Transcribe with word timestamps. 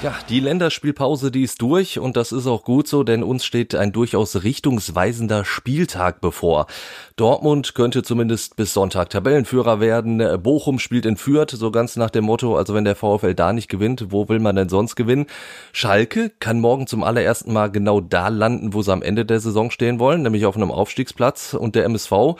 Ja, 0.00 0.14
die 0.28 0.38
Länderspielpause, 0.38 1.32
die 1.32 1.42
ist 1.42 1.60
durch 1.60 1.98
und 1.98 2.16
das 2.16 2.30
ist 2.30 2.46
auch 2.46 2.62
gut 2.62 2.86
so, 2.86 3.02
denn 3.02 3.24
uns 3.24 3.44
steht 3.44 3.74
ein 3.74 3.90
durchaus 3.90 4.44
richtungsweisender 4.44 5.44
Spieltag 5.44 6.20
bevor. 6.20 6.68
Dortmund 7.16 7.74
könnte 7.74 8.04
zumindest 8.04 8.54
bis 8.54 8.72
Sonntag 8.72 9.10
Tabellenführer 9.10 9.80
werden. 9.80 10.40
Bochum 10.40 10.78
spielt 10.78 11.04
in 11.04 11.16
Fürth, 11.16 11.50
so 11.50 11.72
ganz 11.72 11.96
nach 11.96 12.10
dem 12.10 12.26
Motto, 12.26 12.56
also 12.56 12.74
wenn 12.74 12.84
der 12.84 12.94
VfL 12.94 13.34
da 13.34 13.52
nicht 13.52 13.68
gewinnt, 13.68 14.12
wo 14.12 14.28
will 14.28 14.38
man 14.38 14.54
denn 14.54 14.68
sonst 14.68 14.94
gewinnen? 14.94 15.26
Schalke 15.72 16.30
kann 16.38 16.60
morgen 16.60 16.86
zum 16.86 17.02
allerersten 17.02 17.52
Mal 17.52 17.66
genau 17.66 18.00
da 18.00 18.28
landen, 18.28 18.74
wo 18.74 18.82
sie 18.82 18.92
am 18.92 19.02
Ende 19.02 19.24
der 19.24 19.40
Saison 19.40 19.72
stehen 19.72 19.98
wollen, 19.98 20.22
nämlich 20.22 20.46
auf 20.46 20.54
einem 20.54 20.70
Aufstiegsplatz 20.70 21.54
und 21.54 21.74
der 21.74 21.84
MSV 21.86 22.36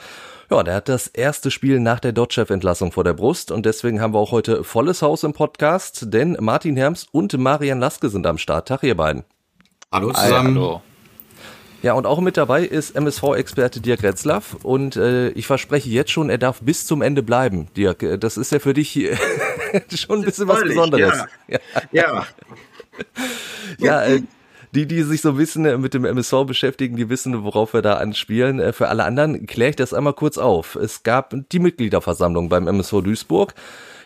ja, 0.51 0.63
der 0.63 0.75
hat 0.75 0.89
das 0.89 1.07
erste 1.07 1.51
Spiel 1.51 1.79
nach 1.79 1.99
der 1.99 2.11
Dotchev-Entlassung 2.11 2.91
vor 2.91 3.03
der 3.03 3.13
Brust 3.13 3.51
und 3.51 3.65
deswegen 3.65 4.01
haben 4.01 4.13
wir 4.13 4.19
auch 4.19 4.31
heute 4.31 4.63
volles 4.63 5.01
Haus 5.01 5.23
im 5.23 5.33
Podcast, 5.33 6.13
denn 6.13 6.37
Martin 6.39 6.75
Herms 6.75 7.05
und 7.11 7.37
Marian 7.37 7.79
Laske 7.79 8.09
sind 8.09 8.25
am 8.25 8.37
Start. 8.37 8.67
Tag, 8.67 8.83
ihr 8.83 8.97
beiden. 8.97 9.23
Hallo 9.91 10.11
zusammen. 10.11 10.55
Hallo. 10.55 10.81
Ja, 11.81 11.93
und 11.93 12.05
auch 12.05 12.19
mit 12.19 12.35
dabei 12.35 12.63
ist 12.63 12.95
MSV-Experte 12.95 13.79
Dirk 13.79 14.03
Retzlaff 14.03 14.57
und 14.63 14.95
äh, 14.97 15.29
ich 15.29 15.47
verspreche 15.47 15.89
jetzt 15.89 16.11
schon, 16.11 16.29
er 16.29 16.37
darf 16.37 16.61
bis 16.61 16.85
zum 16.85 17.01
Ende 17.01 17.23
bleiben. 17.23 17.67
Dirk, 17.77 18.19
das 18.19 18.35
ist 18.35 18.51
ja 18.51 18.59
für 18.59 18.73
dich 18.73 18.93
schon 19.95 20.19
ein 20.19 20.25
bisschen 20.25 20.47
was 20.47 20.61
Besonderes. 20.61 21.25
Ja. 21.47 21.59
Ja, 21.91 22.25
ja 23.77 24.03
äh, 24.03 24.23
die, 24.73 24.85
die 24.85 25.03
sich 25.03 25.21
so 25.21 25.29
ein 25.29 25.37
bisschen 25.37 25.65
äh, 25.65 25.77
mit 25.77 25.93
dem 25.93 26.05
MSV 26.05 26.45
beschäftigen, 26.45 26.95
die 26.95 27.09
wissen, 27.09 27.43
worauf 27.43 27.73
wir 27.73 27.81
da 27.81 27.95
anspielen. 27.95 28.59
Äh, 28.59 28.73
für 28.73 28.89
alle 28.89 29.03
anderen 29.03 29.47
kläre 29.47 29.71
ich 29.71 29.75
das 29.75 29.93
einmal 29.93 30.13
kurz 30.13 30.37
auf. 30.37 30.75
Es 30.75 31.03
gab 31.03 31.33
die 31.51 31.59
Mitgliederversammlung 31.59 32.49
beim 32.49 32.67
MSV 32.67 33.01
Duisburg. 33.01 33.53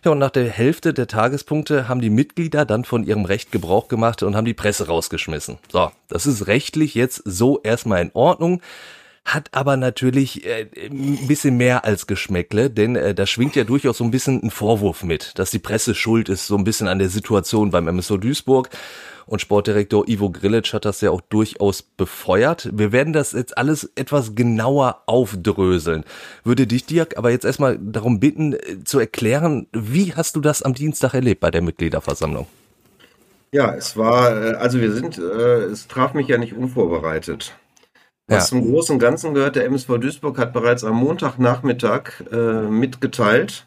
Ja, 0.05 0.11
und 0.11 0.19
nach 0.19 0.31
der 0.31 0.49
Hälfte 0.49 0.93
der 0.93 1.07
Tagespunkte 1.07 1.87
haben 1.87 2.01
die 2.01 2.09
Mitglieder 2.09 2.65
dann 2.65 2.83
von 2.83 3.03
ihrem 3.03 3.23
Recht 3.23 3.51
Gebrauch 3.53 3.87
gemacht 3.87 4.21
und 4.23 4.35
haben 4.35 4.45
die 4.45 4.53
Presse 4.53 4.87
rausgeschmissen. 4.87 5.59
So, 5.71 5.91
das 6.09 6.25
ist 6.25 6.47
rechtlich 6.47 6.93
jetzt 6.93 7.21
so 7.25 7.61
erstmal 7.61 8.01
in 8.01 8.11
Ordnung 8.13 8.61
hat 9.25 9.49
aber 9.53 9.77
natürlich 9.77 10.45
äh, 10.45 10.67
ein 10.89 11.27
bisschen 11.27 11.55
mehr 11.57 11.85
als 11.85 12.07
Geschmäckle, 12.07 12.69
denn 12.69 12.95
äh, 12.95 13.15
da 13.15 13.25
schwingt 13.25 13.55
ja 13.55 13.63
durchaus 13.63 13.97
so 13.97 14.03
ein 14.03 14.11
bisschen 14.11 14.43
ein 14.43 14.51
Vorwurf 14.51 15.03
mit, 15.03 15.37
dass 15.39 15.51
die 15.51 15.59
Presse 15.59 15.95
schuld 15.95 16.29
ist, 16.29 16.47
so 16.47 16.57
ein 16.57 16.63
bisschen 16.63 16.87
an 16.87 16.99
der 16.99 17.09
Situation 17.09 17.71
beim 17.71 17.85
MSO 17.85 18.17
Duisburg. 18.17 18.69
Und 19.25 19.39
Sportdirektor 19.39 20.07
Ivo 20.09 20.29
Grilic 20.29 20.73
hat 20.73 20.83
das 20.83 20.99
ja 20.99 21.09
auch 21.09 21.21
durchaus 21.21 21.81
befeuert. 21.81 22.69
Wir 22.73 22.91
werden 22.91 23.13
das 23.13 23.31
jetzt 23.31 23.57
alles 23.57 23.89
etwas 23.95 24.35
genauer 24.35 25.03
aufdröseln. 25.05 26.03
Würde 26.43 26.67
dich, 26.67 26.85
Dirk, 26.85 27.17
aber 27.17 27.31
jetzt 27.31 27.45
erstmal 27.45 27.79
darum 27.79 28.19
bitten, 28.19 28.53
äh, 28.53 28.83
zu 28.83 28.99
erklären, 28.99 29.67
wie 29.71 30.13
hast 30.13 30.35
du 30.35 30.41
das 30.41 30.61
am 30.61 30.73
Dienstag 30.73 31.13
erlebt 31.13 31.39
bei 31.39 31.51
der 31.51 31.61
Mitgliederversammlung? 31.61 32.47
Ja, 33.53 33.73
es 33.73 33.95
war, 33.95 34.35
äh, 34.35 34.55
also 34.55 34.81
wir 34.81 34.91
sind, 34.91 35.17
äh, 35.17 35.63
es 35.65 35.87
traf 35.87 36.13
mich 36.13 36.27
ja 36.27 36.37
nicht 36.37 36.53
unvorbereitet. 36.53 37.53
Ja. 38.33 38.39
zum 38.39 38.69
Großen 38.69 38.93
und 38.93 38.99
Ganzen 38.99 39.33
gehört, 39.33 39.55
der 39.55 39.65
MSV 39.65 39.97
Duisburg 39.99 40.37
hat 40.37 40.53
bereits 40.53 40.83
am 40.83 40.95
Montagnachmittag 40.95 42.21
mitgeteilt, 42.69 43.65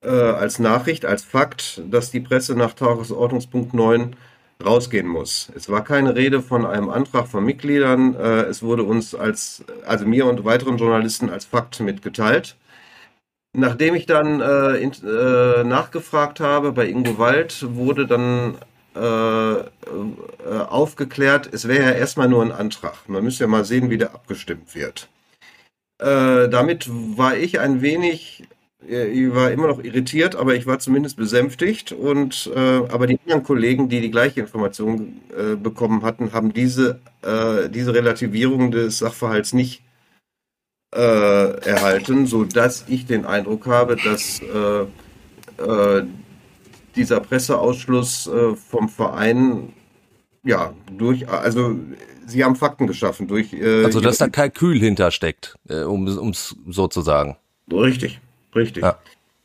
als 0.00 0.58
Nachricht, 0.58 1.04
als 1.04 1.22
Fakt, 1.24 1.80
dass 1.88 2.10
die 2.10 2.20
Presse 2.20 2.56
nach 2.56 2.72
Tagesordnungspunkt 2.74 3.72
9 3.72 4.16
rausgehen 4.64 5.06
muss. 5.06 5.50
Es 5.54 5.68
war 5.68 5.84
keine 5.84 6.14
Rede 6.14 6.40
von 6.40 6.64
einem 6.64 6.88
Antrag 6.88 7.28
von 7.28 7.44
Mitgliedern. 7.44 8.14
Äh, 8.14 8.42
es 8.42 8.62
wurde 8.62 8.84
uns 8.84 9.14
als, 9.14 9.64
also 9.86 10.06
mir 10.06 10.26
und 10.26 10.44
weiteren 10.44 10.78
Journalisten 10.78 11.30
als 11.30 11.44
Fakt 11.44 11.80
mitgeteilt. 11.80 12.56
Nachdem 13.54 13.94
ich 13.94 14.06
dann 14.06 14.40
äh, 14.40 14.76
in, 14.76 14.92
äh, 15.04 15.64
nachgefragt 15.64 16.40
habe 16.40 16.72
bei 16.72 16.86
Ingo 16.86 17.18
Wald, 17.18 17.66
wurde 17.74 18.06
dann 18.06 18.54
äh, 18.54 18.58
äh, 18.58 18.71
aufgeklärt, 20.68 21.48
es 21.52 21.66
wäre 21.66 21.84
ja 21.84 21.92
erstmal 21.92 22.28
nur 22.28 22.42
ein 22.42 22.52
Antrag. 22.52 23.08
Man 23.08 23.24
müsste 23.24 23.44
ja 23.44 23.48
mal 23.48 23.64
sehen, 23.64 23.88
wie 23.90 23.98
der 23.98 24.14
abgestimmt 24.14 24.74
wird. 24.74 25.08
Äh, 25.98 26.48
damit 26.48 26.88
war 26.90 27.36
ich 27.36 27.60
ein 27.60 27.80
wenig 27.80 28.44
ich 28.88 29.32
war 29.32 29.50
immer 29.52 29.68
noch 29.68 29.82
irritiert, 29.82 30.34
aber 30.34 30.54
ich 30.56 30.66
war 30.66 30.78
zumindest 30.78 31.16
besänftigt. 31.16 31.92
Und 31.92 32.50
äh, 32.54 32.58
aber 32.58 33.06
die 33.06 33.18
anderen 33.20 33.44
Kollegen, 33.44 33.88
die 33.88 34.00
die 34.00 34.10
gleiche 34.10 34.40
Information 34.40 35.20
äh, 35.36 35.54
bekommen 35.54 36.02
hatten, 36.02 36.32
haben 36.32 36.52
diese 36.52 36.98
äh, 37.22 37.68
diese 37.68 37.94
Relativierung 37.94 38.72
des 38.72 38.98
Sachverhalts 38.98 39.52
nicht 39.52 39.82
äh, 40.94 40.98
erhalten, 40.98 42.26
so 42.26 42.44
dass 42.44 42.84
ich 42.88 43.06
den 43.06 43.24
Eindruck 43.24 43.66
habe, 43.66 43.96
dass 43.96 44.40
äh, 44.40 44.82
äh, 45.62 46.04
dieser 46.96 47.20
Presseausschluss 47.20 48.30
vom 48.68 48.88
Verein 48.88 49.72
ja 50.44 50.72
durch 50.96 51.28
also 51.28 51.76
sie 52.26 52.44
haben 52.44 52.56
Fakten 52.56 52.86
geschaffen 52.86 53.28
durch 53.28 53.54
also 53.62 54.00
dass 54.00 54.18
da 54.18 54.28
Kalkül 54.28 54.78
hintersteckt, 54.78 55.56
um 55.68 56.06
es 56.06 56.56
so 56.68 56.88
zu 56.88 57.00
sagen. 57.02 57.36
Richtig. 57.70 58.20
Richtig. 58.54 58.82
Ja. 58.82 58.98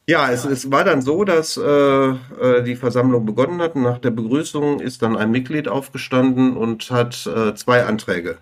Ja, 0.09 0.31
es, 0.31 0.45
es 0.45 0.71
war 0.71 0.85
dann 0.85 1.01
so, 1.01 1.25
dass 1.25 1.57
äh, 1.57 1.61
äh, 1.61 2.63
die 2.63 2.77
Versammlung 2.77 3.25
begonnen 3.25 3.61
hat. 3.61 3.75
Nach 3.75 3.97
der 3.97 4.11
Begrüßung 4.11 4.79
ist 4.79 5.01
dann 5.01 5.17
ein 5.17 5.31
Mitglied 5.31 5.67
aufgestanden 5.67 6.55
und 6.55 6.89
hat 6.91 7.27
äh, 7.27 7.53
zwei 7.55 7.83
Anträge 7.83 8.37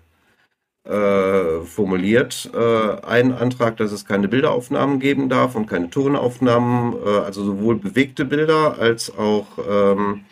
äh, 0.88 1.64
formuliert. 1.64 2.50
Äh, 2.54 3.06
ein 3.06 3.32
Antrag, 3.32 3.76
dass 3.76 3.92
es 3.92 4.04
keine 4.04 4.28
Bilderaufnahmen 4.28 5.00
geben 5.00 5.28
darf 5.28 5.54
und 5.54 5.66
keine 5.66 5.90
Tonaufnahmen, 5.90 6.94
äh, 7.04 7.18
also 7.18 7.44
sowohl 7.44 7.76
bewegte 7.76 8.24
Bilder 8.24 8.78
als 8.78 9.16
auch 9.16 9.46
ähm, 9.68 10.24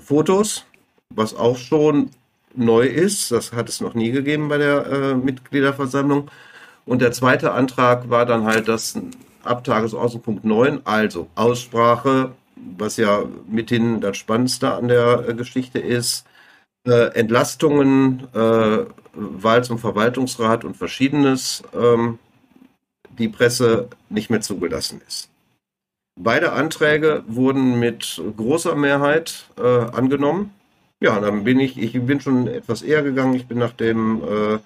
Fotos, 0.00 0.64
was 1.14 1.34
auch 1.34 1.56
schon 1.58 2.10
neu 2.54 2.86
ist. 2.86 3.30
Das 3.30 3.52
hat 3.52 3.68
es 3.68 3.80
noch 3.80 3.94
nie 3.94 4.10
gegeben 4.10 4.48
bei 4.48 4.58
der 4.58 4.86
äh, 4.86 5.14
Mitgliederversammlung. 5.14 6.30
Und 6.84 7.02
der 7.02 7.12
zweite 7.12 7.52
Antrag 7.52 8.08
war 8.10 8.26
dann 8.26 8.44
halt, 8.44 8.68
dass 8.68 8.98
ab 9.44 9.64
Tagesordnungspunkt 9.64 10.44
9, 10.44 10.80
also 10.84 11.28
Aussprache, 11.34 12.32
was 12.76 12.96
ja 12.96 13.24
mithin 13.48 14.00
das 14.00 14.16
Spannendste 14.16 14.72
an 14.72 14.88
der 14.88 15.28
äh, 15.28 15.34
Geschichte 15.34 15.78
ist, 15.78 16.24
äh, 16.88 17.08
Entlastungen, 17.14 18.26
äh, 18.34 18.84
Wahl 19.14 19.64
zum 19.64 19.78
Verwaltungsrat 19.78 20.64
und 20.64 20.76
verschiedenes, 20.76 21.62
ähm, 21.74 22.18
die 23.18 23.28
Presse 23.28 23.88
nicht 24.08 24.30
mehr 24.30 24.40
zugelassen 24.40 25.00
ist. 25.06 25.28
Beide 26.16 26.52
Anträge 26.52 27.22
wurden 27.26 27.78
mit 27.78 28.20
großer 28.36 28.74
Mehrheit 28.74 29.46
äh, 29.56 29.62
angenommen. 29.62 30.52
Ja, 31.00 31.20
dann 31.20 31.44
bin 31.44 31.60
ich, 31.60 31.78
ich 31.78 31.92
bin 31.92 32.20
schon 32.20 32.48
etwas 32.48 32.82
eher 32.82 33.02
gegangen. 33.02 33.34
Ich 33.34 33.46
bin 33.46 33.58
nach 33.58 33.72
dem 33.72 34.22
äh, 34.22 34.58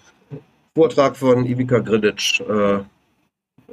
Vortrag 0.75 1.17
von 1.17 1.45
Ivica 1.45 1.81
Grilic 1.81 2.41
äh, 2.41 2.79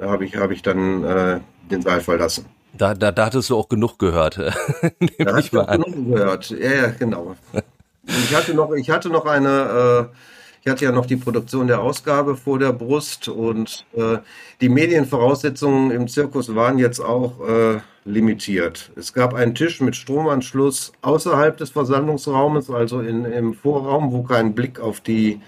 habe 0.02 0.26
ich, 0.26 0.36
hab 0.36 0.52
ich 0.52 0.62
dann 0.62 1.04
äh, 1.04 1.40
den 1.72 1.82
Saal 1.82 2.02
verlassen. 2.02 2.46
Da, 2.74 2.94
da, 2.94 3.12
da 3.12 3.26
hattest 3.26 3.50
du 3.50 3.58
auch 3.58 3.70
genug 3.70 3.98
gehört. 3.98 4.38
da 5.18 5.34
hast 5.34 5.54
du 5.54 5.66
genug 5.66 6.12
gehört. 6.12 6.50
Ja, 6.50 6.72
ja, 6.72 6.88
genau. 6.88 7.36
ich 8.10 8.36
hatte 8.36 8.54
noch, 8.54 8.72
ich 8.74 8.90
hatte 8.90 9.10
noch 9.10 9.26
eine, 9.26 10.10
äh, 10.12 10.16
ich 10.64 10.72
hatte 10.72 10.86
ja 10.86 10.92
noch 10.92 11.06
die 11.06 11.16
Produktion 11.16 11.68
der 11.68 11.82
Ausgabe 11.82 12.36
vor 12.36 12.60
der 12.60 12.74
Brust 12.74 13.28
und 13.28 13.86
äh, 13.96 14.18
die 14.62 14.70
Medienvoraussetzungen 14.70 15.92
im 15.92 16.08
Zirkus 16.08 16.54
waren 16.54 16.78
jetzt 16.78 17.00
auch 17.00 17.40
äh, 17.48 17.80
limitiert. 18.06 18.92
Es 18.96 19.14
gab 19.14 19.34
einen 19.34 19.56
Tisch 19.56 19.82
mit 19.82 19.96
Stromanschluss 19.96 20.92
außerhalb 21.02 21.58
des 21.58 21.70
Versammlungsraumes, 21.70 22.70
also 22.70 23.02
in, 23.02 23.26
im 23.26 23.54
Vorraum, 23.54 24.12
wo 24.12 24.24
kein 24.24 24.56
Blick 24.56 24.80
auf 24.80 25.02
die 25.02 25.42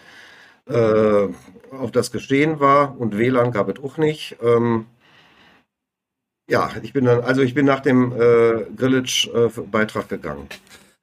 äh, 0.68 1.28
auf 1.72 1.92
das 1.92 2.12
Geschehen 2.12 2.60
war 2.60 3.00
und 3.00 3.18
WLAN 3.18 3.52
gab 3.52 3.70
es 3.70 3.84
auch 3.84 3.98
nicht. 3.98 4.38
Ähm, 4.42 4.86
ja, 6.50 6.70
ich 6.82 6.92
bin 6.92 7.06
dann, 7.06 7.22
also 7.22 7.42
ich 7.42 7.54
bin 7.54 7.66
nach 7.66 7.80
dem 7.80 8.12
äh, 8.12 8.66
Grillage-Beitrag 8.76 10.06
äh, 10.06 10.08
gegangen. 10.08 10.48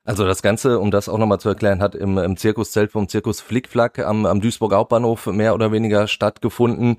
Also 0.08 0.24
das 0.24 0.40
Ganze, 0.40 0.78
um 0.80 0.90
das 0.90 1.10
auch 1.10 1.18
nochmal 1.18 1.38
zu 1.38 1.50
erklären, 1.50 1.82
hat 1.82 1.94
im, 1.94 2.16
im 2.16 2.38
Zirkuszelt 2.38 2.92
vom 2.92 3.10
Zirkus 3.10 3.42
Flickflack 3.42 3.98
am, 3.98 4.24
am 4.24 4.40
Duisburg 4.40 4.72
Hauptbahnhof 4.72 5.26
mehr 5.26 5.52
oder 5.52 5.70
weniger 5.70 6.08
stattgefunden. 6.08 6.96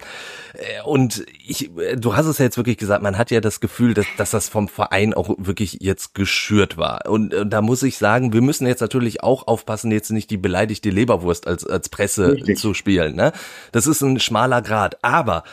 Äh, 0.53 0.83
und 0.83 1.25
ich, 1.43 1.75
äh, 1.79 1.95
du 1.95 2.15
hast 2.15 2.27
es 2.27 2.37
ja 2.37 2.45
jetzt 2.45 2.57
wirklich 2.57 2.77
gesagt, 2.77 3.01
man 3.01 3.17
hat 3.17 3.31
ja 3.31 3.41
das 3.41 3.61
Gefühl, 3.61 3.95
dass, 3.95 4.05
dass 4.17 4.29
das 4.29 4.47
vom 4.47 4.67
Verein 4.67 5.15
auch 5.15 5.27
wirklich 5.39 5.79
jetzt 5.81 6.13
geschürt 6.13 6.77
war. 6.77 7.07
Und, 7.07 7.33
und 7.33 7.49
da 7.49 7.63
muss 7.63 7.81
ich 7.81 7.97
sagen, 7.97 8.31
wir 8.31 8.43
müssen 8.43 8.67
jetzt 8.67 8.81
natürlich 8.81 9.23
auch 9.23 9.47
aufpassen, 9.47 9.89
jetzt 9.89 10.11
nicht 10.11 10.29
die 10.29 10.37
beleidigte 10.37 10.91
Leberwurst 10.91 11.47
als, 11.47 11.65
als 11.65 11.89
Presse 11.89 12.33
Richtig. 12.33 12.59
zu 12.59 12.75
spielen. 12.75 13.15
Ne? 13.15 13.31
Das 13.71 13.87
ist 13.87 14.01
ein 14.01 14.19
schmaler 14.19 14.61
Grad. 14.61 15.03
Aber 15.03 15.45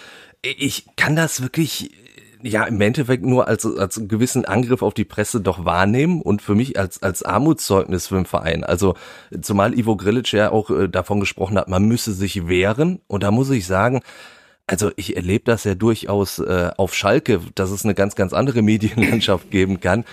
ich 0.43 0.85
kann 0.97 1.17
das 1.17 1.41
wirklich 1.41 1.91
ja 2.43 2.65
im 2.65 2.81
Endeffekt 2.81 3.25
nur 3.25 3.49
als, 3.49 3.65
als 3.65 4.01
gewissen 4.09 4.45
Angriff 4.45 4.83
auf 4.83 4.95
die 4.95 5.05
Presse 5.05 5.41
doch 5.41 5.65
wahrnehmen 5.65 6.21
und 6.21 6.43
für 6.43 6.55
mich 6.55 6.79
als, 6.79 7.03
als 7.03 7.23
Armutszeugnis 7.23 8.09
für 8.09 8.17
den 8.17 8.27
Verein. 8.27 8.65
Also 8.65 8.95
zumal 9.41 9.79
Ivo 9.79 9.97
Grilic 9.97 10.33
ja 10.33 10.51
auch 10.51 10.71
äh, 10.71 10.89
davon 10.89 11.21
gesprochen 11.21 11.59
hat, 11.59 11.69
man 11.69 11.87
müsse 11.87 12.13
sich 12.13 12.49
wehren 12.49 13.01
und 13.07 13.23
da 13.23 13.31
muss 13.31 13.51
ich 13.51 13.67
sagen, 13.67 14.01
also 14.67 14.91
ich 14.97 15.17
erlebe 15.17 15.45
das 15.45 15.65
ja 15.65 15.75
durchaus 15.75 16.39
äh, 16.39 16.71
auf 16.77 16.95
Schalke, 16.95 17.41
dass 17.55 17.71
es 17.71 17.85
eine 17.85 17.95
ganz, 17.95 18.17
ganz 18.17 18.33
andere 18.33 18.63
Medienlandschaft 18.63 19.51
geben 19.51 19.81
kann. 19.81 20.05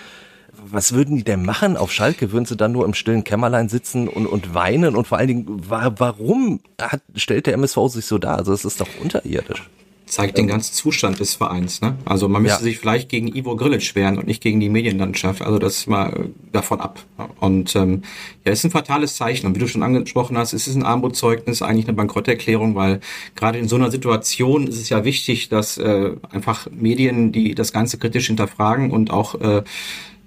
Was 0.66 0.92
würden 0.92 1.16
die 1.16 1.24
denn 1.24 1.44
machen 1.44 1.76
auf 1.76 1.92
Schalke? 1.92 2.30
Würden 2.30 2.44
sie 2.44 2.56
dann 2.56 2.70
nur 2.70 2.84
im 2.84 2.94
stillen 2.94 3.24
Kämmerlein 3.24 3.68
sitzen 3.68 4.06
und, 4.06 4.26
und 4.26 4.54
weinen? 4.54 4.94
Und 4.94 5.08
vor 5.08 5.18
allen 5.18 5.26
Dingen, 5.26 5.46
warum 5.48 6.60
hat, 6.80 7.00
stellt 7.16 7.46
der 7.46 7.54
MSV 7.54 7.88
sich 7.88 8.06
so 8.06 8.18
dar? 8.18 8.38
Also 8.38 8.52
es 8.52 8.64
ist 8.64 8.80
doch 8.80 8.88
unterirdisch 9.02 9.64
zeigt 10.06 10.36
den 10.36 10.46
ganzen 10.46 10.74
Zustand 10.74 11.18
des 11.18 11.34
Vereins. 11.34 11.80
Ne? 11.80 11.96
Also 12.04 12.28
man 12.28 12.42
müsste 12.42 12.60
ja. 12.60 12.64
sich 12.64 12.78
vielleicht 12.78 13.08
gegen 13.08 13.34
Ivo 13.34 13.56
Grilic 13.56 13.94
wehren 13.94 14.18
und 14.18 14.26
nicht 14.26 14.42
gegen 14.42 14.60
die 14.60 14.68
Medienlandschaft. 14.68 15.42
Also 15.42 15.58
das 15.58 15.78
ist 15.78 15.86
mal 15.86 16.12
äh, 16.12 16.28
davon 16.52 16.80
ab. 16.80 17.00
Und 17.40 17.74
ähm, 17.74 18.02
ja, 18.44 18.52
ist 18.52 18.64
ein 18.64 18.70
fatales 18.70 19.16
Zeichen. 19.16 19.46
Und 19.46 19.54
wie 19.54 19.60
du 19.60 19.66
schon 19.66 19.82
angesprochen 19.82 20.36
hast, 20.36 20.52
es 20.52 20.68
ist 20.68 20.74
ein 20.74 20.82
Armutszeugnis, 20.82 21.62
eigentlich 21.62 21.86
eine 21.86 21.96
Bankrotterklärung, 21.96 22.74
weil 22.74 23.00
gerade 23.34 23.58
in 23.58 23.66
so 23.66 23.76
einer 23.76 23.90
Situation 23.90 24.66
ist 24.66 24.78
es 24.78 24.90
ja 24.90 25.04
wichtig, 25.04 25.48
dass 25.48 25.78
äh, 25.78 26.12
einfach 26.30 26.68
Medien, 26.70 27.32
die 27.32 27.54
das 27.54 27.72
Ganze 27.72 27.98
kritisch 27.98 28.26
hinterfragen 28.26 28.90
und 28.90 29.10
auch 29.10 29.40
äh, 29.40 29.62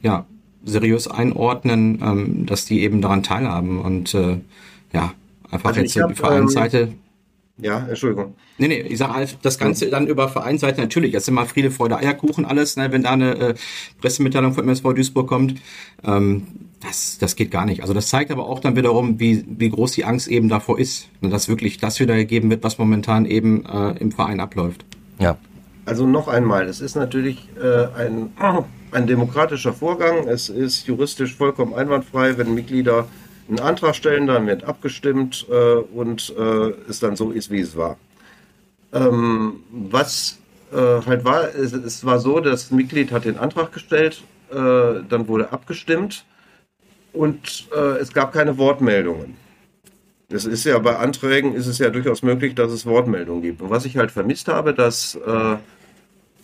ja 0.01 0.25
seriös 0.65 1.07
einordnen, 1.07 2.01
ähm, 2.03 2.45
dass 2.45 2.65
die 2.65 2.81
eben 2.81 3.01
daran 3.01 3.21
teilhaben. 3.21 3.79
Und 3.79 4.13
äh, 4.15 4.37
ja, 4.91 5.13
einfach 5.51 5.69
also 5.69 5.81
jetzt 5.81 5.95
die 5.95 6.15
Vereinsseite. 6.15 6.79
Ähm 6.79 7.06
ja, 7.59 7.87
Entschuldigung. 7.87 8.35
Nee, 8.59 8.67
nee, 8.67 8.81
ich 8.81 8.99
sage 8.99 9.13
halt, 9.13 9.37
das 9.41 9.57
Ganze 9.57 9.89
dann 9.89 10.07
über 10.07 10.29
Vereinsseite 10.29 10.79
natürlich. 10.79 11.13
Jetzt 11.13 11.27
immer 11.27 11.45
Friede, 11.45 11.71
Freude, 11.71 11.97
Eierkuchen 11.97 12.45
alles, 12.45 12.77
ne, 12.77 12.91
wenn 12.91 13.03
da 13.03 13.11
eine 13.11 13.35
äh, 13.35 13.55
Pressemitteilung 13.99 14.53
von 14.53 14.63
MSV 14.63 14.93
Duisburg 14.93 15.27
kommt. 15.27 15.55
Ähm, 16.03 16.43
das, 16.81 17.17
das 17.17 17.35
geht 17.35 17.49
gar 17.49 17.65
nicht. 17.65 17.81
Also 17.81 17.95
das 17.95 18.09
zeigt 18.09 18.29
aber 18.29 18.47
auch 18.47 18.59
dann 18.59 18.75
wiederum, 18.75 19.19
wie, 19.19 19.43
wie 19.47 19.69
groß 19.69 19.93
die 19.93 20.05
Angst 20.05 20.27
eben 20.27 20.49
davor 20.49 20.77
ist. 20.77 21.09
Ne, 21.21 21.29
dass 21.29 21.49
wirklich 21.49 21.79
das 21.79 21.99
wiedergegeben 21.99 22.49
wird, 22.51 22.63
was 22.63 22.77
momentan 22.77 23.25
eben 23.25 23.65
äh, 23.65 23.97
im 23.99 24.11
Verein 24.11 24.39
abläuft. 24.39 24.85
Ja. 25.19 25.37
Also 25.85 26.05
noch 26.05 26.27
einmal, 26.27 26.67
es 26.67 26.81
ist 26.81 26.95
natürlich 26.95 27.49
äh, 27.59 27.87
ein, 27.97 28.29
ein 28.91 29.07
demokratischer 29.07 29.73
Vorgang. 29.73 30.27
Es 30.27 30.49
ist 30.49 30.85
juristisch 30.85 31.33
vollkommen 31.33 31.73
einwandfrei, 31.73 32.37
wenn 32.37 32.53
Mitglieder 32.53 33.07
einen 33.47 33.59
Antrag 33.59 33.95
stellen, 33.95 34.27
dann 34.27 34.47
wird 34.47 34.63
abgestimmt 34.63 35.45
äh, 35.49 35.75
und 35.75 36.33
äh, 36.37 36.73
es 36.89 36.99
dann 36.99 37.15
so 37.15 37.31
ist, 37.31 37.51
wie 37.51 37.61
es 37.61 37.75
war. 37.75 37.97
Ähm, 38.93 39.63
was 39.71 40.39
äh, 40.71 40.75
halt 40.75 41.23
war, 41.25 41.53
es, 41.55 41.73
es, 41.73 42.05
war 42.05 42.19
so, 42.19 42.39
das 42.39 42.71
Mitglied 42.71 43.11
hat 43.11 43.25
den 43.25 43.37
Antrag 43.37 43.71
gestellt, 43.71 44.21
äh, 44.49 44.55
dann 45.09 45.27
wurde 45.27 45.51
abgestimmt 45.51 46.25
und 47.13 47.67
äh, 47.75 47.97
es 47.97 48.13
gab 48.13 48.33
keine 48.33 48.57
Wortmeldungen. 48.57 49.35
Es 50.29 50.45
ist 50.45 50.65
ja 50.65 50.77
bei 50.79 50.97
Anträgen 50.97 51.55
ist 51.55 51.67
es 51.67 51.77
ja 51.79 51.89
durchaus 51.89 52.21
möglich, 52.21 52.53
dass 52.53 52.71
es 52.71 52.85
Wortmeldungen 52.85 53.41
gibt. 53.41 53.61
Und 53.61 53.69
was 53.69 53.85
ich 53.85 53.95
halt 53.95 54.11
vermisst 54.11 54.49
habe, 54.49 54.73
dass 54.73 55.15
äh, 55.15 55.55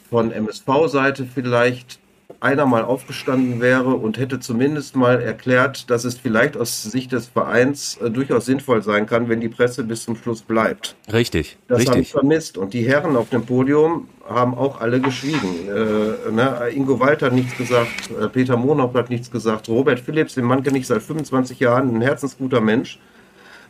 von 0.09 0.31
MSV-Seite 0.31 1.25
vielleicht 1.25 1.99
einer 2.44 2.66
mal 2.66 2.84
aufgestanden 2.84 3.62
wäre 3.62 3.95
und 3.95 4.18
hätte 4.18 4.38
zumindest 4.38 4.98
mal 4.98 5.22
erklärt, 5.22 5.90
dass 5.90 6.04
es 6.04 6.18
vielleicht 6.18 6.57
aus 6.57 6.84
Sicht 6.84 7.13
des 7.13 7.28
Vereins 7.28 7.98
äh, 7.98 8.12
durchaus 8.12 8.45
sinnvoll 8.45 8.84
sein 8.84 9.06
kann, 9.06 9.30
wenn 9.30 9.40
die 9.40 9.48
Presse 9.48 9.86
bis 9.86 10.04
zum 10.04 10.18
Schluss 10.18 10.42
bleibt. 10.42 10.98
Richtig. 11.12 11.57
Das 11.69 11.86
habe 11.88 12.01
ich 12.01 12.12
vermisst. 12.12 12.57
Und 12.57 12.74
die 12.74 12.86
Herren 12.86 13.16
auf 13.16 13.30
dem 13.30 13.45
Podium 13.45 14.10
haben 14.28 14.56
auch 14.56 14.81
alle 14.81 15.00
geschwiegen. 15.00 15.69
Äh, 15.69 16.31
ne? 16.31 16.69
Ingo 16.75 17.00
Walter 17.00 17.28
hat 17.28 17.34
nichts 17.34 17.57
gesagt, 17.57 18.12
äh, 18.22 18.28
Peter 18.28 18.57
Monop 18.57 18.94
hat 18.94 19.10
nichts 19.10 19.31
gesagt, 19.31 19.69
Robert 19.69 20.01
Phillips, 20.01 20.36
den 20.36 20.44
Mann 20.44 20.63
kenne 20.63 20.78
ich 20.80 20.88
seit 20.88 21.01
25 21.01 21.62
Jahren, 21.62 21.95
ein 21.95 22.01
herzensguter 22.01 22.60
Mensch. 22.60 23.00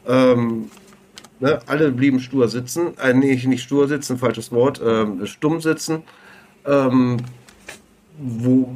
Ähm, 0.07 0.71
ne? 1.39 1.59
Alle 1.67 1.91
blieben 1.91 2.19
stur 2.19 2.47
sitzen, 2.47 2.97
äh, 2.97 3.13
nee, 3.13 3.39
nicht 3.45 3.63
stur 3.63 3.87
sitzen, 3.87 4.17
falsches 4.17 4.51
Wort, 4.51 4.81
äh, 4.81 5.27
stumm 5.27 5.61
sitzen. 5.61 6.01
Ähm, 6.65 7.17
wo, 8.17 8.69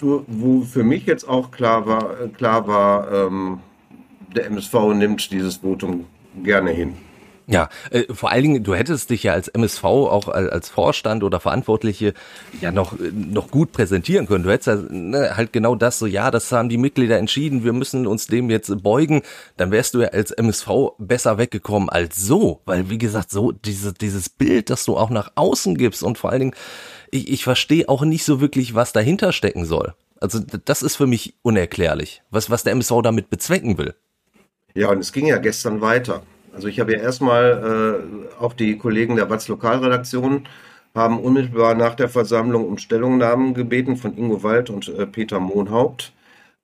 wo 0.00 0.62
für 0.62 0.84
mich 0.84 1.06
jetzt 1.06 1.28
auch 1.28 1.50
klar 1.50 1.86
war, 1.86 2.14
klar 2.36 2.66
war, 2.66 3.10
ähm, 3.12 3.60
der 4.34 4.46
MSV 4.46 4.74
nimmt 4.94 5.30
dieses 5.30 5.58
Votum 5.58 6.06
gerne 6.42 6.70
hin. 6.70 6.94
Ja, 7.46 7.68
äh, 7.90 8.04
vor 8.12 8.30
allen 8.30 8.42
Dingen, 8.42 8.64
du 8.64 8.74
hättest 8.74 9.10
dich 9.10 9.24
ja 9.24 9.34
als 9.34 9.48
MSV 9.48 9.84
auch 9.84 10.28
als 10.28 10.70
Vorstand 10.70 11.22
oder 11.22 11.40
Verantwortliche 11.40 12.14
ja 12.62 12.72
noch, 12.72 12.94
noch 13.12 13.50
gut 13.50 13.72
präsentieren 13.72 14.26
können. 14.26 14.44
Du 14.44 14.50
hättest 14.50 14.66
ja 14.66 14.76
ne, 14.76 15.36
halt 15.36 15.52
genau 15.52 15.74
das 15.74 15.98
so, 15.98 16.06
ja, 16.06 16.30
das 16.30 16.50
haben 16.52 16.70
die 16.70 16.78
Mitglieder 16.78 17.18
entschieden, 17.18 17.62
wir 17.62 17.74
müssen 17.74 18.06
uns 18.06 18.28
dem 18.28 18.48
jetzt 18.48 18.82
beugen. 18.82 19.22
Dann 19.58 19.70
wärst 19.70 19.92
du 19.92 20.00
ja 20.00 20.08
als 20.08 20.30
MSV 20.30 20.68
besser 20.98 21.36
weggekommen 21.36 21.90
als 21.90 22.16
so. 22.16 22.62
Weil, 22.64 22.88
wie 22.88 22.98
gesagt, 22.98 23.30
so 23.30 23.52
diese, 23.52 23.92
dieses 23.92 24.30
Bild, 24.30 24.70
das 24.70 24.86
du 24.86 24.96
auch 24.96 25.10
nach 25.10 25.32
außen 25.34 25.76
gibst 25.76 26.02
und 26.02 26.16
vor 26.16 26.30
allen 26.30 26.40
Dingen, 26.40 26.54
ich, 27.14 27.30
ich 27.30 27.44
verstehe 27.44 27.88
auch 27.88 28.02
nicht 28.02 28.24
so 28.24 28.40
wirklich, 28.40 28.74
was 28.74 28.92
dahinter 28.92 29.32
stecken 29.32 29.64
soll. 29.64 29.94
Also 30.20 30.40
das 30.40 30.82
ist 30.82 30.96
für 30.96 31.06
mich 31.06 31.34
unerklärlich, 31.42 32.22
was, 32.30 32.50
was 32.50 32.64
der 32.64 32.72
MSV 32.72 33.02
damit 33.02 33.30
bezwecken 33.30 33.78
will. 33.78 33.94
Ja, 34.74 34.88
und 34.88 34.98
es 34.98 35.12
ging 35.12 35.26
ja 35.26 35.38
gestern 35.38 35.80
weiter. 35.80 36.22
Also 36.52 36.66
ich 36.68 36.80
habe 36.80 36.92
ja 36.92 36.98
erstmal 36.98 38.02
äh, 38.40 38.42
auch 38.42 38.52
die 38.52 38.76
Kollegen 38.78 39.16
der 39.16 39.30
Watz 39.30 39.48
Lokalredaktion 39.48 40.48
haben 40.94 41.18
unmittelbar 41.18 41.74
nach 41.74 41.94
der 41.94 42.08
Versammlung 42.08 42.66
um 42.66 42.78
Stellungnahmen 42.78 43.54
gebeten 43.54 43.96
von 43.96 44.16
Ingo 44.16 44.42
Wald 44.42 44.70
und 44.70 44.88
äh, 44.88 45.06
Peter 45.06 45.40
Mohnhaupt. 45.40 46.12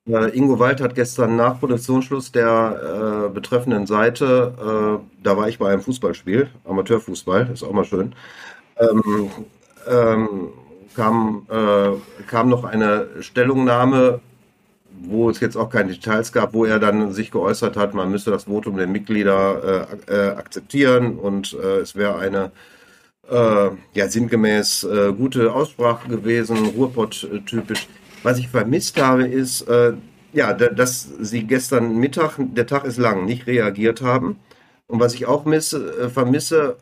Äh, 0.08 0.37
Ingo 0.37 0.58
Wald 0.58 0.81
hat 0.81 0.94
gestern 0.94 1.37
nach 1.37 1.58
Produktionsschluss 1.58 2.32
der 2.32 3.26
äh, 3.26 3.35
betreffenden 3.35 3.87
Seite, 3.87 4.55
äh, 4.58 5.23
da 5.23 5.37
war 5.37 5.49
ich 5.49 5.58
bei 5.58 5.73
einem 5.73 5.82
Fußballspiel, 5.82 6.49
Amateurfußball, 6.64 7.50
ist 7.53 7.64
auch 7.64 7.73
mal 7.73 7.85
schön, 7.85 8.14
ähm, 8.79 9.31
ähm, 9.88 10.49
kam, 10.94 11.47
äh, 11.50 12.25
kam 12.27 12.49
noch 12.49 12.65
eine 12.65 13.06
Stellungnahme, 13.21 14.21
wo 15.03 15.31
es 15.31 15.41
jetzt 15.41 15.56
auch 15.56 15.71
keine 15.71 15.93
Details 15.93 16.32
gab, 16.32 16.53
wo 16.53 16.65
er 16.65 16.79
dann 16.79 17.12
sich 17.12 17.31
geäußert 17.31 17.77
hat, 17.77 17.94
man 17.94 18.11
müsse 18.11 18.31
das 18.31 18.44
Votum 18.44 18.77
der 18.77 18.87
Mitglieder 18.87 19.88
äh, 20.09 20.12
äh, 20.12 20.29
akzeptieren 20.31 21.17
und 21.17 21.55
äh, 21.55 21.79
es 21.79 21.94
wäre 21.94 22.19
eine 22.19 22.50
äh, 23.31 23.71
ja 23.94 24.09
sinngemäß 24.09 24.85
äh, 24.85 25.12
gute 25.12 25.53
Aussprache 25.53 26.09
gewesen, 26.09 26.56
Ruhrpott-typisch. 26.77 27.88
Was 28.23 28.38
ich 28.38 28.49
vermisst 28.49 29.00
habe, 29.00 29.27
ist, 29.27 29.67
ja, 30.35 30.53
dass 30.53 31.09
sie 31.21 31.44
gestern 31.44 31.97
Mittag, 31.97 32.35
der 32.38 32.67
Tag 32.67 32.85
ist 32.85 32.99
lang, 32.99 33.25
nicht 33.25 33.47
reagiert 33.47 34.03
haben. 34.03 34.38
Und 34.88 35.00
was 35.00 35.15
ich 35.15 35.25
auch 35.25 35.46
misse, 35.46 36.10
vermisse, 36.10 36.77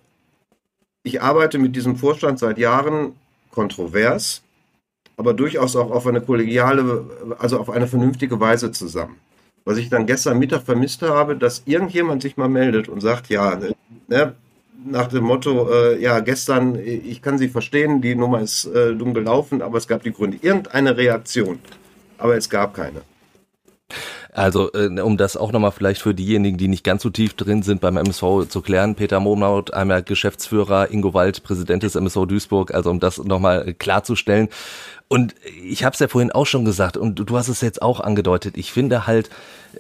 ich 1.09 1.23
arbeite 1.23 1.59
mit 1.59 1.75
diesem 1.75 1.97
Vorstand 1.97 2.39
seit 2.39 2.59
Jahren 2.59 3.15
kontrovers, 3.51 4.43
aber 5.17 5.33
durchaus 5.33 5.75
auch 5.75 5.91
auf 5.91 6.07
eine 6.07 6.21
kollegiale, 6.21 7.05
also 7.39 7.59
auf 7.59 7.71
eine 7.71 7.87
vernünftige 7.87 8.39
Weise 8.41 8.73
zusammen. 8.73 9.17
Was 9.65 9.79
ich 9.79 9.89
dann 9.89 10.07
gestern 10.07 10.39
Mittag 10.39 10.63
vermisst 10.63 11.01
habe, 11.03 11.35
dass 11.37 11.63
irgendjemand 11.65 12.23
sich 12.23 12.37
mal 12.37 12.49
meldet 12.49 12.89
und 12.89 13.01
sagt, 13.01 13.29
ja, 13.29 13.59
ne, 14.07 14.35
nach 14.85 15.09
dem 15.09 15.25
Motto, 15.25 15.71
äh, 15.71 16.01
ja, 16.01 16.21
gestern, 16.21 16.77
ich 16.77 17.23
kann 17.23 17.39
Sie 17.39 17.49
verstehen, 17.49 18.01
die 18.03 18.15
Nummer 18.15 18.41
ist 18.41 18.67
äh, 18.67 18.95
dumm 18.95 19.15
gelaufen, 19.15 19.63
aber 19.63 19.79
es 19.79 19.89
gab 19.89 20.03
die 20.03 20.13
Gründe. 20.13 20.39
Irgendeine 20.43 20.97
Reaktion, 20.97 21.59
aber 22.19 22.37
es 22.37 22.49
gab 22.49 22.75
keine. 22.75 23.01
Also, 24.39 24.73
äh, 24.73 25.01
um 25.01 25.17
das 25.17 25.37
auch 25.37 25.51
nochmal 25.51 25.73
vielleicht 25.73 26.01
für 26.01 26.15
diejenigen, 26.15 26.59
die 26.59 26.69
nicht 26.69 26.85
ganz 26.85 27.03
so 27.03 27.11
tief 27.11 27.35
drin 27.35 27.63
sind 27.63 27.81
beim 27.81 27.97
MSV 27.97 28.49
zu 28.49 28.63
klären, 28.63 28.95
Peter 28.95 29.19
Monaut, 29.19 29.75
einmal 29.75 30.03
Geschäftsführer, 30.03 30.91
Ingo 30.93 31.13
Wald, 31.13 31.43
Präsident 31.43 31.83
des 31.83 31.97
MSV 31.97 32.27
Duisburg, 32.27 32.73
also 32.73 32.91
um 32.91 33.01
das 33.01 33.19
nochmal 33.19 33.75
klarzustellen. 33.75 34.49
Und 35.09 35.35
ich 35.65 35.83
habe 35.85 35.95
es 35.95 36.01
ja 36.01 36.07
vorhin 36.07 36.31
auch 36.31 36.47
schon 36.47 36.65
gesagt 36.65 36.97
und 36.97 37.17
du 37.17 37.37
hast 37.37 37.49
es 37.49 37.63
jetzt 37.63 37.83
auch 37.83 37.99
angedeutet. 37.99 38.57
Ich 38.57 38.71
finde 38.73 39.07
halt, 39.07 39.29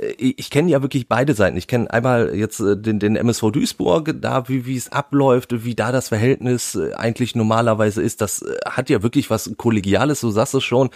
äh, 0.00 0.14
ich 0.18 0.50
kenne 0.50 0.70
ja 0.70 0.82
wirklich 0.82 1.06
beide 1.06 1.34
Seiten. 1.34 1.56
Ich 1.56 1.68
kenne 1.68 1.90
einmal 1.92 2.34
jetzt 2.34 2.58
äh, 2.58 2.76
den, 2.76 2.98
den 2.98 3.14
MSV 3.14 3.52
Duisburg, 3.52 4.14
da 4.20 4.48
wie, 4.48 4.66
wie 4.66 4.76
es 4.76 4.90
abläuft, 4.90 5.64
wie 5.64 5.76
da 5.76 5.92
das 5.92 6.08
Verhältnis 6.08 6.76
eigentlich 6.96 7.36
normalerweise 7.36 8.02
ist. 8.02 8.22
Das 8.22 8.44
hat 8.66 8.90
ja 8.90 9.02
wirklich 9.02 9.30
was 9.30 9.52
Kollegiales, 9.56 10.20
so 10.20 10.30
sagst 10.30 10.54
du 10.54 10.60
schon. 10.60 10.90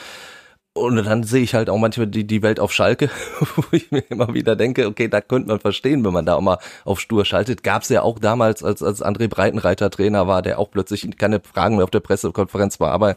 Und 0.74 0.96
dann 0.96 1.22
sehe 1.22 1.42
ich 1.42 1.54
halt 1.54 1.68
auch 1.68 1.76
manchmal 1.76 2.06
die, 2.06 2.26
die 2.26 2.40
Welt 2.42 2.58
auf 2.58 2.72
Schalke, 2.72 3.10
wo 3.56 3.64
ich 3.72 3.90
mir 3.90 4.02
immer 4.08 4.32
wieder 4.32 4.56
denke, 4.56 4.86
okay, 4.86 5.06
da 5.06 5.20
könnte 5.20 5.48
man 5.48 5.60
verstehen, 5.60 6.02
wenn 6.02 6.14
man 6.14 6.24
da 6.24 6.36
auch 6.36 6.40
mal 6.40 6.58
auf 6.86 6.98
Stur 6.98 7.26
schaltet. 7.26 7.62
Gab 7.62 7.82
es 7.82 7.90
ja 7.90 8.00
auch 8.00 8.18
damals, 8.18 8.62
als, 8.62 8.82
als 8.82 9.04
André 9.04 9.28
Breitenreiter 9.28 9.90
Trainer 9.90 10.26
war, 10.26 10.40
der 10.40 10.58
auch 10.58 10.70
plötzlich 10.70 11.06
keine 11.18 11.40
Fragen 11.40 11.76
mehr 11.76 11.84
auf 11.84 11.90
der 11.90 12.00
Pressekonferenz 12.00 12.80
war, 12.80 12.92
aber 12.92 13.16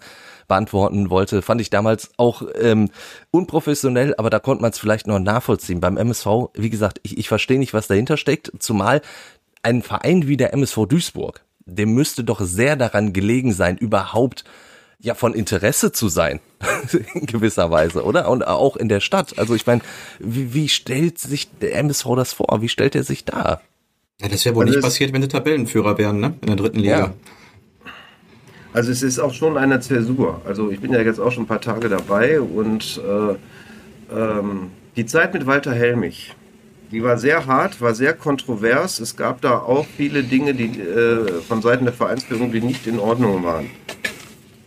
beantworten 0.49 1.09
wollte. 1.09 1.41
Fand 1.41 1.61
ich 1.61 1.69
damals 1.69 2.11
auch 2.17 2.41
ähm, 2.59 2.89
unprofessionell, 3.31 4.15
aber 4.17 4.29
da 4.29 4.39
konnte 4.39 4.61
man 4.61 4.71
es 4.71 4.79
vielleicht 4.79 5.07
noch 5.07 5.19
nachvollziehen. 5.19 5.79
Beim 5.79 5.95
MSV, 5.95 6.27
wie 6.55 6.69
gesagt, 6.69 6.99
ich, 7.03 7.17
ich 7.17 7.29
verstehe 7.29 7.57
nicht, 7.57 7.73
was 7.73 7.87
dahinter 7.87 8.17
steckt, 8.17 8.51
zumal 8.59 9.01
ein 9.63 9.81
Verein 9.81 10.27
wie 10.27 10.37
der 10.37 10.53
MSV 10.53 10.87
Duisburg, 10.89 11.45
dem 11.65 11.93
müsste 11.93 12.25
doch 12.25 12.41
sehr 12.41 12.75
daran 12.75 13.13
gelegen 13.13 13.53
sein, 13.53 13.77
überhaupt 13.77 14.43
ja 14.99 15.13
von 15.13 15.33
Interesse 15.33 15.91
zu 15.91 16.09
sein, 16.09 16.39
in 17.13 17.25
gewisser 17.25 17.71
Weise, 17.71 18.03
oder? 18.03 18.29
Und 18.29 18.47
auch 18.47 18.75
in 18.75 18.89
der 18.89 18.99
Stadt. 18.99 19.37
Also 19.37 19.55
ich 19.55 19.65
meine, 19.65 19.81
wie, 20.19 20.53
wie 20.53 20.69
stellt 20.69 21.19
sich 21.19 21.49
der 21.59 21.75
MSV 21.75 22.05
das 22.15 22.33
vor? 22.33 22.61
Wie 22.61 22.69
stellt 22.69 22.95
er 22.95 23.03
sich 23.03 23.25
da? 23.25 23.61
Ja, 24.21 24.29
das 24.29 24.45
wäre 24.45 24.55
wohl 24.55 24.65
also 24.65 24.77
nicht 24.77 24.83
passiert, 24.83 25.13
wenn 25.13 25.21
sie 25.21 25.27
Tabellenführer 25.27 25.97
wären, 25.97 26.19
ne? 26.19 26.35
In 26.41 26.47
der 26.47 26.55
dritten 26.55 26.79
Liga. 26.79 26.97
Ja. 26.97 27.13
Also 28.73 28.91
es 28.91 29.03
ist 29.03 29.19
auch 29.19 29.33
schon 29.33 29.57
eine 29.57 29.79
Zäsur. 29.79 30.41
Also 30.45 30.69
ich 30.69 30.81
bin 30.81 30.91
ja 30.91 31.01
jetzt 31.01 31.19
auch 31.19 31.31
schon 31.31 31.43
ein 31.43 31.47
paar 31.47 31.61
Tage 31.61 31.87
dabei 31.87 32.41
und 32.41 32.99
äh, 33.01 34.13
ähm, 34.13 34.71
die 34.97 35.05
Zeit 35.05 35.33
mit 35.33 35.45
Walter 35.45 35.73
Helmich, 35.73 36.33
die 36.91 37.01
war 37.03 37.17
sehr 37.17 37.45
hart, 37.45 37.81
war 37.81 37.95
sehr 37.95 38.13
kontrovers. 38.13 38.99
Es 38.99 39.15
gab 39.15 39.41
da 39.41 39.59
auch 39.59 39.85
viele 39.97 40.23
Dinge, 40.23 40.53
die 40.53 40.79
äh, 40.79 41.41
von 41.47 41.61
Seiten 41.61 41.85
der 41.85 41.93
Vereinsführung, 41.93 42.51
die 42.51 42.61
nicht 42.61 42.85
in 42.85 42.99
Ordnung 42.99 43.43
waren. 43.43 43.69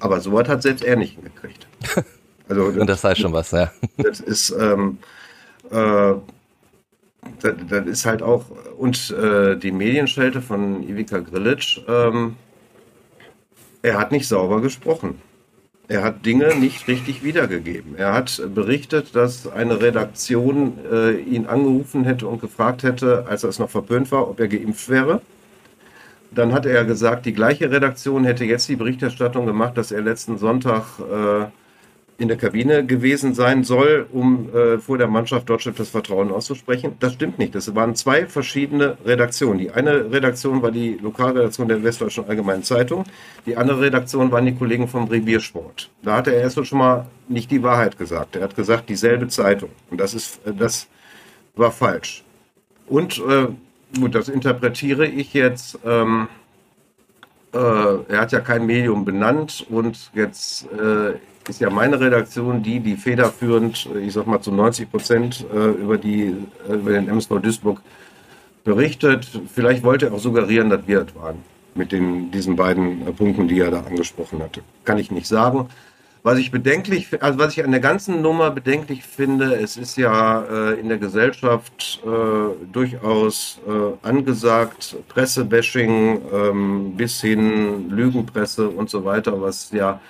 Aber 0.00 0.20
so 0.20 0.38
hat 0.38 0.62
selbst 0.62 0.84
er 0.84 0.96
nicht 0.96 1.14
hingekriegt. 1.14 1.66
Also, 2.50 2.64
Und 2.64 2.86
das 2.88 3.04
heißt 3.04 3.20
schon 3.20 3.34
was, 3.34 3.50
ja. 3.50 3.70
Das 3.98 4.20
ist, 4.20 4.48
ähm, 4.58 4.96
äh, 5.70 6.14
das, 7.40 7.54
das, 7.68 7.86
ist 7.86 8.06
halt 8.06 8.22
auch, 8.22 8.46
und 8.78 9.10
äh, 9.10 9.54
die 9.56 9.70
Medienschelte 9.70 10.40
von 10.40 10.82
Ivica 10.82 11.18
Grilic, 11.18 11.82
ähm, 11.86 12.36
er 13.82 13.98
hat 13.98 14.12
nicht 14.12 14.26
sauber 14.26 14.62
gesprochen. 14.62 15.20
Er 15.88 16.02
hat 16.02 16.26
Dinge 16.26 16.54
nicht 16.54 16.86
richtig 16.86 17.22
wiedergegeben. 17.22 17.96
Er 17.96 18.12
hat 18.12 18.42
berichtet, 18.54 19.16
dass 19.16 19.46
eine 19.46 19.80
Redaktion 19.80 20.78
äh, 20.90 21.18
ihn 21.18 21.46
angerufen 21.46 22.04
hätte 22.04 22.26
und 22.26 22.40
gefragt 22.40 22.82
hätte, 22.82 23.26
als 23.26 23.42
er 23.42 23.48
es 23.48 23.58
noch 23.58 23.70
verpönt 23.70 24.12
war, 24.12 24.28
ob 24.28 24.38
er 24.38 24.48
geimpft 24.48 24.88
wäre. 24.90 25.22
Dann 26.30 26.52
hat 26.52 26.66
er 26.66 26.84
gesagt, 26.84 27.26
die 27.26 27.32
gleiche 27.32 27.70
Redaktion 27.70 28.24
hätte 28.24 28.44
jetzt 28.44 28.68
die 28.68 28.76
Berichterstattung 28.76 29.46
gemacht, 29.46 29.78
dass 29.78 29.92
er 29.92 30.02
letzten 30.02 30.36
Sonntag 30.38 30.84
äh, 30.98 31.46
in 32.18 32.26
der 32.26 32.36
Kabine 32.36 32.84
gewesen 32.84 33.32
sein 33.32 33.62
soll, 33.62 34.06
um 34.12 34.52
äh, 34.52 34.78
vor 34.78 34.98
der 34.98 35.06
Mannschaft 35.06 35.48
Deutschland 35.48 35.78
das 35.78 35.88
Vertrauen 35.88 36.32
auszusprechen. 36.32 36.96
Das 36.98 37.12
stimmt 37.12 37.38
nicht. 37.38 37.54
Das 37.54 37.72
waren 37.76 37.94
zwei 37.94 38.26
verschiedene 38.26 38.98
Redaktionen. 39.04 39.58
Die 39.58 39.70
eine 39.70 40.10
Redaktion 40.10 40.60
war 40.60 40.72
die 40.72 40.98
Lokalredaktion 41.00 41.68
der 41.68 41.84
Westdeutschen 41.84 42.24
Allgemeinen 42.26 42.64
Zeitung. 42.64 43.04
Die 43.46 43.56
andere 43.56 43.80
Redaktion 43.82 44.32
waren 44.32 44.46
die 44.46 44.54
Kollegen 44.54 44.88
vom 44.88 45.04
Reviersport. 45.04 45.90
Da 46.02 46.16
hat 46.16 46.26
er 46.26 46.34
erst 46.34 46.66
schon 46.66 46.78
mal 46.78 47.06
nicht 47.28 47.52
die 47.52 47.62
Wahrheit 47.62 47.96
gesagt. 47.96 48.34
Er 48.34 48.42
hat 48.42 48.56
gesagt, 48.56 48.88
dieselbe 48.88 49.28
Zeitung. 49.28 49.70
Und 49.88 50.00
das 50.00 50.12
ist, 50.12 50.44
äh, 50.44 50.52
das 50.52 50.88
war 51.54 51.70
falsch. 51.70 52.24
Und 52.88 53.18
äh, 53.18 53.46
gut, 53.98 54.14
das 54.14 54.28
interpretiere 54.28 55.06
ich 55.06 55.34
jetzt. 55.34 55.78
Ähm, 55.84 56.28
äh, 57.52 57.58
er 57.58 58.20
hat 58.20 58.32
ja 58.32 58.40
kein 58.40 58.66
Medium 58.66 59.04
benannt 59.04 59.66
und 59.70 60.10
jetzt 60.14 60.66
äh, 60.72 61.14
ist 61.48 61.60
ja 61.60 61.70
meine 61.70 61.98
Redaktion 61.98 62.62
die, 62.62 62.80
die 62.80 62.96
federführend, 62.96 63.88
ich 64.02 64.12
sag 64.12 64.26
mal 64.26 64.40
zu 64.40 64.52
90 64.52 64.90
Prozent 64.90 65.46
äh, 65.52 65.70
über, 65.70 65.96
die, 65.96 66.34
äh, 66.68 66.74
über 66.74 66.92
den 66.92 67.08
MSV 67.08 67.40
Duisburg 67.40 67.80
berichtet. 68.64 69.28
Vielleicht 69.54 69.82
wollte 69.82 70.06
er 70.06 70.12
auch 70.12 70.18
suggerieren, 70.18 70.68
dass 70.68 70.86
wir 70.86 71.06
es 71.06 71.14
waren 71.14 71.36
mit 71.74 71.92
den, 71.92 72.30
diesen 72.30 72.56
beiden 72.56 73.06
äh, 73.06 73.12
Punkten, 73.12 73.48
die 73.48 73.60
er 73.60 73.70
da 73.70 73.80
angesprochen 73.80 74.42
hatte. 74.42 74.60
Kann 74.84 74.98
ich 74.98 75.10
nicht 75.10 75.26
sagen. 75.26 75.68
Was 76.22 76.38
ich 76.38 76.50
bedenklich, 76.50 77.22
also 77.22 77.38
was 77.38 77.56
ich 77.56 77.64
an 77.64 77.70
der 77.70 77.80
ganzen 77.80 78.22
Nummer 78.22 78.50
bedenklich 78.50 79.04
finde, 79.04 79.54
es 79.54 79.76
ist 79.76 79.96
ja 79.96 80.42
äh, 80.42 80.80
in 80.80 80.88
der 80.88 80.98
Gesellschaft 80.98 82.00
äh, 82.04 82.66
durchaus 82.72 83.60
äh, 83.66 84.06
angesagt, 84.06 84.96
Pressebashing 85.08 86.20
ähm, 86.32 86.96
bis 86.96 87.20
hin 87.20 87.88
Lügenpresse 87.90 88.68
und 88.68 88.90
so 88.90 89.04
weiter, 89.04 89.40
was 89.40 89.70
ja 89.70 90.00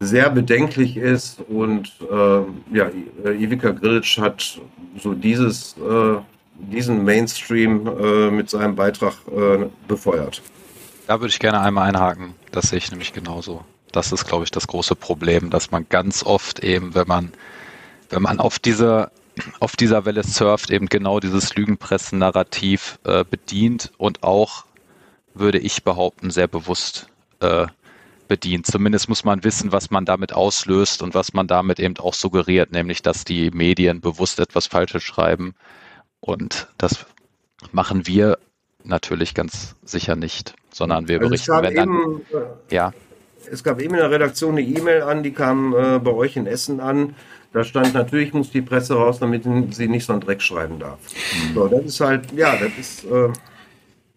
sehr 0.00 0.30
bedenklich 0.30 0.96
ist. 0.96 1.40
Und 1.48 1.92
äh, 2.10 2.76
ja, 2.76 2.90
Ivica 3.24 3.70
Grilic 3.70 4.18
hat 4.18 4.60
so 4.98 5.14
dieses, 5.14 5.76
äh, 5.78 6.16
diesen 6.56 7.04
Mainstream 7.04 7.86
äh, 7.86 8.30
mit 8.30 8.50
seinem 8.50 8.74
Beitrag 8.74 9.14
äh, 9.28 9.66
befeuert. 9.86 10.42
Da 11.06 11.20
würde 11.20 11.30
ich 11.30 11.38
gerne 11.38 11.60
einmal 11.60 11.88
einhaken. 11.88 12.34
Das 12.52 12.70
sehe 12.70 12.78
ich 12.78 12.90
nämlich 12.90 13.12
genauso. 13.12 13.64
Das 13.92 14.12
ist, 14.12 14.26
glaube 14.26 14.44
ich, 14.44 14.50
das 14.50 14.66
große 14.66 14.96
Problem, 14.96 15.50
dass 15.50 15.70
man 15.70 15.86
ganz 15.88 16.22
oft 16.24 16.60
eben, 16.60 16.94
wenn 16.94 17.06
man, 17.06 17.32
wenn 18.10 18.22
man 18.22 18.40
auf 18.40 18.58
diese 18.58 19.10
auf 19.60 19.76
dieser 19.76 20.04
Welle 20.04 20.22
surft, 20.24 20.70
eben 20.70 20.86
genau 20.86 21.20
dieses 21.20 21.54
Lügenpressen-Narrativ 21.54 22.98
äh, 23.04 23.24
bedient 23.24 23.92
und 23.96 24.22
auch, 24.22 24.64
würde 25.34 25.58
ich 25.58 25.84
behaupten, 25.84 26.30
sehr 26.30 26.48
bewusst 26.48 27.08
äh, 27.40 27.66
bedient. 28.28 28.66
Zumindest 28.66 29.08
muss 29.08 29.24
man 29.24 29.44
wissen, 29.44 29.72
was 29.72 29.90
man 29.90 30.04
damit 30.04 30.32
auslöst 30.32 31.02
und 31.02 31.14
was 31.14 31.32
man 31.32 31.46
damit 31.46 31.80
eben 31.80 31.96
auch 31.98 32.14
suggeriert, 32.14 32.72
nämlich 32.72 33.02
dass 33.02 33.24
die 33.24 33.50
Medien 33.50 34.00
bewusst 34.00 34.38
etwas 34.40 34.66
Falsches 34.66 35.02
schreiben. 35.02 35.54
Und 36.20 36.68
das 36.78 37.06
machen 37.72 38.06
wir 38.06 38.38
natürlich 38.84 39.34
ganz 39.34 39.74
sicher 39.84 40.16
nicht, 40.16 40.54
sondern 40.70 41.08
wir 41.08 41.18
also 41.18 41.28
berichten, 41.28 41.62
wenn 41.62 41.74
dann. 41.74 41.88
Eben, 41.88 42.20
ja. 42.70 42.92
Es 43.50 43.64
gab 43.64 43.80
eben 43.80 43.94
in 43.94 44.00
der 44.00 44.10
Redaktion 44.10 44.52
eine 44.52 44.62
E-Mail 44.62 45.02
an, 45.02 45.22
die 45.22 45.32
kam 45.32 45.74
äh, 45.74 45.98
bei 45.98 46.10
euch 46.10 46.36
in 46.36 46.46
Essen 46.46 46.80
an. 46.80 47.14
Da 47.52 47.64
stand, 47.64 47.92
natürlich 47.92 48.32
muss 48.32 48.50
die 48.50 48.62
Presse 48.62 48.94
raus, 48.94 49.18
damit 49.18 49.44
sie 49.74 49.88
nicht 49.88 50.06
so 50.06 50.12
einen 50.12 50.22
Dreck 50.22 50.40
schreiben 50.40 50.78
darf. 50.78 50.98
Mhm. 51.50 51.54
So, 51.54 51.68
das 51.68 51.84
ist 51.84 52.00
halt, 52.00 52.32
ja, 52.32 52.56
das 52.56 52.70
ist. 52.78 53.04
Äh, 53.04 53.28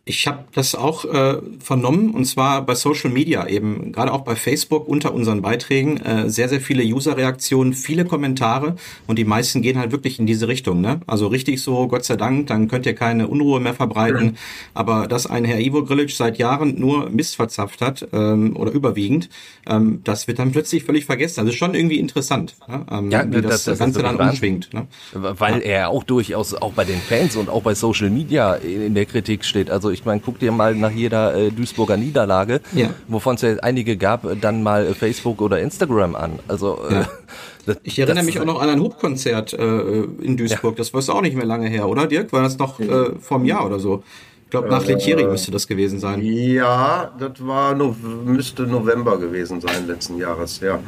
ich 0.08 0.28
habe 0.28 0.44
das 0.54 0.76
auch 0.76 1.04
äh, 1.06 1.38
vernommen 1.60 2.12
und 2.12 2.26
zwar 2.26 2.64
bei 2.64 2.76
Social 2.76 3.10
Media 3.10 3.48
eben, 3.48 3.92
gerade 3.92 4.14
auch 4.14 4.22
bei 4.22 4.36
Facebook 4.36 4.88
unter 4.88 5.16
unseren 5.16 5.42
Beiträgen, 5.42 5.98
äh, 5.98 6.30
sehr, 6.30 6.48
sehr 6.48 6.62
viele 6.62 6.84
User-Reaktionen, 6.84 7.74
viele 7.74 8.06
Kommentare 8.06 8.76
und 9.08 9.18
die 9.18 9.26
meisten 9.26 9.64
gehen 9.64 9.80
halt 9.80 9.92
wirklich 9.92 10.20
in 10.20 10.28
diese 10.28 10.48
Richtung. 10.48 10.80
Ne? 10.80 11.00
Also 11.08 11.26
richtig 11.26 11.60
so, 11.60 11.88
Gott 11.88 12.06
sei 12.06 12.18
Dank, 12.18 12.46
dann 12.48 12.68
könnt 12.68 12.86
ihr 12.86 12.94
keine 12.94 13.28
Unruhe 13.28 13.60
mehr 13.60 13.74
verbreiten. 13.74 14.26
Mhm. 14.26 14.36
Aber 14.76 15.08
dass 15.08 15.26
ein 15.26 15.44
Herr 15.44 15.60
Ivo 15.60 15.84
Grilic 15.84 16.12
seit 16.12 16.38
Jahren 16.38 16.80
nur 16.80 17.10
Mist 17.10 17.36
verzapft 17.36 17.82
hat 17.82 18.08
ähm, 18.14 18.56
oder 18.56 18.72
überwiegend, 18.72 19.30
ähm, 19.66 20.02
das 20.04 20.28
wird 20.28 20.38
dann 20.38 20.52
plötzlich 20.52 20.84
völlig 20.84 21.06
vergessen. 21.06 21.40
Also 21.40 21.52
schon 21.52 21.74
irgendwie 21.74 21.98
interessant, 21.98 22.56
ne? 22.68 22.86
ähm, 22.92 23.10
ja, 23.10 23.26
wie 23.26 23.42
das, 23.42 23.64
das, 23.64 23.64
das 23.64 23.80
Ganze 23.80 24.04
dann 24.04 24.18
umschwingt. 24.18 24.72
Ne? 24.72 24.86
Weil 25.14 25.62
ja. 25.62 25.66
er 25.66 25.90
auch 25.90 26.04
durchaus 26.04 26.54
auch 26.54 26.74
bei 26.74 26.84
den 26.84 27.02
Fans 27.02 27.36
und 27.36 27.50
auch 27.50 27.64
bei 27.64 27.74
Social 27.74 28.12
Media 28.12 28.54
in 28.54 28.94
der 28.94 29.08
Kritik 29.08 29.44
steht. 29.44 29.72
Also 29.72 29.95
ich 29.96 30.06
meine, 30.06 30.22
guck 30.24 30.40
dir 30.40 30.52
mal 30.52 30.76
nach 30.76 30.92
jeder 30.92 31.36
äh, 31.36 31.52
Duisburger 31.52 31.98
Niederlage, 31.98 32.62
ja. 32.74 32.90
wovon 33.08 33.36
es 33.36 33.42
ja 33.42 33.56
einige 33.62 33.98
gab, 33.98 34.28
dann 34.42 34.62
mal 34.62 34.94
Facebook 34.94 35.42
oder 35.42 35.60
Instagram 35.60 36.16
an. 36.16 36.40
Also 36.48 36.80
äh, 36.90 36.94
ja. 36.94 37.08
das, 37.66 37.78
ich 37.84 37.98
erinnere 37.98 38.18
das, 38.18 38.26
mich 38.26 38.40
auch 38.40 38.46
noch 38.46 38.62
an 38.62 38.70
ein 38.70 38.80
Hubkonzert 38.80 39.54
äh, 39.54 40.04
in 40.22 40.38
Duisburg. 40.38 40.78
Ja. 40.78 40.84
Das 40.84 40.94
war 40.94 41.16
auch 41.16 41.22
nicht 41.22 41.36
mehr 41.36 41.46
lange 41.46 41.68
her, 41.70 41.88
oder 41.88 42.08
Dirk? 42.08 42.32
War 42.34 42.44
das 42.44 42.58
noch 42.58 42.80
äh, 42.80 43.12
vom 43.20 43.46
Jahr 43.46 43.66
oder 43.66 43.80
so? 43.80 44.04
Ich 44.44 44.52
glaube, 44.52 44.70
nach 44.70 44.86
Letieri 44.86 45.24
äh, 45.24 45.28
müsste 45.28 45.52
das 45.52 45.68
gewesen 45.68 46.00
sein. 46.00 46.22
Ja, 46.22 47.12
das 47.18 47.46
war 47.46 47.74
no 47.74 47.96
müsste 48.26 48.64
November 48.64 49.18
gewesen 49.18 49.60
sein 49.60 49.88
letzten 49.88 50.18
Jahres, 50.18 50.60
ja. 50.60 50.80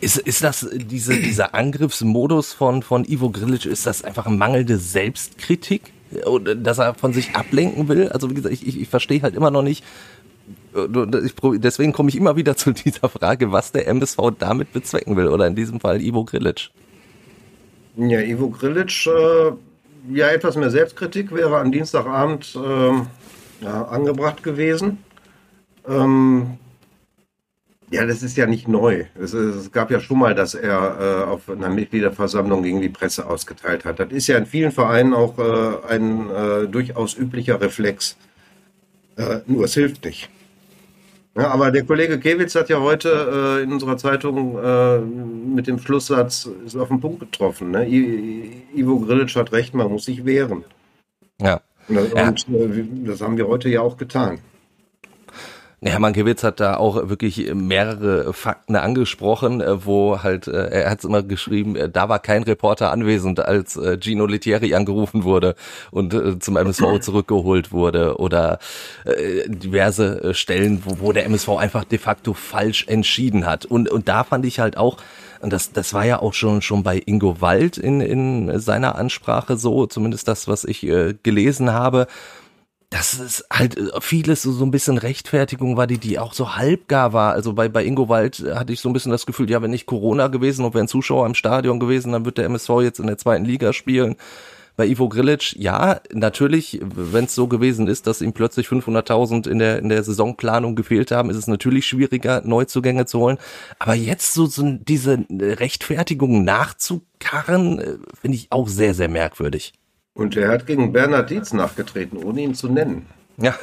Ist, 0.00 0.18
ist 0.18 0.44
das 0.44 0.68
diese, 0.72 1.16
dieser 1.16 1.54
Angriffsmodus 1.54 2.52
von, 2.52 2.82
von 2.82 3.04
Ivo 3.04 3.30
Grilic, 3.30 3.66
ist 3.66 3.86
das 3.86 4.04
einfach 4.04 4.28
mangelnde 4.28 4.78
Selbstkritik? 4.78 5.92
Dass 6.56 6.78
er 6.78 6.94
von 6.94 7.12
sich 7.12 7.34
ablenken 7.34 7.88
will. 7.88 8.08
Also 8.08 8.30
wie 8.30 8.34
gesagt, 8.34 8.54
ich, 8.54 8.66
ich, 8.66 8.80
ich 8.80 8.88
verstehe 8.88 9.22
halt 9.22 9.34
immer 9.34 9.50
noch 9.50 9.62
nicht, 9.62 9.84
ich, 11.24 11.34
deswegen 11.60 11.92
komme 11.92 12.08
ich 12.08 12.16
immer 12.16 12.36
wieder 12.36 12.56
zu 12.56 12.72
dieser 12.72 13.08
Frage, 13.08 13.52
was 13.52 13.72
der 13.72 13.86
MSV 13.88 14.18
damit 14.38 14.72
bezwecken 14.72 15.16
will. 15.16 15.28
Oder 15.28 15.46
in 15.46 15.54
diesem 15.54 15.80
Fall 15.80 16.00
Ivo 16.00 16.24
Grilic. 16.24 16.70
Ja, 17.96 18.20
Ivo 18.20 18.48
Grilic, 18.50 19.06
äh, 19.06 19.52
ja, 20.14 20.28
etwas 20.28 20.56
mehr 20.56 20.70
Selbstkritik 20.70 21.34
wäre 21.34 21.58
am 21.58 21.72
Dienstagabend 21.72 22.56
äh, 22.56 23.64
ja, 23.64 23.84
angebracht 23.84 24.42
gewesen. 24.42 24.98
Ähm, 25.86 26.58
ja, 27.90 28.04
das 28.04 28.22
ist 28.22 28.36
ja 28.36 28.46
nicht 28.46 28.68
neu. 28.68 29.04
Es, 29.18 29.32
es, 29.32 29.72
gab 29.72 29.90
ja 29.90 30.00
schon 30.00 30.18
mal, 30.18 30.34
dass 30.34 30.54
er 30.54 31.24
äh, 31.24 31.30
auf 31.30 31.48
einer 31.48 31.70
Mitgliederversammlung 31.70 32.62
gegen 32.62 32.80
die 32.82 32.88
Presse 32.88 33.26
ausgeteilt 33.26 33.84
hat. 33.84 33.98
Das 33.98 34.10
ist 34.10 34.26
ja 34.26 34.36
in 34.36 34.46
vielen 34.46 34.72
Vereinen 34.72 35.14
auch 35.14 35.38
äh, 35.38 35.92
ein 35.92 36.30
äh, 36.30 36.66
durchaus 36.66 37.16
üblicher 37.16 37.60
Reflex. 37.60 38.16
Äh, 39.16 39.40
nur 39.46 39.64
es 39.64 39.74
hilft 39.74 40.04
nicht. 40.04 40.28
Ja, 41.34 41.48
aber 41.50 41.70
der 41.70 41.84
Kollege 41.84 42.18
Kewitz 42.18 42.54
hat 42.56 42.68
ja 42.68 42.80
heute 42.80 43.60
äh, 43.60 43.62
in 43.62 43.72
unserer 43.72 43.96
Zeitung 43.96 44.58
äh, 44.58 44.98
mit 44.98 45.66
dem 45.66 45.78
Schlusssatz 45.78 46.48
ist 46.66 46.76
auf 46.76 46.88
den 46.88 47.00
Punkt 47.00 47.20
getroffen. 47.20 47.70
Ne? 47.70 47.86
I, 47.88 48.64
Ivo 48.74 48.98
Grilic 48.98 49.34
hat 49.36 49.52
recht, 49.52 49.72
man 49.72 49.90
muss 49.90 50.06
sich 50.06 50.24
wehren. 50.24 50.64
Ja. 51.40 51.60
Und, 51.88 52.12
und 52.12 52.46
das 53.06 53.20
haben 53.22 53.38
wir 53.38 53.46
heute 53.46 53.68
ja 53.68 53.80
auch 53.80 53.96
getan. 53.96 54.40
Ja, 55.80 55.96
Mankiewicz 56.00 56.42
hat 56.42 56.58
da 56.58 56.76
auch 56.76 57.08
wirklich 57.08 57.54
mehrere 57.54 58.32
Fakten 58.32 58.74
angesprochen, 58.74 59.60
äh, 59.60 59.86
wo 59.86 60.24
halt, 60.24 60.48
äh, 60.48 60.70
er 60.70 60.90
hat 60.90 60.98
es 60.98 61.04
immer 61.04 61.22
geschrieben, 61.22 61.76
äh, 61.76 61.88
da 61.88 62.08
war 62.08 62.18
kein 62.18 62.42
Reporter 62.42 62.90
anwesend, 62.90 63.38
als 63.38 63.78
Gino 64.00 64.26
Lettieri 64.26 64.74
angerufen 64.74 65.22
wurde 65.22 65.54
und 65.92 66.42
zum 66.42 66.56
MSV 66.56 66.98
zurückgeholt 67.00 67.70
wurde 67.70 68.16
oder 68.18 68.58
diverse 69.46 70.34
Stellen, 70.34 70.82
wo, 70.84 70.98
wo 71.00 71.12
der 71.12 71.26
MSV 71.26 71.50
einfach 71.50 71.84
de 71.84 71.98
facto 71.98 72.34
falsch 72.34 72.86
entschieden 72.88 73.46
hat. 73.46 73.64
Und, 73.64 73.88
und 73.88 74.08
da 74.08 74.24
fand 74.24 74.46
ich 74.46 74.58
halt 74.58 74.76
auch, 74.76 74.98
und 75.40 75.52
das, 75.52 75.72
das 75.72 75.94
war 75.94 76.04
ja 76.04 76.20
auch 76.20 76.34
schon, 76.34 76.62
schon 76.62 76.82
bei 76.82 77.00
Ingo 77.04 77.40
Wald 77.40 77.78
in, 77.78 78.00
in 78.00 78.58
seiner 78.58 78.96
Ansprache 78.96 79.56
so, 79.56 79.86
zumindest 79.86 80.26
das, 80.26 80.48
was 80.48 80.64
ich 80.64 80.84
äh, 80.84 81.14
gelesen 81.22 81.72
habe, 81.72 82.08
dass 82.90 83.18
es 83.18 83.44
halt 83.50 83.76
äh, 83.76 84.00
vieles 84.00 84.42
so, 84.42 84.52
so 84.52 84.64
ein 84.64 84.70
bisschen 84.70 84.98
Rechtfertigung 84.98 85.76
war, 85.76 85.86
die, 85.86 85.98
die 85.98 86.18
auch 86.18 86.32
so 86.32 86.56
halbgar 86.56 87.12
war. 87.12 87.32
Also 87.32 87.52
bei, 87.52 87.68
bei 87.68 87.84
Ingo 87.84 88.08
Wald 88.08 88.44
hatte 88.54 88.72
ich 88.72 88.80
so 88.80 88.88
ein 88.88 88.92
bisschen 88.92 89.12
das 89.12 89.26
Gefühl, 89.26 89.50
ja, 89.50 89.60
wenn 89.62 89.70
nicht 89.70 89.86
Corona 89.86 90.28
gewesen 90.28 90.64
und 90.64 90.74
wären 90.74 90.88
Zuschauer 90.88 91.26
im 91.26 91.34
Stadion 91.34 91.80
gewesen, 91.80 92.12
dann 92.12 92.24
wird 92.24 92.38
der 92.38 92.46
MSV 92.46 92.70
jetzt 92.82 93.00
in 93.00 93.06
der 93.06 93.18
zweiten 93.18 93.44
Liga 93.44 93.72
spielen. 93.72 94.16
Bei 94.76 94.86
Ivo 94.86 95.08
Grilic, 95.08 95.56
ja, 95.56 96.00
natürlich, 96.12 96.80
wenn 96.80 97.24
es 97.24 97.34
so 97.34 97.48
gewesen 97.48 97.88
ist, 97.88 98.06
dass 98.06 98.20
ihm 98.20 98.32
plötzlich 98.32 98.68
500.000 98.68 99.48
in 99.48 99.58
der, 99.58 99.80
in 99.80 99.88
der 99.88 100.04
Saisonplanung 100.04 100.76
gefehlt 100.76 101.10
haben, 101.10 101.30
ist 101.30 101.36
es 101.36 101.48
natürlich 101.48 101.84
schwieriger, 101.84 102.42
Neuzugänge 102.44 103.04
zu 103.04 103.18
holen. 103.18 103.38
Aber 103.80 103.94
jetzt 103.94 104.34
so, 104.34 104.46
so 104.46 104.62
diese 104.70 105.26
Rechtfertigung 105.28 106.44
nachzukarren, 106.44 107.80
äh, 107.80 107.96
finde 108.20 108.36
ich 108.36 108.46
auch 108.50 108.68
sehr, 108.68 108.94
sehr 108.94 109.08
merkwürdig. 109.08 109.72
Und 110.18 110.36
er 110.36 110.48
hat 110.48 110.66
gegen 110.66 110.92
Bernhard 110.92 111.30
Dietz 111.30 111.52
nachgetreten, 111.52 112.18
ohne 112.18 112.40
ihn 112.40 112.54
zu 112.54 112.68
nennen. 112.68 113.06
Ja. 113.36 113.54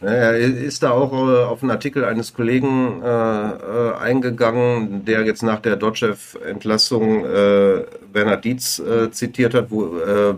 Er 0.00 0.36
ist 0.36 0.82
da 0.84 0.90
auch 0.92 1.12
äh, 1.12 1.44
auf 1.44 1.62
einen 1.62 1.72
Artikel 1.72 2.04
eines 2.04 2.34
Kollegen 2.34 3.02
äh, 3.02 3.06
äh, 3.06 3.94
eingegangen, 3.98 5.04
der 5.04 5.24
jetzt 5.24 5.42
nach 5.42 5.58
der 5.58 5.74
Dotchev-Entlassung 5.74 7.24
äh, 7.24 7.84
Bernhard 8.12 8.44
Dietz 8.44 8.78
äh, 8.78 9.10
zitiert 9.10 9.54
hat, 9.54 9.72
wo 9.72 9.98
äh, 9.98 10.34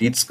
Dietz 0.00 0.26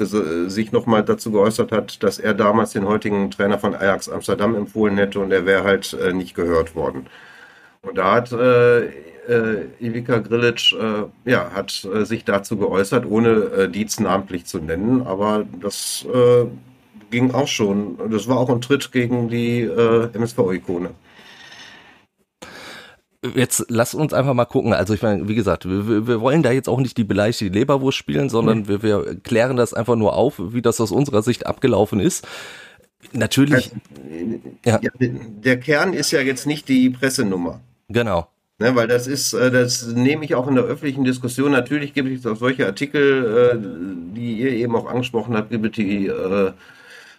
sich 0.48 0.72
nochmal 0.72 1.04
dazu 1.04 1.30
geäußert 1.30 1.70
hat, 1.70 2.02
dass 2.02 2.18
er 2.18 2.34
damals 2.34 2.72
den 2.72 2.88
heutigen 2.88 3.30
Trainer 3.30 3.60
von 3.60 3.76
Ajax 3.76 4.08
Amsterdam 4.08 4.56
empfohlen 4.56 4.96
hätte 4.96 5.20
und 5.20 5.30
er 5.30 5.46
wäre 5.46 5.62
halt 5.62 5.96
nicht 6.12 6.34
gehört 6.34 6.74
worden. 6.74 7.06
Und 7.82 7.98
da 7.98 8.14
hat 8.14 8.32
äh, 9.28 9.32
äh, 9.32 9.66
Ivica 9.80 10.18
Grilic 10.18 10.72
äh, 10.72 11.30
ja, 11.30 11.50
hat 11.52 11.84
äh, 11.84 12.04
sich 12.04 12.24
dazu 12.24 12.56
geäußert, 12.56 13.06
ohne 13.06 13.28
äh, 13.28 13.68
Dietz 13.68 14.00
namentlich 14.00 14.46
zu 14.46 14.58
nennen, 14.58 15.02
aber 15.02 15.44
das 15.60 16.06
äh, 16.12 16.46
ging 17.10 17.32
auch 17.32 17.48
schon. 17.48 17.98
Das 18.10 18.26
war 18.28 18.38
auch 18.38 18.50
ein 18.50 18.60
Tritt 18.60 18.90
gegen 18.92 19.28
die 19.28 19.60
äh, 19.60 20.08
MSV-Ikone. 20.12 20.90
Jetzt 23.36 23.66
lass 23.68 23.94
uns 23.94 24.12
einfach 24.12 24.34
mal 24.34 24.46
gucken. 24.46 24.72
Also 24.72 24.94
ich 24.94 25.02
meine, 25.02 25.28
wie 25.28 25.36
gesagt, 25.36 25.64
wir, 25.68 26.08
wir 26.08 26.20
wollen 26.20 26.42
da 26.42 26.50
jetzt 26.50 26.68
auch 26.68 26.80
nicht 26.80 26.96
die 26.96 27.04
beleidigte 27.04 27.46
Leberwurst 27.46 27.96
spielen, 27.96 28.28
sondern 28.28 28.60
mhm. 28.60 28.68
wir, 28.68 28.82
wir 28.82 29.20
klären 29.20 29.56
das 29.56 29.74
einfach 29.74 29.94
nur 29.94 30.16
auf, 30.16 30.40
wie 30.40 30.62
das 30.62 30.80
aus 30.80 30.90
unserer 30.90 31.22
Sicht 31.22 31.46
abgelaufen 31.46 32.00
ist. 32.00 32.26
Natürlich. 33.12 33.70
Also, 33.70 34.40
ja. 34.64 34.80
ja. 34.82 34.90
Der 34.98 35.60
Kern 35.60 35.92
ist 35.92 36.10
ja 36.10 36.20
jetzt 36.20 36.46
nicht 36.46 36.68
die 36.68 36.90
Pressenummer. 36.90 37.60
Genau. 37.88 38.26
Ne, 38.62 38.76
weil 38.76 38.86
das 38.86 39.08
ist, 39.08 39.32
äh, 39.32 39.50
das 39.50 39.88
nehme 39.88 40.24
ich 40.24 40.36
auch 40.36 40.46
in 40.46 40.54
der 40.54 40.62
öffentlichen 40.62 41.02
Diskussion. 41.02 41.50
Natürlich 41.50 41.94
gibt 41.94 42.08
es 42.08 42.24
auch 42.24 42.36
solche 42.36 42.64
Artikel, 42.64 43.56
äh, 43.56 44.16
die 44.16 44.34
ihr 44.34 44.52
eben 44.52 44.76
auch 44.76 44.86
angesprochen 44.86 45.36
habt, 45.36 45.50
gibt 45.50 45.66
es 45.66 45.72
die 45.72 46.06
äh, 46.06 46.52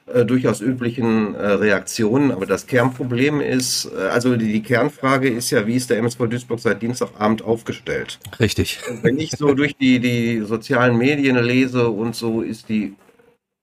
äh, 0.05 0.23
durchaus 0.23 0.61
üblichen 0.61 1.35
äh, 1.35 1.45
Reaktionen. 1.45 2.31
Aber 2.31 2.45
das 2.45 2.65
Kernproblem 2.65 3.41
ist, 3.41 3.91
also 3.93 4.37
die, 4.37 4.53
die, 4.53 4.63
Kernfrage 4.63 5.27
ist 5.27 5.51
ja, 5.51 5.67
wie 5.67 5.75
ist 5.75 5.89
der 5.89 5.97
MSV 5.97 6.29
Duisburg 6.29 6.61
seit 6.61 6.81
Dienstagabend 6.81 7.41
aufgestellt? 7.41 8.19
Richtig. 8.39 8.79
wenn 9.01 9.19
ich 9.19 9.31
so 9.31 9.53
durch 9.53 9.75
die, 9.75 9.99
die 9.99 10.39
sozialen 10.45 10.97
Medien 10.97 11.35
lese 11.43 11.89
und 11.89 12.15
so, 12.15 12.41
ist 12.41 12.69
die 12.69 12.93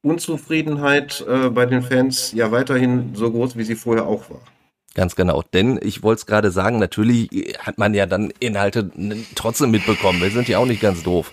Unzufriedenheit 0.02 1.24
äh, 1.26 1.48
bei 1.48 1.64
den 1.64 1.80
Fans 1.80 2.32
ja 2.32 2.52
weiterhin 2.52 3.14
so 3.14 3.30
groß, 3.30 3.56
wie 3.56 3.64
sie 3.64 3.74
vorher 3.74 4.06
auch 4.06 4.28
war. 4.28 4.42
Ganz 5.00 5.16
genau. 5.16 5.42
Denn 5.54 5.80
ich 5.82 6.02
wollte 6.02 6.18
es 6.18 6.26
gerade 6.26 6.50
sagen, 6.50 6.78
natürlich 6.78 7.30
hat 7.58 7.78
man 7.78 7.94
ja 7.94 8.04
dann 8.04 8.34
Inhalte 8.38 8.90
trotzdem 9.34 9.70
mitbekommen. 9.70 10.20
Wir 10.20 10.30
sind 10.30 10.46
ja 10.46 10.58
auch 10.58 10.66
nicht 10.66 10.82
ganz 10.82 11.02
doof. 11.02 11.32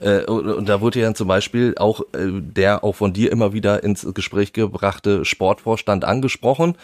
Äh, 0.00 0.24
und 0.24 0.68
da 0.68 0.80
wurde 0.80 0.98
ja 0.98 1.14
zum 1.14 1.28
Beispiel 1.28 1.76
auch 1.78 2.00
äh, 2.12 2.26
der 2.32 2.82
auch 2.82 2.96
von 2.96 3.12
dir 3.12 3.30
immer 3.30 3.52
wieder 3.52 3.84
ins 3.84 4.04
Gespräch 4.14 4.52
gebrachte 4.52 5.24
Sportvorstand 5.24 6.04
angesprochen. 6.04 6.74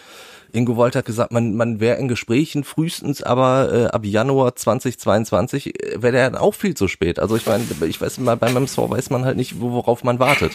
Ingo 0.53 0.77
Wolter 0.77 0.99
hat 0.99 1.05
gesagt, 1.05 1.33
man, 1.33 1.53
man 1.57 1.81
wäre 1.81 1.97
in 1.97 2.07
Gesprächen 2.07 2.63
frühestens, 2.63 3.21
aber 3.21 3.73
äh, 3.73 3.85
ab 3.87 4.05
Januar 4.05 4.55
2022 4.55 5.73
wäre 5.97 6.13
der 6.13 6.41
auch 6.41 6.53
viel 6.53 6.75
zu 6.75 6.87
spät. 6.87 7.19
Also 7.19 7.35
ich 7.35 7.45
meine, 7.45 7.65
ich 7.89 7.99
weiß 7.99 8.19
mal, 8.19 8.37
beim 8.37 8.55
MSV 8.55 8.77
weiß 8.77 9.09
man 9.09 9.25
halt 9.25 9.35
nicht, 9.35 9.59
worauf 9.59 10.05
man 10.05 10.19
wartet. 10.19 10.53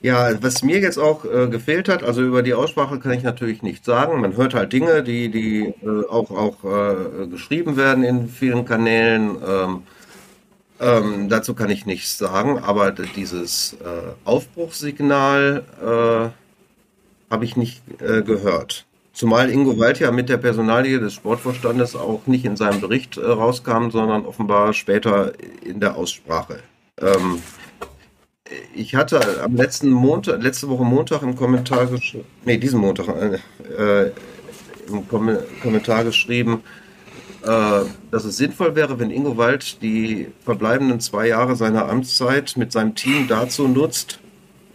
Ja, 0.00 0.30
was 0.42 0.62
mir 0.62 0.78
jetzt 0.78 0.98
auch 0.98 1.24
äh, 1.24 1.48
gefehlt 1.48 1.88
hat, 1.88 2.04
also 2.04 2.22
über 2.22 2.42
die 2.42 2.54
Aussprache 2.54 3.00
kann 3.00 3.12
ich 3.12 3.24
natürlich 3.24 3.62
nicht 3.62 3.84
sagen. 3.84 4.20
Man 4.20 4.36
hört 4.36 4.54
halt 4.54 4.72
Dinge, 4.72 5.02
die, 5.02 5.28
die 5.28 5.74
äh, 5.82 6.06
auch, 6.08 6.30
auch 6.30 6.64
äh, 6.64 7.26
geschrieben 7.26 7.76
werden 7.76 8.04
in 8.04 8.28
vielen 8.28 8.64
Kanälen. 8.64 9.36
Ähm, 9.44 9.82
ähm, 10.80 11.28
dazu 11.28 11.54
kann 11.54 11.70
ich 11.70 11.86
nichts 11.86 12.16
sagen, 12.16 12.60
aber 12.60 12.92
dieses 12.92 13.72
äh, 13.84 14.12
Aufbruchssignal 14.24 15.64
äh, 15.82 17.32
habe 17.32 17.44
ich 17.44 17.56
nicht 17.56 17.82
äh, 18.00 18.22
gehört. 18.22 18.86
Zumal 19.12 19.50
Ingo 19.50 19.80
Wald 19.80 19.98
ja 19.98 20.12
mit 20.12 20.28
der 20.28 20.36
Personalie 20.36 21.00
des 21.00 21.14
Sportvorstandes 21.14 21.96
auch 21.96 22.28
nicht 22.28 22.44
in 22.44 22.56
seinem 22.56 22.80
Bericht 22.80 23.18
rauskam, 23.18 23.90
sondern 23.90 24.24
offenbar 24.24 24.72
später 24.74 25.32
in 25.64 25.80
der 25.80 25.96
Aussprache. 25.96 26.60
Ähm, 27.00 27.42
ich 28.74 28.94
hatte 28.94 29.42
am 29.42 29.56
letzten 29.56 29.90
Montag, 29.90 30.42
letzte 30.42 30.68
Woche 30.68 30.84
Montag 30.84 31.22
im 31.22 31.36
Kommentar 31.36 31.86
geschrieben, 31.86 32.24
nee, 32.44 32.58
diesen 32.58 32.80
Montag 32.80 33.08
äh, 33.08 34.06
äh, 34.06 34.12
im 34.88 35.06
Kom 35.08 35.36
Kommentar 35.62 36.04
geschrieben, 36.04 36.62
äh, 37.42 37.80
dass 38.10 38.24
es 38.24 38.36
sinnvoll 38.36 38.74
wäre, 38.74 38.98
wenn 38.98 39.10
Ingo 39.10 39.36
Wald 39.36 39.82
die 39.82 40.28
verbleibenden 40.44 41.00
zwei 41.00 41.28
Jahre 41.28 41.56
seiner 41.56 41.88
Amtszeit 41.88 42.56
mit 42.56 42.72
seinem 42.72 42.94
Team 42.94 43.28
dazu 43.28 43.68
nutzt, 43.68 44.20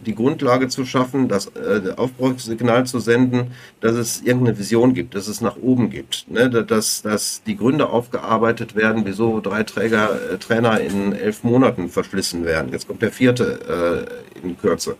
die 0.06 0.14
Grundlage 0.14 0.68
zu 0.68 0.84
schaffen, 0.84 1.28
das 1.28 1.46
äh, 1.56 1.92
Aufbruchssignal 1.96 2.86
zu 2.86 2.98
senden, 2.98 3.52
dass 3.80 3.94
es 3.94 4.22
irgendeine 4.22 4.58
Vision 4.58 4.94
gibt, 4.94 5.14
dass 5.14 5.28
es 5.28 5.40
nach 5.40 5.56
oben 5.56 5.90
gibt, 5.90 6.30
ne? 6.30 6.48
dass, 6.48 7.02
dass 7.02 7.42
die 7.42 7.56
Gründe 7.56 7.88
aufgearbeitet 7.88 8.74
werden, 8.76 9.02
wieso 9.04 9.40
drei 9.40 9.62
Träger, 9.62 10.32
äh, 10.32 10.38
Trainer 10.38 10.80
in 10.80 11.12
elf 11.12 11.44
Monaten 11.44 11.88
verschlissen 11.88 12.44
werden. 12.44 12.72
Jetzt 12.72 12.86
kommt 12.86 13.02
der 13.02 13.12
vierte 13.12 14.06
äh, 14.42 14.46
in 14.46 14.58
Kürze. 14.58 14.96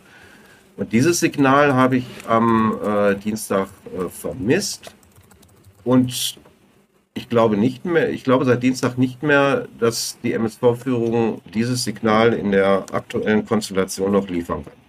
Und 0.77 0.93
dieses 0.93 1.21
Signal 1.21 1.75
habe 1.75 1.99
ich 1.99 2.07
am 2.27 2.77
äh, 2.85 3.15
Dienstag 3.15 3.69
äh, 3.97 4.09
vermisst 4.09 4.93
und 5.85 6.37
ich 7.15 7.29
glaube 7.29 7.57
nicht 7.57 7.85
mehr, 7.85 8.11
ich 8.11 8.25
glaube 8.25 8.45
seit 8.45 8.63
Dienstag 8.63 8.99
nicht 8.99 9.23
mehr, 9.23 9.69
dass 9.79 10.19
die 10.23 10.33
MSV-Führung 10.33 11.41
dieses 11.55 11.85
Signal 11.85 12.33
in 12.33 12.51
der 12.51 12.87
aktuellen 12.93 13.47
Konstellation 13.47 14.13
noch 14.13 14.29
liefern 14.29 14.65
kann. 14.65 14.84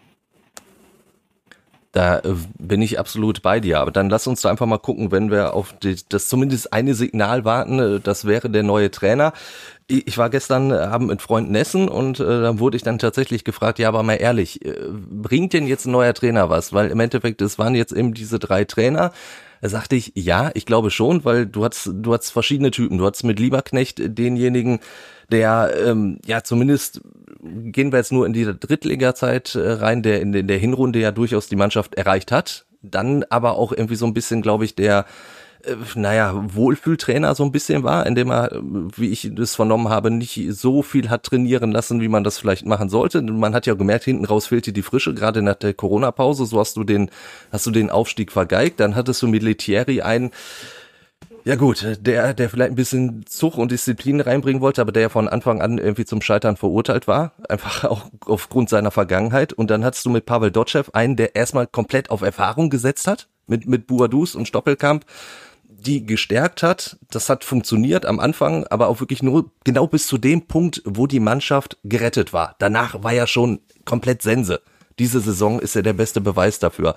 Da 1.96 2.20
äh, 2.20 2.36
bin 2.60 2.82
ich 2.82 3.00
absolut 3.00 3.42
bei 3.42 3.62
dir. 3.62 3.80
Aber 3.80 3.90
dann 3.90 4.10
lass 4.10 4.28
uns 4.28 4.42
da 4.42 4.50
einfach 4.50 4.66
mal 4.66 4.80
gucken, 4.80 5.12
wenn 5.12 5.32
wir 5.32 5.54
auf 5.54 5.72
die, 5.82 5.96
das 6.10 6.28
zumindest 6.28 6.74
eine 6.74 6.94
Signal 6.94 7.46
warten. 7.46 7.80
Äh, 7.80 8.00
das 8.02 8.26
wäre 8.26 8.50
der 8.50 8.64
neue 8.64 8.92
Trainer. 8.92 9.32
Ich 9.88 10.18
war 10.18 10.30
gestern 10.30 10.74
Abend 10.74 11.08
mit 11.08 11.22
Freunden 11.22 11.56
essen 11.56 11.88
und 11.88 12.20
äh, 12.20 12.42
dann 12.42 12.60
wurde 12.60 12.76
ich 12.76 12.84
dann 12.84 13.00
tatsächlich 13.00 13.46
gefragt, 13.46 13.80
ja, 13.80 13.88
aber 13.88 14.04
mal 14.04 14.16
ehrlich, 14.16 14.66
äh, 14.66 14.76
bringt 14.92 15.54
denn 15.54 15.68
jetzt 15.68 15.86
ein 15.86 15.92
neuer 15.92 16.14
Trainer 16.14 16.50
was? 16.50 16.74
Weil 16.74 16.92
im 16.92 17.00
Endeffekt, 17.00 17.42
es 17.42 17.58
waren 17.60 17.76
jetzt 17.76 17.94
eben 17.94 18.14
diese 18.14 18.40
drei 18.40 18.66
Trainer. 18.66 19.14
Da 19.62 19.70
sagte 19.70 19.96
ich, 19.96 20.12
ja, 20.16 20.52
ich 20.54 20.66
glaube 20.66 20.92
schon, 20.92 21.26
weil 21.26 21.46
du 21.46 21.66
hast, 21.66 21.90
du 21.92 22.14
hast 22.14 22.30
verschiedene 22.30 22.72
Typen. 22.72 22.98
Du 22.98 23.06
hast 23.06 23.24
mit 23.24 23.40
Lieberknecht 23.40 24.00
denjenigen, 24.18 24.80
der 25.32 25.74
ähm, 25.86 26.20
ja 26.26 26.44
zumindest 26.44 27.02
gehen 27.42 27.92
wir 27.92 27.98
jetzt 27.98 28.12
nur 28.12 28.26
in 28.26 28.34
die 28.34 28.46
Drittliga-Zeit 28.46 29.56
äh, 29.56 29.72
rein, 29.72 30.04
der 30.04 30.22
in, 30.22 30.34
in 30.34 30.48
der 30.48 30.58
Hinrunde 30.58 31.00
ja 31.00 31.12
durchaus 31.12 31.48
die 31.48 31.56
Mannschaft 31.56 31.96
erreicht 31.96 32.32
hat. 32.32 32.66
Dann 32.82 33.24
aber 33.30 33.58
auch 33.58 33.72
irgendwie 33.72 33.96
so 33.96 34.06
ein 34.06 34.14
bisschen, 34.14 34.42
glaube 34.42 34.66
ich, 34.66 34.76
der 34.76 35.06
naja, 35.96 36.34
Wohlfühltrainer 36.54 37.36
so 37.36 37.44
ein 37.44 37.52
bisschen 37.52 37.84
war, 37.84 38.06
indem 38.06 38.32
er, 38.32 38.52
wie 38.62 39.10
ich 39.10 39.32
das 39.34 39.56
vernommen 39.56 39.90
habe, 39.90 40.12
nicht 40.12 40.48
so 40.52 40.82
viel 40.82 41.10
hat 41.10 41.24
trainieren 41.24 41.72
lassen, 41.72 42.02
wie 42.02 42.08
man 42.08 42.24
das 42.24 42.38
vielleicht 42.38 42.66
machen 42.66 42.90
sollte. 42.90 43.22
Man 43.22 43.54
hat 43.54 43.66
ja 43.66 43.74
gemerkt, 43.74 44.06
hinten 44.06 44.26
raus 44.26 44.48
fehlte 44.48 44.74
die 44.74 44.82
Frische, 44.82 45.14
gerade 45.14 45.42
nach 45.42 45.56
der 45.56 45.74
Corona-Pause. 45.74 46.46
So 46.46 46.60
hast 46.60 46.78
du 46.78 46.84
den, 46.84 47.10
hast 47.52 47.66
du 47.66 47.72
den 47.72 47.90
Aufstieg 47.90 48.32
vergeigt. 48.32 48.80
Dann 48.80 48.96
hattest 48.96 49.22
du 49.22 49.28
mit 49.28 49.44
Letieri 49.44 50.02
einen, 50.02 50.32
ja 51.46 51.56
gut, 51.56 51.86
der, 52.02 52.34
der 52.34 52.50
vielleicht 52.50 52.72
ein 52.72 52.76
bisschen 52.76 53.24
Zug 53.28 53.58
und 53.58 53.72
Disziplin 53.72 54.20
reinbringen 54.20 54.62
wollte, 54.62 54.82
aber 54.82 54.92
der 54.92 55.04
ja 55.04 55.10
von 55.10 55.28
Anfang 55.28 55.62
an 55.62 55.78
irgendwie 55.78 56.06
zum 56.06 56.22
Scheitern 56.22 56.58
verurteilt 56.58 57.08
war, 57.08 57.34
einfach 57.48 57.84
auch 57.84 58.08
aufgrund 58.26 58.70
seiner 58.70 58.90
Vergangenheit. 58.90 59.54
Und 59.54 59.70
dann 59.70 59.86
hattest 59.86 60.06
du 60.06 60.10
mit 60.10 60.26
Pavel 60.26 60.50
Dotschew 60.50 60.86
einen, 60.94 61.16
der 61.16 61.36
erstmal 61.36 61.68
komplett 61.68 62.10
auf 62.10 62.22
Erfahrung 62.22 62.72
gesetzt 62.72 63.08
hat, 63.08 63.28
mit, 63.46 63.68
mit 63.68 63.86
Buadus 63.86 64.34
und 64.36 64.48
Stoppelkamp, 64.48 65.06
die 65.86 66.06
gestärkt 66.06 66.64
hat. 66.64 66.98
Das 67.12 67.30
hat 67.30 67.44
funktioniert 67.44 68.06
am 68.06 68.20
Anfang, 68.20 68.66
aber 68.68 68.88
auch 68.88 69.00
wirklich 69.00 69.24
nur 69.24 69.52
genau 69.64 69.88
bis 69.88 70.08
zu 70.08 70.18
dem 70.18 70.48
Punkt, 70.48 70.82
wo 70.86 71.08
die 71.08 71.20
Mannschaft 71.20 71.78
gerettet 71.84 72.34
war. 72.34 72.56
Danach 72.60 73.04
war 73.04 73.14
ja 73.14 73.28
schon 73.28 73.60
komplett 73.86 74.22
Sense. 74.22 74.62
Diese 75.00 75.20
Saison 75.20 75.60
ist 75.60 75.76
ja 75.76 75.82
der 75.82 75.94
beste 75.94 76.22
Beweis 76.22 76.60
dafür. 76.60 76.96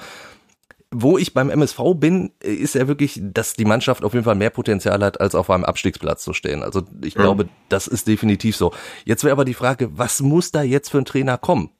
Wo 0.90 1.18
ich 1.18 1.34
beim 1.34 1.50
MSV 1.50 1.80
bin, 1.96 2.32
ist 2.40 2.74
ja 2.74 2.88
wirklich, 2.88 3.20
dass 3.22 3.52
die 3.52 3.66
Mannschaft 3.66 4.04
auf 4.04 4.14
jeden 4.14 4.24
Fall 4.24 4.36
mehr 4.36 4.50
Potenzial 4.50 5.04
hat, 5.04 5.20
als 5.20 5.34
auf 5.34 5.50
einem 5.50 5.64
Abstiegsplatz 5.64 6.22
zu 6.22 6.32
stehen. 6.32 6.62
Also 6.62 6.82
ich 7.02 7.14
ja. 7.14 7.20
glaube, 7.20 7.48
das 7.68 7.88
ist 7.88 8.06
definitiv 8.06 8.56
so. 8.56 8.72
Jetzt 9.04 9.22
wäre 9.22 9.32
aber 9.32 9.44
die 9.44 9.54
Frage, 9.54 9.90
was 9.98 10.20
muss 10.20 10.50
da 10.50 10.62
jetzt 10.62 10.88
für 10.88 10.98
ein 10.98 11.04
Trainer 11.04 11.36
kommen? 11.36 11.70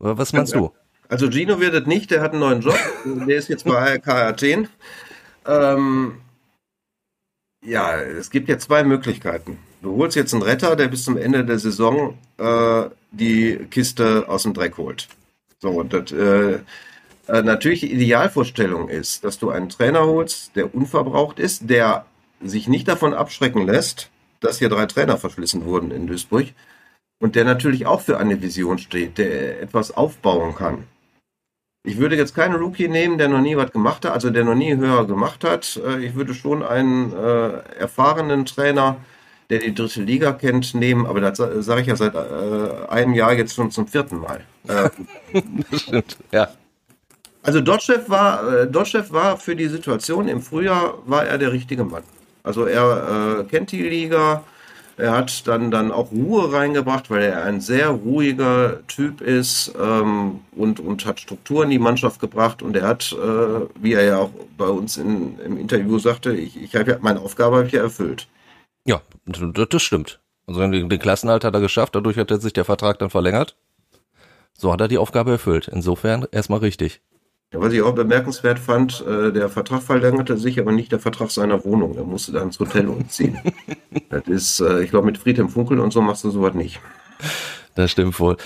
Was 0.00 0.32
meinst 0.32 0.54
du? 0.54 0.72
Also 1.08 1.28
Gino 1.28 1.60
wird 1.60 1.74
es 1.74 1.86
nicht, 1.86 2.10
der 2.10 2.22
hat 2.22 2.32
einen 2.32 2.40
neuen 2.40 2.60
Job. 2.62 2.78
der 3.04 3.36
ist 3.36 3.48
jetzt 3.48 3.64
bei 3.64 3.76
ARK 3.76 4.08
Athen. 4.08 4.68
Ähm, 5.50 6.20
ja, 7.64 7.96
es 8.00 8.30
gibt 8.30 8.48
jetzt 8.48 8.66
zwei 8.66 8.84
Möglichkeiten. 8.84 9.58
Du 9.82 9.96
holst 9.96 10.16
jetzt 10.16 10.32
einen 10.32 10.42
Retter, 10.42 10.76
der 10.76 10.88
bis 10.88 11.04
zum 11.04 11.16
Ende 11.16 11.44
der 11.44 11.58
Saison 11.58 12.16
äh, 12.38 12.84
die 13.10 13.56
Kiste 13.70 14.28
aus 14.28 14.44
dem 14.44 14.54
Dreck 14.54 14.78
holt. 14.78 15.08
So, 15.58 15.70
und 15.70 15.92
das, 15.92 16.12
äh, 16.12 16.60
äh, 17.26 17.42
natürlich 17.42 17.80
die 17.80 17.92
Idealvorstellung 17.92 18.88
ist, 18.88 19.24
dass 19.24 19.38
du 19.38 19.50
einen 19.50 19.68
Trainer 19.68 20.06
holst, 20.06 20.54
der 20.56 20.74
unverbraucht 20.74 21.38
ist, 21.38 21.68
der 21.68 22.06
sich 22.40 22.68
nicht 22.68 22.88
davon 22.88 23.12
abschrecken 23.12 23.66
lässt, 23.66 24.10
dass 24.40 24.58
hier 24.58 24.68
drei 24.68 24.86
Trainer 24.86 25.18
verschlissen 25.18 25.64
wurden 25.64 25.90
in 25.90 26.06
Duisburg 26.06 26.46
und 27.18 27.34
der 27.34 27.44
natürlich 27.44 27.86
auch 27.86 28.00
für 28.00 28.18
eine 28.18 28.40
Vision 28.40 28.78
steht, 28.78 29.18
der 29.18 29.60
etwas 29.60 29.90
aufbauen 29.90 30.54
kann. 30.54 30.84
Ich 31.82 31.96
würde 31.96 32.14
jetzt 32.16 32.34
keinen 32.34 32.56
Rookie 32.56 32.88
nehmen, 32.88 33.16
der 33.16 33.28
noch 33.28 33.40
nie 33.40 33.56
was 33.56 33.72
gemacht 33.72 34.04
hat, 34.04 34.12
also 34.12 34.28
der 34.30 34.44
noch 34.44 34.54
nie 34.54 34.76
höher 34.76 35.06
gemacht 35.06 35.44
hat. 35.44 35.80
Äh, 35.86 36.04
ich 36.04 36.14
würde 36.14 36.34
schon 36.34 36.62
einen 36.62 37.12
äh, 37.12 37.78
erfahrenen 37.78 38.44
Trainer, 38.44 38.96
der 39.48 39.60
die 39.60 39.74
dritte 39.74 40.02
Liga 40.02 40.32
kennt, 40.32 40.74
nehmen, 40.74 41.06
aber 41.06 41.20
das 41.20 41.38
sage 41.38 41.80
ich 41.80 41.86
ja 41.86 41.96
seit 41.96 42.14
äh, 42.14 42.88
einem 42.88 43.14
Jahr 43.14 43.32
jetzt 43.32 43.54
schon 43.54 43.70
zum 43.70 43.88
vierten 43.88 44.20
Mal. 44.20 44.44
Äh, 44.68 44.90
das 45.70 45.80
stimmt, 45.80 46.16
ja. 46.30 46.48
Also 47.42 47.60
Dotchev 47.62 48.08
war, 48.08 48.52
äh, 48.52 48.70
Dotchev 48.70 49.12
war 49.12 49.38
für 49.38 49.56
die 49.56 49.68
Situation 49.68 50.28
im 50.28 50.42
Frühjahr 50.42 50.98
war 51.06 51.24
er 51.24 51.38
der 51.38 51.52
richtige 51.52 51.84
Mann. 51.84 52.02
Also 52.42 52.66
er 52.66 53.40
äh, 53.40 53.44
kennt 53.44 53.72
die 53.72 53.82
Liga, 53.82 54.44
er 55.00 55.12
hat 55.12 55.46
dann, 55.48 55.70
dann 55.70 55.90
auch 55.90 56.12
Ruhe 56.12 56.52
reingebracht, 56.52 57.10
weil 57.10 57.22
er 57.22 57.44
ein 57.44 57.60
sehr 57.60 57.88
ruhiger 57.88 58.86
Typ 58.86 59.20
ist 59.20 59.72
ähm, 59.80 60.40
und, 60.52 60.80
und 60.80 61.06
hat 61.06 61.20
Struktur 61.20 61.64
in 61.64 61.70
die 61.70 61.78
Mannschaft 61.78 62.20
gebracht. 62.20 62.62
Und 62.62 62.76
er 62.76 62.86
hat, 62.86 63.12
äh, 63.12 63.66
wie 63.80 63.94
er 63.94 64.04
ja 64.04 64.18
auch 64.18 64.30
bei 64.56 64.66
uns 64.66 64.96
in, 64.96 65.38
im 65.40 65.56
Interview 65.58 65.98
sagte, 65.98 66.32
ich, 66.32 66.60
ich 66.60 66.74
habe 66.76 66.92
ja 66.92 66.98
meine 67.00 67.20
Aufgabe 67.20 67.56
habe 67.56 67.66
ich 67.66 67.72
ja 67.72 67.82
erfüllt. 67.82 68.28
Ja, 68.84 69.00
das 69.26 69.82
stimmt. 69.82 70.20
Also 70.46 70.60
den, 70.60 70.88
den 70.88 70.98
Klassenhalt 70.98 71.44
hat 71.44 71.54
er 71.54 71.60
geschafft, 71.60 71.94
dadurch 71.94 72.16
hat 72.16 72.30
er 72.30 72.40
sich 72.40 72.52
der 72.52 72.64
Vertrag 72.64 72.98
dann 72.98 73.10
verlängert. 73.10 73.56
So 74.52 74.72
hat 74.72 74.80
er 74.80 74.88
die 74.88 74.98
Aufgabe 74.98 75.30
erfüllt. 75.32 75.68
Insofern 75.68 76.26
erstmal 76.32 76.60
richtig. 76.60 77.00
Ja, 77.52 77.60
was 77.60 77.72
ich 77.72 77.82
auch 77.82 77.94
bemerkenswert 77.94 78.60
fand, 78.60 79.04
äh, 79.06 79.32
der 79.32 79.48
Vertrag 79.48 79.82
verlängerte 79.82 80.38
sich, 80.38 80.60
aber 80.60 80.70
nicht 80.70 80.92
der 80.92 81.00
Vertrag 81.00 81.32
seiner 81.32 81.64
Wohnung. 81.64 81.96
Er 81.96 82.04
musste 82.04 82.30
dann 82.30 82.44
ins 82.44 82.60
Hotel 82.60 82.86
umziehen. 82.86 83.40
das 84.08 84.28
ist, 84.28 84.60
äh, 84.60 84.84
ich 84.84 84.90
glaube, 84.90 85.06
mit 85.06 85.18
Friedhelm 85.18 85.48
Funkel 85.48 85.80
und 85.80 85.92
so 85.92 86.00
machst 86.00 86.22
du 86.22 86.30
sowas 86.30 86.54
nicht. 86.54 86.80
Das 87.74 87.90
stimmt 87.90 88.18
wohl. 88.20 88.36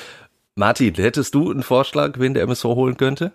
Martin, 0.54 0.94
hättest 0.94 1.34
du 1.34 1.50
einen 1.50 1.62
Vorschlag, 1.62 2.18
wen 2.18 2.32
der 2.32 2.44
MSV 2.44 2.64
holen 2.64 2.96
könnte? 2.96 3.32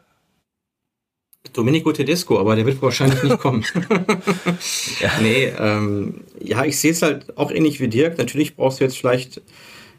Domenico 1.54 1.92
Tedesco, 1.92 2.40
aber 2.40 2.56
der 2.56 2.66
wird 2.66 2.82
wahrscheinlich 2.82 3.22
nicht 3.22 3.40
kommen. 3.40 3.64
ja. 5.00 5.12
Nee, 5.22 5.54
ähm, 5.58 6.22
ja, 6.40 6.66
ich 6.66 6.80
sehe 6.80 6.92
es 6.92 7.02
halt 7.02 7.38
auch 7.38 7.52
ähnlich 7.52 7.80
wie 7.80 7.88
Dirk. 7.88 8.18
Natürlich 8.18 8.56
brauchst 8.56 8.80
du 8.80 8.84
jetzt 8.84 8.98
vielleicht 8.98 9.42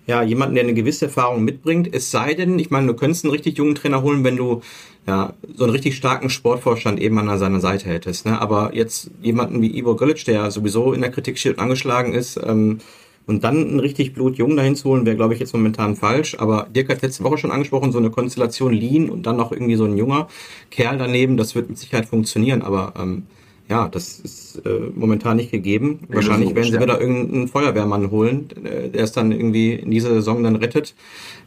ja, 0.07 0.23
jemanden, 0.23 0.55
der 0.55 0.65
eine 0.65 0.75
gewisse 0.75 1.07
Erfahrung 1.07 1.45
mitbringt. 1.45 1.89
Es 1.93 2.11
sei 2.11 2.35
denn, 2.35 2.59
ich 2.59 2.71
meine, 2.71 2.89
du 2.89 2.95
könntest 2.95 3.25
einen 3.25 3.33
richtig 3.33 3.59
jungen 3.59 3.75
Trainer 3.75 4.03
holen, 4.03 4.25
wenn 4.25 4.37
du 4.37 4.63
ja, 5.07 5.35
so 5.57 5.65
einen 5.65 5.73
richtig 5.73 5.97
starken 5.97 6.31
Sportvorstand 6.31 7.01
eben 7.01 7.19
an 7.19 7.39
seiner 7.39 7.61
Seite 7.61 7.89
hättest. 7.89 8.27
Ne? 8.27 8.41
Aber 8.41 8.75
jetzt 8.75 9.11
jemanden 9.23 9.63
wie 9.63 9.77
Ivo 9.79 9.97
Grilic, 9.97 10.25
der 10.25 10.51
sowieso 10.51 10.93
in 10.93 11.01
der 11.01 11.11
Kritik 11.11 11.39
steht 11.39 11.55
und 11.57 11.63
angeschlagen 11.63 12.13
ist, 12.13 12.39
ähm, 12.43 12.79
und 13.27 13.45
dann 13.45 13.59
einen 13.59 13.81
richtig 13.81 14.13
blutjungen 14.13 14.57
dahin 14.57 14.75
zu 14.75 14.89
holen, 14.89 15.07
wäre, 15.07 15.15
glaube 15.15 15.35
ich, 15.35 15.41
jetzt 15.41 15.53
momentan 15.53 15.95
falsch. 15.95 16.37
Aber 16.41 16.67
Dirk 16.75 16.89
hat 16.89 17.03
letzte 17.03 17.23
Woche 17.23 17.39
schon 17.39 17.53
angesprochen, 17.53 17.93
so 17.93 17.99
eine 17.99 18.11
Konstellation 18.11 18.73
Lean 18.73 19.09
und 19.09 19.25
dann 19.25 19.37
noch 19.37 19.53
irgendwie 19.53 19.77
so 19.77 19.85
ein 19.85 19.97
junger 19.97 20.27
Kerl 20.71 20.99
daneben, 20.99 21.37
das 21.37 21.55
wird 21.55 21.69
mit 21.69 21.79
Sicherheit 21.79 22.07
funktionieren. 22.07 22.63
Aber 22.63 22.95
ähm, 22.99 23.27
ja, 23.71 23.89
das 23.89 24.19
ist 24.19 24.63
äh, 24.67 24.91
momentan 24.95 25.37
nicht 25.37 25.53
gegeben. 25.53 26.01
Ja, 26.09 26.17
Wahrscheinlich 26.17 26.55
werden 26.57 26.73
sie 26.73 26.81
wieder 26.81 27.01
irgendeinen 27.01 27.47
Feuerwehrmann 27.47 28.11
holen, 28.11 28.49
äh, 28.65 28.89
der 28.89 29.05
es 29.05 29.13
dann 29.13 29.31
irgendwie 29.31 29.75
in 29.75 29.93
dieser 29.93 30.09
Saison 30.11 30.43
dann 30.43 30.57
rettet. 30.57 30.97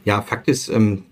Ja, 0.06 0.22
Fakt 0.22 0.48
ist, 0.48 0.70
ähm, 0.70 1.02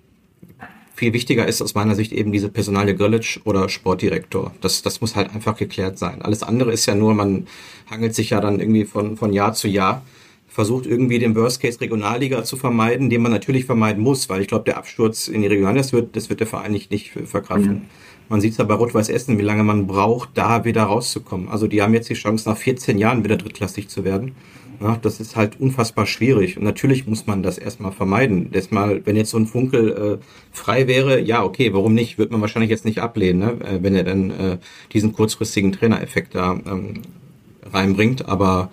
viel 0.94 1.12
wichtiger 1.12 1.46
ist 1.46 1.61
aus 1.61 1.75
meiner 1.75 1.94
Sicht 1.94 2.12
eben 2.12 2.33
diese 2.33 2.48
Personalie 2.48 2.94
Grillage 2.94 3.40
oder 3.44 3.68
Sportdirektor. 3.68 4.55
Das, 4.62 4.81
das 4.81 5.03
muss 5.03 5.14
halt 5.14 5.35
einfach 5.35 5.59
geklärt 5.59 5.98
sein. 5.98 6.22
Alles 6.22 6.42
andere 6.42 6.72
ist 6.72 6.87
ja 6.87 6.94
nur, 6.94 7.12
man 7.12 7.46
hangelt 7.90 8.14
sich 8.14 8.31
ja 8.31 8.40
dann 8.40 8.59
irgendwie 8.59 8.87
von, 8.87 9.18
von 9.18 9.35
Jahr 9.35 9.53
zu 9.53 9.68
Jahr, 9.68 10.03
versucht 10.48 10.87
irgendwie 10.87 11.18
den 11.18 11.35
Worst 11.37 11.61
Case 11.61 11.81
Regionalliga 11.81 12.42
zu 12.44 12.57
vermeiden, 12.57 13.11
den 13.11 13.20
man 13.20 13.33
natürlich 13.33 13.66
vermeiden 13.66 14.03
muss, 14.03 14.31
weil 14.31 14.40
ich 14.40 14.48
glaube, 14.48 14.64
der 14.64 14.79
Absturz 14.79 15.29
in 15.29 15.42
die 15.42 15.48
Regionalliga, 15.48 15.83
das 15.83 15.92
wird, 15.92 16.16
das 16.16 16.31
wird 16.31 16.40
der 16.40 16.46
Verein 16.46 16.72
nicht, 16.72 16.90
nicht 16.90 17.11
verkraften. 17.11 17.72
Mhm. 17.72 17.83
Man 18.32 18.40
sieht 18.40 18.52
es 18.52 18.56
ja 18.56 18.64
bei 18.64 18.72
Rot-Weiß 18.72 19.10
Essen, 19.10 19.36
wie 19.36 19.42
lange 19.42 19.62
man 19.62 19.86
braucht, 19.86 20.30
da 20.32 20.64
wieder 20.64 20.84
rauszukommen. 20.84 21.50
Also 21.50 21.66
die 21.66 21.82
haben 21.82 21.92
jetzt 21.92 22.08
die 22.08 22.14
Chance, 22.14 22.48
nach 22.48 22.56
14 22.56 22.96
Jahren 22.96 23.24
wieder 23.24 23.36
drittklassig 23.36 23.88
zu 23.88 24.06
werden. 24.06 24.34
Ja, 24.80 24.96
das 25.02 25.20
ist 25.20 25.36
halt 25.36 25.60
unfassbar 25.60 26.06
schwierig. 26.06 26.56
Und 26.56 26.64
natürlich 26.64 27.06
muss 27.06 27.26
man 27.26 27.42
das 27.42 27.58
erstmal 27.58 27.92
vermeiden. 27.92 28.48
Erstmal, 28.54 29.04
wenn 29.04 29.16
jetzt 29.16 29.32
so 29.32 29.36
ein 29.36 29.46
Funkel 29.46 30.18
äh, 30.22 30.24
frei 30.50 30.86
wäre, 30.86 31.20
ja, 31.20 31.44
okay, 31.44 31.74
warum 31.74 31.92
nicht? 31.92 32.16
Wird 32.16 32.30
man 32.30 32.40
wahrscheinlich 32.40 32.70
jetzt 32.70 32.86
nicht 32.86 33.00
ablehnen, 33.00 33.38
ne? 33.38 33.50
Äh, 33.66 33.82
wenn 33.82 33.94
er 33.94 34.04
dann 34.04 34.30
äh, 34.30 34.58
diesen 34.94 35.12
kurzfristigen 35.12 35.72
Trainereffekt 35.72 36.34
da 36.34 36.52
ähm, 36.52 37.02
reinbringt. 37.70 38.30
Aber 38.30 38.70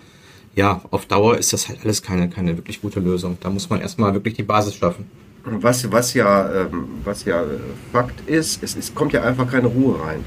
ja, 0.55 0.83
auf 0.89 1.05
Dauer 1.05 1.37
ist 1.37 1.51
das 1.51 1.67
halt 1.67 1.79
alles 1.83 2.01
keine, 2.01 2.29
keine 2.29 2.55
wirklich 2.55 2.79
gute 2.79 3.01
Lösung. 3.01 3.37
Da 3.41 3.49
muss 3.49 3.69
man 3.69 3.81
erstmal 3.81 4.13
wirklich 4.13 4.35
die 4.35 4.43
Basis 4.43 4.75
schaffen. 4.75 5.03
Was, 5.45 5.89
was, 5.91 6.13
ja, 6.13 6.63
ähm, 6.63 6.88
was 7.04 7.25
ja 7.25 7.43
Fakt 7.91 8.28
ist, 8.28 8.62
es, 8.62 8.75
es 8.75 8.93
kommt 8.93 9.13
ja 9.13 9.23
einfach 9.23 9.49
keine 9.49 9.67
Ruhe 9.67 9.99
rein. 10.04 10.23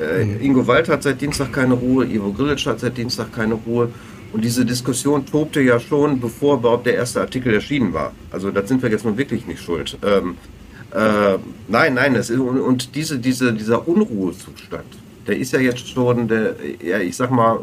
Äh, 0.00 0.24
mhm. 0.24 0.40
Ingo 0.40 0.66
Wald 0.66 0.88
hat 0.88 1.02
seit 1.02 1.20
Dienstag 1.20 1.52
keine 1.52 1.74
Ruhe, 1.74 2.06
Ivo 2.06 2.32
Grilic 2.32 2.64
hat 2.66 2.80
seit 2.80 2.96
Dienstag 2.96 3.32
keine 3.32 3.54
Ruhe. 3.54 3.90
Und 4.32 4.42
diese 4.42 4.64
Diskussion 4.64 5.26
tobte 5.26 5.60
ja 5.60 5.78
schon, 5.78 6.18
bevor 6.18 6.56
überhaupt 6.56 6.86
der 6.86 6.94
erste 6.94 7.20
Artikel 7.20 7.52
erschienen 7.52 7.92
war. 7.92 8.12
Also 8.30 8.50
da 8.50 8.66
sind 8.66 8.82
wir 8.82 8.90
jetzt 8.90 9.04
nun 9.04 9.18
wirklich 9.18 9.46
nicht 9.46 9.62
schuld. 9.62 9.98
Ähm, 10.02 10.36
äh, 10.94 11.38
nein, 11.68 11.94
nein, 11.94 12.14
das 12.14 12.30
ist, 12.30 12.38
und, 12.38 12.60
und 12.60 12.94
diese, 12.94 13.18
diese, 13.18 13.52
dieser 13.52 13.86
Unruhezustand, 13.86 14.84
der 15.26 15.36
ist 15.36 15.52
ja 15.52 15.60
jetzt 15.60 15.86
schon, 15.86 16.28
der, 16.28 16.56
ja, 16.82 16.98
ich 16.98 17.16
sag 17.16 17.30
mal, 17.30 17.60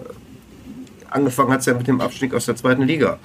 angefangen 1.09 1.51
hat 1.51 1.61
es 1.61 1.65
ja 1.65 1.73
mit 1.73 1.87
dem 1.87 2.01
Abstieg 2.01 2.33
aus 2.33 2.45
der 2.45 2.55
zweiten 2.55 2.83
Liga, 2.83 3.19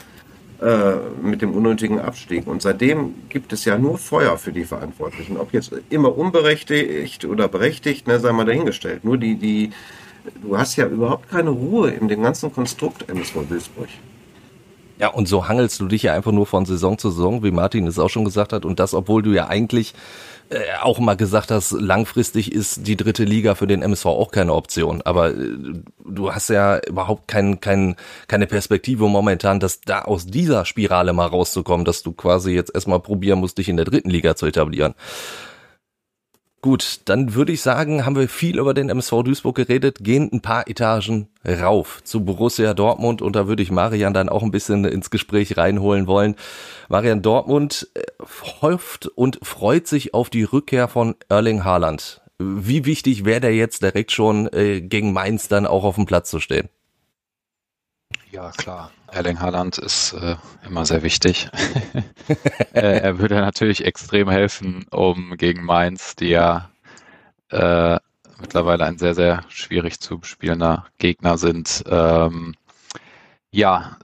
äh, 0.60 0.94
mit 1.22 1.42
dem 1.42 1.52
unnötigen 1.52 2.00
Abstieg. 2.00 2.46
Und 2.46 2.62
seitdem 2.62 3.14
gibt 3.28 3.52
es 3.52 3.64
ja 3.64 3.76
nur 3.76 3.98
Feuer 3.98 4.38
für 4.38 4.52
die 4.52 4.64
Verantwortlichen. 4.64 5.36
Ob 5.36 5.52
jetzt 5.52 5.72
immer 5.90 6.16
unberechtigt 6.16 7.24
oder 7.24 7.48
berechtigt, 7.48 8.06
ne, 8.06 8.20
sei 8.20 8.32
mal 8.32 8.44
dahingestellt. 8.44 9.04
Nur 9.04 9.18
die, 9.18 9.34
die, 9.34 9.70
du 10.42 10.56
hast 10.56 10.76
ja 10.76 10.86
überhaupt 10.86 11.28
keine 11.28 11.50
Ruhe 11.50 11.90
in 11.90 12.08
dem 12.08 12.22
ganzen 12.22 12.52
Konstrukt 12.52 13.08
MSV 13.08 13.48
Duisburg. 13.48 13.88
Ja, 14.98 15.08
und 15.08 15.26
so 15.26 15.48
hangelst 15.48 15.80
du 15.80 15.86
dich 15.86 16.04
ja 16.04 16.14
einfach 16.14 16.30
nur 16.30 16.46
von 16.46 16.66
Saison 16.66 16.98
zu 16.98 17.10
Saison, 17.10 17.42
wie 17.42 17.50
Martin 17.50 17.86
es 17.88 17.98
auch 17.98 18.10
schon 18.10 18.24
gesagt 18.24 18.52
hat. 18.52 18.64
Und 18.64 18.78
das, 18.78 18.94
obwohl 18.94 19.22
du 19.22 19.32
ja 19.32 19.48
eigentlich 19.48 19.92
äh, 20.50 20.60
auch 20.82 20.98
mal 20.98 21.16
gesagt 21.16 21.50
hast, 21.50 21.72
langfristig 21.72 22.52
ist 22.52 22.86
die 22.86 22.96
dritte 22.96 23.24
Liga 23.24 23.54
für 23.54 23.66
den 23.66 23.82
MSV 23.82 24.06
auch 24.06 24.30
keine 24.30 24.54
Option. 24.54 25.02
Aber 25.02 25.30
äh, 25.30 25.56
du 26.04 26.32
hast 26.32 26.50
ja 26.50 26.78
überhaupt 26.86 27.28
kein, 27.28 27.60
kein, 27.60 27.96
keine 28.28 28.46
Perspektive 28.46 29.08
momentan, 29.08 29.60
dass 29.60 29.80
da 29.80 30.02
aus 30.02 30.26
dieser 30.26 30.64
Spirale 30.64 31.12
mal 31.12 31.26
rauszukommen, 31.26 31.84
dass 31.84 32.02
du 32.02 32.12
quasi 32.12 32.52
jetzt 32.52 32.74
erstmal 32.74 33.00
probieren 33.00 33.40
musst, 33.40 33.58
dich 33.58 33.68
in 33.68 33.76
der 33.76 33.86
dritten 33.86 34.10
Liga 34.10 34.36
zu 34.36 34.46
etablieren. 34.46 34.94
Gut, 36.64 37.00
dann 37.04 37.34
würde 37.34 37.52
ich 37.52 37.60
sagen, 37.60 38.06
haben 38.06 38.16
wir 38.16 38.26
viel 38.26 38.58
über 38.58 38.72
den 38.72 38.88
MSV 38.88 39.22
Duisburg 39.22 39.54
geredet, 39.54 39.98
gehen 40.00 40.30
ein 40.32 40.40
paar 40.40 40.66
Etagen 40.66 41.28
rauf 41.46 42.02
zu 42.04 42.24
Borussia 42.24 42.72
Dortmund 42.72 43.20
und 43.20 43.36
da 43.36 43.46
würde 43.46 43.62
ich 43.62 43.70
Marian 43.70 44.14
dann 44.14 44.30
auch 44.30 44.42
ein 44.42 44.50
bisschen 44.50 44.86
ins 44.86 45.10
Gespräch 45.10 45.58
reinholen 45.58 46.06
wollen. 46.06 46.36
Marian 46.88 47.20
Dortmund 47.20 47.90
äh, 47.92 48.00
hofft 48.62 49.08
und 49.08 49.40
freut 49.42 49.86
sich 49.86 50.14
auf 50.14 50.30
die 50.30 50.44
Rückkehr 50.44 50.88
von 50.88 51.16
Erling 51.28 51.64
Haaland. 51.64 52.22
Wie 52.38 52.86
wichtig 52.86 53.26
wäre 53.26 53.42
der 53.42 53.54
jetzt 53.54 53.82
direkt 53.82 54.10
schon 54.10 54.50
äh, 54.50 54.80
gegen 54.80 55.12
Mainz 55.12 55.48
dann 55.48 55.66
auch 55.66 55.84
auf 55.84 55.96
dem 55.96 56.06
Platz 56.06 56.30
zu 56.30 56.40
stehen? 56.40 56.70
Ja, 58.34 58.50
klar. 58.50 58.90
Erling 59.12 59.38
Haaland 59.38 59.78
ist 59.78 60.12
äh, 60.14 60.34
immer 60.66 60.84
sehr 60.84 61.02
wichtig. 61.02 61.48
Äh, 62.72 63.00
er 63.00 63.18
würde 63.20 63.36
natürlich 63.36 63.84
extrem 63.84 64.28
helfen, 64.28 64.86
um 64.90 65.36
gegen 65.36 65.62
Mainz, 65.62 66.16
die 66.16 66.30
ja 66.30 66.70
äh, 67.50 67.98
mittlerweile 68.40 68.86
ein 68.86 68.98
sehr, 68.98 69.14
sehr 69.14 69.44
schwierig 69.48 70.00
zu 70.00 70.18
bespielender 70.18 70.86
Gegner 70.98 71.38
sind. 71.38 71.84
Ähm, 71.86 72.54
ja, 73.52 73.98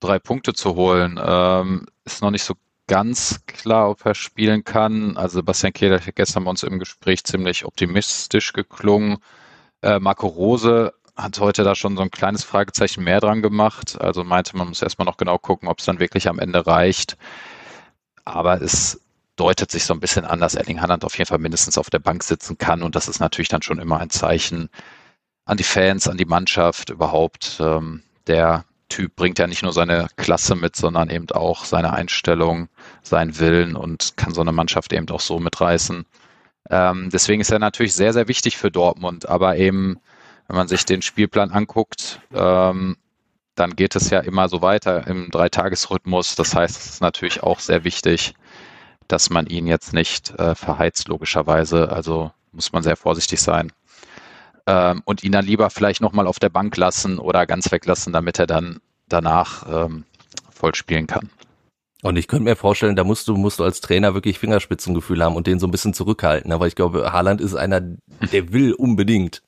drei 0.00 0.18
Punkte 0.18 0.54
zu 0.54 0.76
holen, 0.76 1.20
ähm, 1.22 1.86
ist 2.06 2.22
noch 2.22 2.30
nicht 2.30 2.44
so 2.44 2.54
ganz 2.86 3.44
klar, 3.46 3.90
ob 3.90 4.06
er 4.06 4.14
spielen 4.14 4.64
kann. 4.64 5.18
Also 5.18 5.40
Sebastian 5.40 5.74
Kehler 5.74 6.00
hat 6.00 6.16
gestern 6.16 6.44
bei 6.44 6.50
uns 6.50 6.62
im 6.62 6.78
Gespräch 6.78 7.24
ziemlich 7.24 7.66
optimistisch 7.66 8.54
geklungen. 8.54 9.18
Äh, 9.82 9.98
Marco 9.98 10.28
Rose 10.28 10.94
hat 11.16 11.40
heute 11.40 11.64
da 11.64 11.74
schon 11.74 11.96
so 11.96 12.02
ein 12.02 12.10
kleines 12.10 12.44
Fragezeichen 12.44 13.02
mehr 13.02 13.20
dran 13.20 13.42
gemacht. 13.42 14.00
Also 14.00 14.22
meinte, 14.24 14.56
man 14.56 14.68
muss 14.68 14.82
erstmal 14.82 15.06
noch 15.06 15.16
genau 15.16 15.38
gucken, 15.38 15.68
ob 15.68 15.78
es 15.78 15.86
dann 15.86 15.98
wirklich 15.98 16.28
am 16.28 16.38
Ende 16.38 16.66
reicht. 16.66 17.16
Aber 18.24 18.60
es 18.60 19.00
deutet 19.36 19.70
sich 19.70 19.84
so 19.84 19.94
ein 19.94 20.00
bisschen 20.00 20.24
an, 20.24 20.40
dass 20.40 20.54
Erling 20.54 20.80
Haaland 20.80 21.04
auf 21.04 21.16
jeden 21.16 21.28
Fall 21.28 21.38
mindestens 21.38 21.78
auf 21.78 21.90
der 21.90 21.98
Bank 21.98 22.22
sitzen 22.22 22.58
kann. 22.58 22.82
Und 22.82 22.96
das 22.96 23.08
ist 23.08 23.20
natürlich 23.20 23.48
dann 23.48 23.62
schon 23.62 23.78
immer 23.78 23.98
ein 23.98 24.10
Zeichen 24.10 24.68
an 25.44 25.56
die 25.56 25.64
Fans, 25.64 26.08
an 26.08 26.16
die 26.16 26.24
Mannschaft 26.24 26.90
überhaupt. 26.90 27.58
Ähm, 27.60 28.02
der 28.26 28.64
Typ 28.88 29.16
bringt 29.16 29.38
ja 29.38 29.46
nicht 29.46 29.62
nur 29.62 29.72
seine 29.72 30.08
Klasse 30.16 30.54
mit, 30.54 30.76
sondern 30.76 31.10
eben 31.10 31.30
auch 31.30 31.64
seine 31.64 31.92
Einstellung, 31.92 32.68
seinen 33.02 33.38
Willen 33.38 33.76
und 33.76 34.16
kann 34.16 34.34
so 34.34 34.40
eine 34.40 34.52
Mannschaft 34.52 34.92
eben 34.92 35.08
auch 35.10 35.20
so 35.20 35.38
mitreißen. 35.38 36.04
Ähm, 36.70 37.10
deswegen 37.12 37.40
ist 37.40 37.50
er 37.50 37.58
natürlich 37.58 37.94
sehr, 37.94 38.12
sehr 38.12 38.28
wichtig 38.28 38.56
für 38.56 38.70
Dortmund. 38.70 39.28
Aber 39.28 39.56
eben, 39.56 39.98
wenn 40.48 40.56
man 40.56 40.68
sich 40.68 40.84
den 40.84 41.02
Spielplan 41.02 41.50
anguckt, 41.50 42.20
ähm, 42.34 42.96
dann 43.54 43.74
geht 43.74 43.96
es 43.96 44.10
ja 44.10 44.20
immer 44.20 44.48
so 44.48 44.62
weiter 44.62 45.06
im 45.06 45.30
Dreitagesrhythmus. 45.30 46.36
Das 46.36 46.54
heißt, 46.54 46.76
es 46.76 46.86
ist 46.86 47.00
natürlich 47.00 47.42
auch 47.42 47.58
sehr 47.58 47.84
wichtig, 47.84 48.34
dass 49.08 49.30
man 49.30 49.46
ihn 49.46 49.66
jetzt 49.66 49.92
nicht 49.92 50.30
äh, 50.38 50.54
verheizt, 50.54 51.08
logischerweise. 51.08 51.90
Also 51.90 52.30
muss 52.52 52.72
man 52.72 52.82
sehr 52.82 52.96
vorsichtig 52.96 53.40
sein. 53.40 53.72
Ähm, 54.66 55.02
und 55.04 55.24
ihn 55.24 55.32
dann 55.32 55.46
lieber 55.46 55.70
vielleicht 55.70 56.00
nochmal 56.00 56.26
auf 56.26 56.38
der 56.38 56.48
Bank 56.48 56.76
lassen 56.76 57.18
oder 57.18 57.46
ganz 57.46 57.70
weglassen, 57.70 58.12
damit 58.12 58.38
er 58.38 58.46
dann 58.46 58.80
danach 59.08 59.66
ähm, 59.70 60.04
voll 60.50 60.74
spielen 60.74 61.06
kann. 61.06 61.30
Und 62.02 62.16
ich 62.16 62.28
könnte 62.28 62.44
mir 62.44 62.56
vorstellen, 62.56 62.94
da 62.94 63.04
musst 63.04 63.26
du, 63.26 63.36
musst 63.36 63.58
du 63.58 63.64
als 63.64 63.80
Trainer 63.80 64.14
wirklich 64.14 64.38
Fingerspitzengefühl 64.38 65.24
haben 65.24 65.34
und 65.34 65.46
den 65.46 65.58
so 65.58 65.66
ein 65.66 65.70
bisschen 65.70 65.94
zurückhalten. 65.94 66.52
Aber 66.52 66.66
ich 66.66 66.74
glaube, 66.74 67.12
Haaland 67.12 67.40
ist 67.40 67.54
einer, 67.54 67.80
der 67.80 68.52
will 68.52 68.74
unbedingt. 68.74 69.42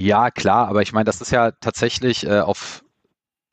Ja, 0.00 0.30
klar, 0.30 0.68
aber 0.68 0.82
ich 0.82 0.92
meine, 0.92 1.06
das 1.06 1.20
ist 1.20 1.32
ja 1.32 1.50
tatsächlich 1.50 2.24
äh, 2.24 2.38
auf 2.38 2.84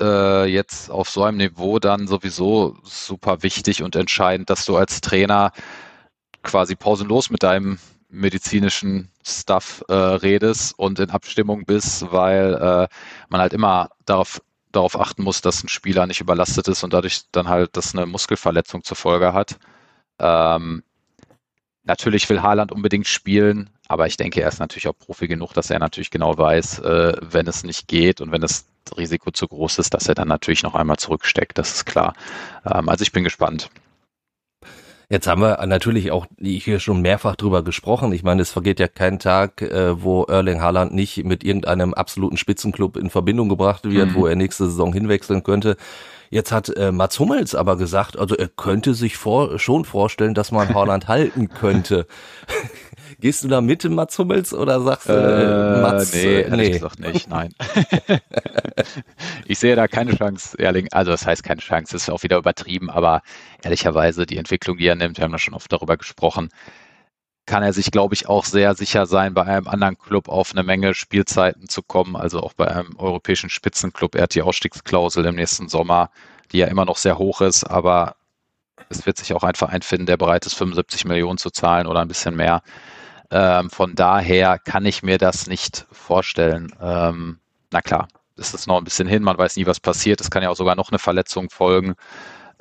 äh, 0.01 0.45
jetzt 0.45 0.91
auf 0.91 1.09
so 1.09 1.23
einem 1.23 1.37
Niveau 1.37 1.79
dann 1.79 2.07
sowieso 2.07 2.77
super 2.83 3.41
wichtig 3.41 3.81
und 3.81 3.95
entscheidend, 3.95 4.51
dass 4.51 4.65
du 4.65 4.77
als 4.77 5.01
Trainer 5.01 5.51
quasi 6.43 6.75
pausenlos 6.75 7.31
mit 7.31 7.41
deinem 7.43 7.79
medizinischen 8.09 9.11
Stuff 9.25 9.83
äh, 9.89 9.93
redest 9.95 10.77
und 10.77 10.99
in 10.99 11.09
Abstimmung 11.09 11.65
bist, 11.65 12.11
weil 12.11 12.53
äh, 12.53 12.87
man 13.29 13.41
halt 13.41 13.53
immer 13.53 13.89
darauf 14.05 14.41
darauf 14.71 14.99
achten 14.99 15.23
muss, 15.23 15.41
dass 15.41 15.63
ein 15.63 15.69
Spieler 15.69 16.05
nicht 16.05 16.21
überlastet 16.21 16.67
ist 16.67 16.83
und 16.83 16.93
dadurch 16.93 17.23
dann 17.31 17.49
halt 17.49 17.75
das 17.77 17.95
eine 17.95 18.05
Muskelverletzung 18.05 18.83
zur 18.83 18.97
Folge 18.97 19.33
hat. 19.33 19.57
Ähm, 20.19 20.83
natürlich 21.85 22.29
will 22.29 22.41
Haaland 22.41 22.71
unbedingt 22.71 23.07
spielen, 23.07 23.69
aber 23.87 24.07
ich 24.07 24.17
denke, 24.17 24.41
er 24.41 24.49
ist 24.49 24.59
natürlich 24.59 24.87
auch 24.87 24.97
Profi 24.97 25.27
genug, 25.27 25.53
dass 25.53 25.69
er 25.69 25.79
natürlich 25.79 26.11
genau 26.11 26.37
weiß, 26.37 26.79
äh, 26.79 27.13
wenn 27.21 27.47
es 27.47 27.63
nicht 27.63 27.87
geht 27.87 28.21
und 28.21 28.31
wenn 28.31 28.41
das 28.41 28.65
Risiko 28.97 29.31
zu 29.31 29.47
groß 29.47 29.79
ist, 29.79 29.93
dass 29.93 30.07
er 30.07 30.15
dann 30.15 30.27
natürlich 30.27 30.63
noch 30.63 30.75
einmal 30.75 30.97
zurücksteckt. 30.97 31.57
Das 31.57 31.73
ist 31.73 31.85
klar. 31.85 32.13
Ähm, 32.65 32.89
also 32.89 33.03
ich 33.03 33.11
bin 33.11 33.23
gespannt. 33.23 33.69
Jetzt 35.07 35.27
haben 35.27 35.41
wir 35.41 35.63
natürlich 35.67 36.11
auch 36.11 36.25
hier 36.39 36.79
schon 36.79 37.01
mehrfach 37.01 37.35
drüber 37.35 37.63
gesprochen. 37.63 38.11
Ich 38.11 38.23
meine, 38.23 38.41
es 38.41 38.49
vergeht 38.49 38.79
ja 38.79 38.87
kein 38.87 39.19
Tag, 39.19 39.61
äh, 39.61 40.01
wo 40.01 40.23
Erling 40.23 40.61
Haaland 40.61 40.93
nicht 40.95 41.23
mit 41.23 41.43
irgendeinem 41.43 41.93
absoluten 41.93 42.37
Spitzenclub 42.37 42.97
in 42.97 43.11
Verbindung 43.11 43.47
gebracht 43.47 43.83
wird, 43.83 44.09
mhm. 44.09 44.15
wo 44.15 44.25
er 44.25 44.35
nächste 44.35 44.65
Saison 44.65 44.93
hinwechseln 44.93 45.43
könnte. 45.43 45.77
Jetzt 46.35 46.51
hat 46.51 46.67
äh, 46.75 46.91
Mats 46.91 47.17
Hummels 47.17 47.55
aber 47.55 47.77
gesagt, 47.77 48.19
also 48.19 48.35
er 48.35 48.49
könnte 48.49 48.93
sich 48.93 49.15
vor, 49.15 49.57
schon 49.57 49.85
vorstellen, 49.85 50.33
dass 50.33 50.51
man 50.51 50.75
Haaland 50.75 51.07
halten 51.07 51.47
könnte. 51.47 52.07
Gehst 53.21 53.45
du 53.45 53.47
da 53.47 53.61
mit, 53.61 53.89
Mats 53.89 54.19
Hummels, 54.19 54.53
oder 54.53 54.81
sagst 54.81 55.07
du, 55.07 55.13
äh, 55.13 55.81
Mats? 55.81 56.13
Nee, 56.13 56.41
äh, 56.41 56.57
nee. 56.57 56.71
gesagt 56.71 56.99
nicht, 56.99 57.29
nein. 57.29 57.53
ich 59.45 59.59
sehe 59.59 59.77
da 59.77 59.87
keine 59.87 60.13
Chance, 60.17 60.59
Erling. 60.59 60.89
Also 60.91 61.11
das 61.11 61.25
heißt 61.25 61.41
keine 61.41 61.61
Chance, 61.61 61.93
das 61.93 62.01
ist 62.01 62.09
auch 62.09 62.23
wieder 62.23 62.35
übertrieben, 62.37 62.89
aber 62.89 63.21
ehrlicherweise 63.63 64.25
die 64.25 64.35
Entwicklung, 64.35 64.75
die 64.75 64.87
er 64.87 64.95
nimmt, 64.95 65.15
wir 65.15 65.23
haben 65.23 65.31
da 65.31 65.37
schon 65.37 65.53
oft 65.53 65.71
darüber 65.71 65.95
gesprochen, 65.95 66.49
kann 67.45 67.63
er 67.63 67.73
sich, 67.73 67.91
glaube 67.91 68.15
ich, 68.15 68.27
auch 68.27 68.45
sehr 68.45 68.75
sicher 68.75 69.05
sein, 69.05 69.33
bei 69.33 69.43
einem 69.43 69.67
anderen 69.67 69.97
Club 69.97 70.29
auf 70.29 70.51
eine 70.51 70.63
Menge 70.63 70.93
Spielzeiten 70.93 71.69
zu 71.69 71.83
kommen, 71.83 72.15
also 72.15 72.41
auch 72.41 72.53
bei 72.53 72.67
einem 72.67 72.95
europäischen 72.97 73.49
Spitzenclub. 73.49 74.15
Er 74.15 74.23
hat 74.23 74.35
die 74.35 74.41
Ausstiegsklausel 74.41 75.25
im 75.25 75.35
nächsten 75.35 75.69
Sommer, 75.69 76.09
die 76.51 76.57
ja 76.59 76.67
immer 76.67 76.85
noch 76.85 76.97
sehr 76.97 77.17
hoch 77.17 77.41
ist, 77.41 77.63
aber 77.63 78.15
es 78.89 79.05
wird 79.05 79.17
sich 79.17 79.33
auch 79.33 79.43
ein 79.43 79.55
Verein 79.55 79.81
finden, 79.81 80.05
der 80.05 80.17
bereit 80.17 80.45
ist, 80.45 80.55
75 80.55 81.05
Millionen 81.05 81.37
zu 81.37 81.49
zahlen 81.49 81.87
oder 81.87 82.01
ein 82.01 82.07
bisschen 82.07 82.35
mehr. 82.35 82.61
Ähm, 83.31 83.69
von 83.69 83.95
daher 83.95 84.59
kann 84.59 84.85
ich 84.85 85.03
mir 85.03 85.17
das 85.17 85.47
nicht 85.47 85.85
vorstellen. 85.91 86.73
Ähm, 86.81 87.39
na 87.71 87.81
klar, 87.81 88.07
es 88.37 88.53
ist 88.53 88.67
noch 88.67 88.77
ein 88.77 88.83
bisschen 88.83 89.07
hin, 89.07 89.23
man 89.23 89.37
weiß 89.37 89.55
nie, 89.55 89.65
was 89.65 89.79
passiert. 89.79 90.21
Es 90.21 90.29
kann 90.29 90.43
ja 90.43 90.49
auch 90.49 90.55
sogar 90.55 90.75
noch 90.75 90.91
eine 90.91 90.99
Verletzung 90.99 91.49
folgen. 91.49 91.95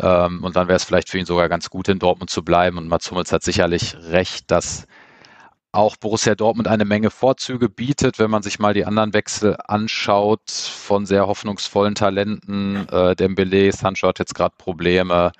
Ähm, 0.00 0.42
und 0.42 0.56
dann 0.56 0.68
wäre 0.68 0.76
es 0.76 0.84
vielleicht 0.84 1.08
für 1.08 1.18
ihn 1.18 1.26
sogar 1.26 1.48
ganz 1.48 1.70
gut, 1.70 1.88
in 1.88 1.98
Dortmund 1.98 2.30
zu 2.30 2.44
bleiben. 2.44 2.78
Und 2.78 2.88
Mats 2.88 3.10
Hummels 3.10 3.32
hat 3.32 3.42
sicherlich 3.42 3.96
recht, 4.10 4.50
dass 4.50 4.86
auch 5.72 5.96
Borussia 5.96 6.34
Dortmund 6.34 6.68
eine 6.68 6.84
Menge 6.84 7.10
Vorzüge 7.10 7.68
bietet, 7.68 8.18
wenn 8.18 8.30
man 8.30 8.42
sich 8.42 8.58
mal 8.58 8.74
die 8.74 8.84
anderen 8.84 9.12
Wechsel 9.12 9.56
anschaut 9.66 10.50
von 10.50 11.04
sehr 11.04 11.26
hoffnungsvollen 11.26 11.96
Talenten. 11.96 12.88
Äh, 12.88 13.16
Dembele, 13.16 13.72
Sancho 13.72 14.08
hat 14.08 14.20
jetzt 14.20 14.34
gerade 14.34 14.54
Probleme. 14.56 15.32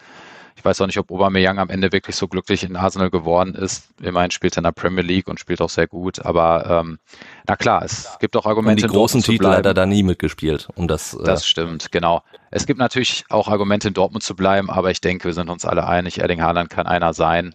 Ich 0.64 0.66
weiß 0.66 0.80
auch 0.80 0.86
nicht, 0.86 0.96
ob 0.96 1.10
Aubameyang 1.10 1.58
am 1.58 1.68
Ende 1.68 1.92
wirklich 1.92 2.16
so 2.16 2.26
glücklich 2.26 2.64
in 2.64 2.74
Arsenal 2.74 3.10
geworden 3.10 3.54
ist. 3.54 3.90
Immerhin 4.00 4.30
spielt 4.30 4.56
er 4.56 4.60
in 4.60 4.64
der 4.64 4.72
Premier 4.72 5.02
League 5.02 5.28
und 5.28 5.38
spielt 5.38 5.60
auch 5.60 5.68
sehr 5.68 5.86
gut. 5.86 6.24
Aber 6.24 6.64
ähm, 6.86 6.98
na 7.46 7.54
klar, 7.54 7.82
es 7.84 8.16
gibt 8.18 8.34
auch 8.34 8.46
Argumente. 8.46 8.82
Und 8.84 8.90
die 8.90 8.96
großen 8.96 9.22
Titel 9.22 9.48
hat 9.48 9.66
er 9.66 9.74
da 9.74 9.84
nie 9.84 10.02
mitgespielt. 10.02 10.68
Um 10.74 10.88
das, 10.88 11.12
äh 11.12 11.22
das 11.22 11.46
stimmt, 11.46 11.92
genau. 11.92 12.22
Es 12.50 12.64
gibt 12.64 12.78
natürlich 12.78 13.26
auch 13.28 13.48
Argumente 13.48 13.88
in 13.88 13.94
Dortmund 13.94 14.22
zu 14.22 14.34
bleiben, 14.34 14.70
aber 14.70 14.90
ich 14.90 15.02
denke, 15.02 15.26
wir 15.26 15.34
sind 15.34 15.50
uns 15.50 15.66
alle 15.66 15.86
einig, 15.86 16.20
Erling 16.20 16.40
Haaland 16.40 16.70
kann 16.70 16.86
einer 16.86 17.12
sein, 17.12 17.54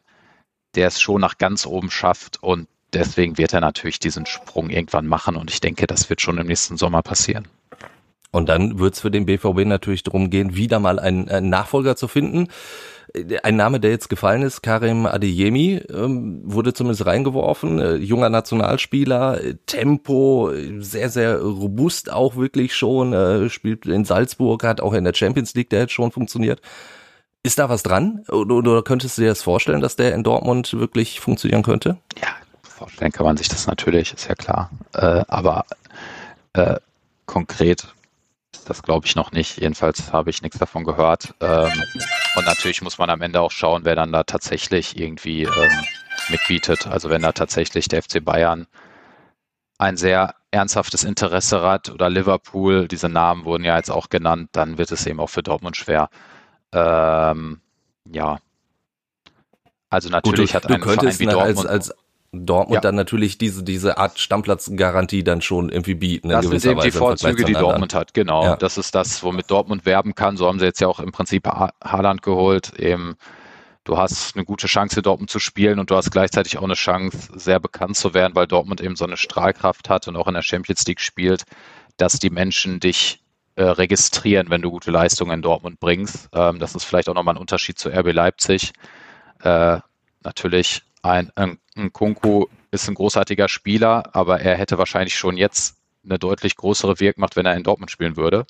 der 0.75 0.85
es 0.85 1.01
schon 1.01 1.19
nach 1.19 1.39
ganz 1.39 1.65
oben 1.65 1.89
schafft 1.89 2.43
und 2.43 2.67
deswegen 2.93 3.39
wird 3.39 3.53
er 3.53 3.61
natürlich 3.61 3.97
diesen 3.97 4.27
Sprung 4.27 4.69
irgendwann 4.69 5.07
machen 5.07 5.35
und 5.35 5.49
ich 5.49 5.61
denke, 5.61 5.87
das 5.87 6.11
wird 6.11 6.21
schon 6.21 6.37
im 6.37 6.45
nächsten 6.45 6.77
Sommer 6.77 7.01
passieren. 7.01 7.47
Und 8.31 8.49
dann 8.49 8.77
wird 8.77 8.93
es 8.93 8.99
für 8.99 9.09
den 9.09 9.25
BVB 9.25 9.65
natürlich 9.65 10.03
darum 10.03 10.29
gehen, 10.29 10.55
wieder 10.55 10.79
mal 10.79 10.99
einen, 10.99 11.27
einen 11.29 11.49
Nachfolger 11.49 11.95
zu 11.95 12.07
finden. 12.07 12.49
Ein 13.43 13.55
Name, 13.55 13.79
der 13.79 13.91
jetzt 13.91 14.09
gefallen 14.09 14.43
ist, 14.43 14.61
Karim 14.61 15.05
Adeyemi, 15.05 15.81
ähm, 15.91 16.41
wurde 16.43 16.73
zumindest 16.73 17.05
reingeworfen. 17.05 17.79
Äh, 17.79 17.95
junger 17.95 18.29
Nationalspieler, 18.29 19.39
Tempo, 19.65 20.51
sehr, 20.79 21.09
sehr 21.09 21.39
robust 21.39 22.11
auch 22.11 22.35
wirklich 22.35 22.75
schon. 22.75 23.13
Äh, 23.13 23.49
spielt 23.49 23.85
in 23.85 24.05
Salzburg, 24.05 24.63
hat 24.63 24.81
auch 24.81 24.93
in 24.93 25.03
der 25.03 25.13
Champions 25.13 25.55
League 25.55 25.69
der 25.69 25.81
jetzt 25.81 25.93
schon 25.93 26.11
funktioniert. 26.11 26.61
Ist 27.41 27.57
da 27.57 27.69
was 27.69 27.83
dran? 27.83 28.23
Oder, 28.29 28.55
oder 28.55 28.83
könntest 28.83 29.17
du 29.17 29.21
dir 29.21 29.29
das 29.29 29.41
vorstellen, 29.41 29.81
dass 29.81 29.95
der 29.95 30.13
in 30.13 30.23
Dortmund 30.23 30.73
wirklich 30.73 31.19
funktionieren 31.19 31.63
könnte? 31.63 31.97
Ja, 32.21 32.29
vorstellen 32.61 33.11
kann 33.11 33.25
man 33.25 33.37
sich 33.37 33.47
das 33.47 33.65
natürlich, 33.65 34.13
ist 34.13 34.27
ja 34.27 34.35
klar. 34.35 34.69
Äh, 34.93 35.23
aber 35.27 35.65
äh, 36.53 36.75
konkret 37.25 37.87
das 38.69 38.83
glaube 38.83 39.07
ich 39.07 39.15
noch 39.15 39.31
nicht. 39.31 39.57
Jedenfalls 39.59 40.13
habe 40.13 40.29
ich 40.29 40.41
nichts 40.41 40.59
davon 40.59 40.83
gehört. 40.83 41.33
Ähm, 41.41 41.71
und 42.35 42.45
natürlich 42.45 42.81
muss 42.81 42.97
man 42.97 43.09
am 43.09 43.21
Ende 43.21 43.41
auch 43.41 43.51
schauen, 43.51 43.83
wer 43.83 43.95
dann 43.95 44.11
da 44.11 44.23
tatsächlich 44.23 44.97
irgendwie 44.97 45.43
ähm, 45.43 45.85
mitbietet. 46.29 46.87
Also 46.87 47.09
wenn 47.09 47.21
da 47.21 47.31
tatsächlich 47.31 47.87
der 47.87 48.03
FC 48.03 48.23
Bayern 48.23 48.67
ein 49.79 49.97
sehr 49.97 50.35
ernsthaftes 50.51 51.03
Interesse 51.03 51.61
hat 51.61 51.89
oder 51.89 52.09
Liverpool, 52.09 52.87
diese 52.87 53.09
Namen 53.09 53.45
wurden 53.45 53.63
ja 53.63 53.77
jetzt 53.77 53.91
auch 53.91 54.09
genannt, 54.09 54.49
dann 54.51 54.77
wird 54.77 54.91
es 54.91 55.05
eben 55.07 55.19
auch 55.19 55.29
für 55.29 55.43
Dortmund 55.43 55.75
schwer. 55.75 56.09
Ähm, 56.71 57.61
ja. 58.05 58.37
Also 59.89 60.09
natürlich 60.09 60.53
Gut, 60.53 60.63
du, 60.63 60.69
hat 60.69 60.75
ein 60.75 60.81
Verein 60.81 61.19
wie 61.19 61.25
Dortmund 61.25 61.67
als, 61.67 61.89
als 61.89 61.95
Dortmund 62.31 62.75
ja. 62.75 62.81
dann 62.81 62.95
natürlich 62.95 63.37
diese, 63.37 63.63
diese 63.63 63.97
Art 63.97 64.19
Stammplatzgarantie 64.19 65.23
dann 65.23 65.41
schon 65.41 65.69
irgendwie 65.69 65.95
bieten. 65.95 66.29
Das 66.29 66.45
sind 66.45 66.63
eben 66.63 66.79
die 66.81 66.91
Vorzüge, 66.91 67.43
die 67.43 67.53
Dortmund 67.53 67.95
hat, 67.95 68.13
genau. 68.13 68.43
Ja. 68.43 68.55
Das 68.55 68.77
ist 68.77 68.93
das, 68.93 69.23
womit 69.23 69.49
Dortmund 69.49 69.85
werben 69.85 70.13
kann. 70.13 70.37
So 70.37 70.47
haben 70.47 70.59
sie 70.59 70.65
jetzt 70.65 70.79
ja 70.79 70.87
auch 70.87 70.99
im 70.99 71.11
Prinzip 71.11 71.47
Haaland 71.47 72.21
geholt. 72.21 72.77
Eben, 72.77 73.15
du 73.83 73.97
hast 73.97 74.35
eine 74.35 74.45
gute 74.45 74.67
Chance, 74.67 75.01
Dortmund 75.01 75.31
zu 75.31 75.39
spielen 75.39 75.79
und 75.79 75.89
du 75.89 75.95
hast 75.95 76.11
gleichzeitig 76.11 76.59
auch 76.59 76.63
eine 76.63 76.75
Chance, 76.75 77.31
sehr 77.33 77.59
bekannt 77.59 77.97
zu 77.97 78.13
werden, 78.13 78.35
weil 78.35 78.45
Dortmund 78.45 78.79
eben 78.81 78.95
so 78.95 79.05
eine 79.05 79.17
Strahlkraft 79.17 79.89
hat 79.89 80.07
und 80.07 80.15
auch 80.15 80.27
in 80.27 80.35
der 80.35 80.43
Champions 80.43 80.85
League 80.85 81.01
spielt, 81.01 81.43
dass 81.97 82.19
die 82.19 82.29
Menschen 82.29 82.79
dich 82.79 83.23
äh, 83.55 83.63
registrieren, 83.63 84.51
wenn 84.51 84.61
du 84.61 84.69
gute 84.69 84.91
Leistungen 84.91 85.31
in 85.31 85.41
Dortmund 85.41 85.79
bringst. 85.79 86.29
Ähm, 86.33 86.59
das 86.59 86.75
ist 86.75 86.83
vielleicht 86.83 87.09
auch 87.09 87.15
nochmal 87.15 87.35
ein 87.35 87.41
Unterschied 87.41 87.79
zu 87.79 87.89
RB 87.89 88.13
Leipzig. 88.13 88.71
Äh, 89.41 89.79
natürlich 90.23 90.83
ein, 91.01 91.31
ein 91.35 91.57
ein 91.79 91.93
Kunku 91.93 92.45
ist 92.71 92.87
ein 92.87 92.95
großartiger 92.95 93.49
Spieler, 93.49 94.09
aber 94.13 94.41
er 94.41 94.55
hätte 94.57 94.77
wahrscheinlich 94.77 95.15
schon 95.15 95.37
jetzt 95.37 95.77
eine 96.03 96.19
deutlich 96.19 96.55
größere 96.55 96.99
Wirkmacht, 96.99 97.35
wenn 97.35 97.45
er 97.45 97.55
in 97.55 97.63
Dortmund 97.63 97.91
spielen 97.91 98.17
würde. 98.17 98.45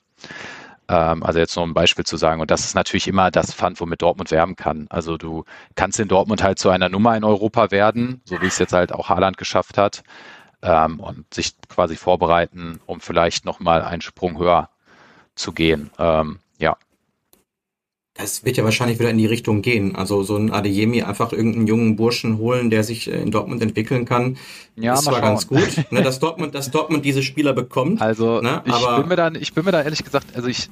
Ähm, 0.88 1.24
also 1.24 1.40
jetzt 1.40 1.56
nur 1.56 1.66
ein 1.66 1.74
Beispiel 1.74 2.06
zu 2.06 2.18
sagen. 2.18 2.42
Und 2.42 2.52
das 2.52 2.66
ist 2.66 2.76
natürlich 2.76 3.08
immer 3.08 3.32
das 3.32 3.54
Pfand, 3.54 3.80
womit 3.80 4.02
Dortmund 4.02 4.32
werben 4.32 4.56
kann. 4.56 4.88
Also 4.90 5.18
du 5.18 5.46
kannst 5.76 6.00
in 6.00 6.08
Dortmund 6.08 6.44
halt 6.44 6.60
zu 6.60 6.70
einer 6.70 6.90
Nummer 6.90 7.16
in 7.16 7.24
Europa 7.24 7.72
werden, 7.72 8.22
so 8.26 8.42
wie 8.42 8.48
es 8.48 8.58
jetzt 8.58 8.74
halt 8.74 8.92
auch 8.92 9.10
Haaland 9.10 9.38
geschafft 9.38 9.78
hat, 9.78 10.04
ähm, 10.62 11.00
und 11.00 11.34
sich 11.34 11.54
quasi 11.70 11.96
vorbereiten, 11.96 12.80
um 12.86 13.00
vielleicht 13.00 13.46
nochmal 13.46 13.84
einen 13.84 14.02
Sprung 14.02 14.38
höher 14.40 14.70
zu 15.36 15.54
gehen. 15.54 15.92
Ähm, 16.00 16.40
ja. 16.58 16.76
Es 18.22 18.44
wird 18.44 18.58
ja 18.58 18.64
wahrscheinlich 18.64 19.00
wieder 19.00 19.10
in 19.10 19.18
die 19.18 19.26
Richtung 19.26 19.62
gehen. 19.62 19.96
Also 19.96 20.24
so 20.24 20.36
ein 20.36 20.52
Adeyemi 20.52 21.04
einfach 21.04 21.32
irgendeinen 21.32 21.68
jungen 21.68 21.96
Burschen 21.96 22.38
holen, 22.38 22.70
der 22.70 22.84
sich 22.84 23.12
äh, 23.12 23.22
in 23.22 23.32
Dortmund 23.32 23.62
entwickeln 23.62 24.06
kann, 24.06 24.38
ja, 24.76 24.94
ist 24.94 25.04
zwar 25.04 25.22
ganz 25.22 25.48
gut, 25.48 25.70
ne, 25.92 26.02
dass 26.02 26.20
Dortmund, 26.20 26.54
dass 26.54 26.70
Dortmund 26.72 27.06
diese 27.06 27.24
Spieler 27.24 27.54
bekommt. 27.54 28.02
Also 28.02 28.42
ne, 28.42 28.62
ich 28.66 28.74
bin 28.74 29.08
mir 29.08 29.16
da, 29.16 29.32
ich 29.32 29.54
bin 29.54 29.66
mir 29.66 29.72
da 29.72 29.82
ehrlich 29.82 30.04
gesagt, 30.04 30.36
also 30.36 30.48
ich, 30.48 30.70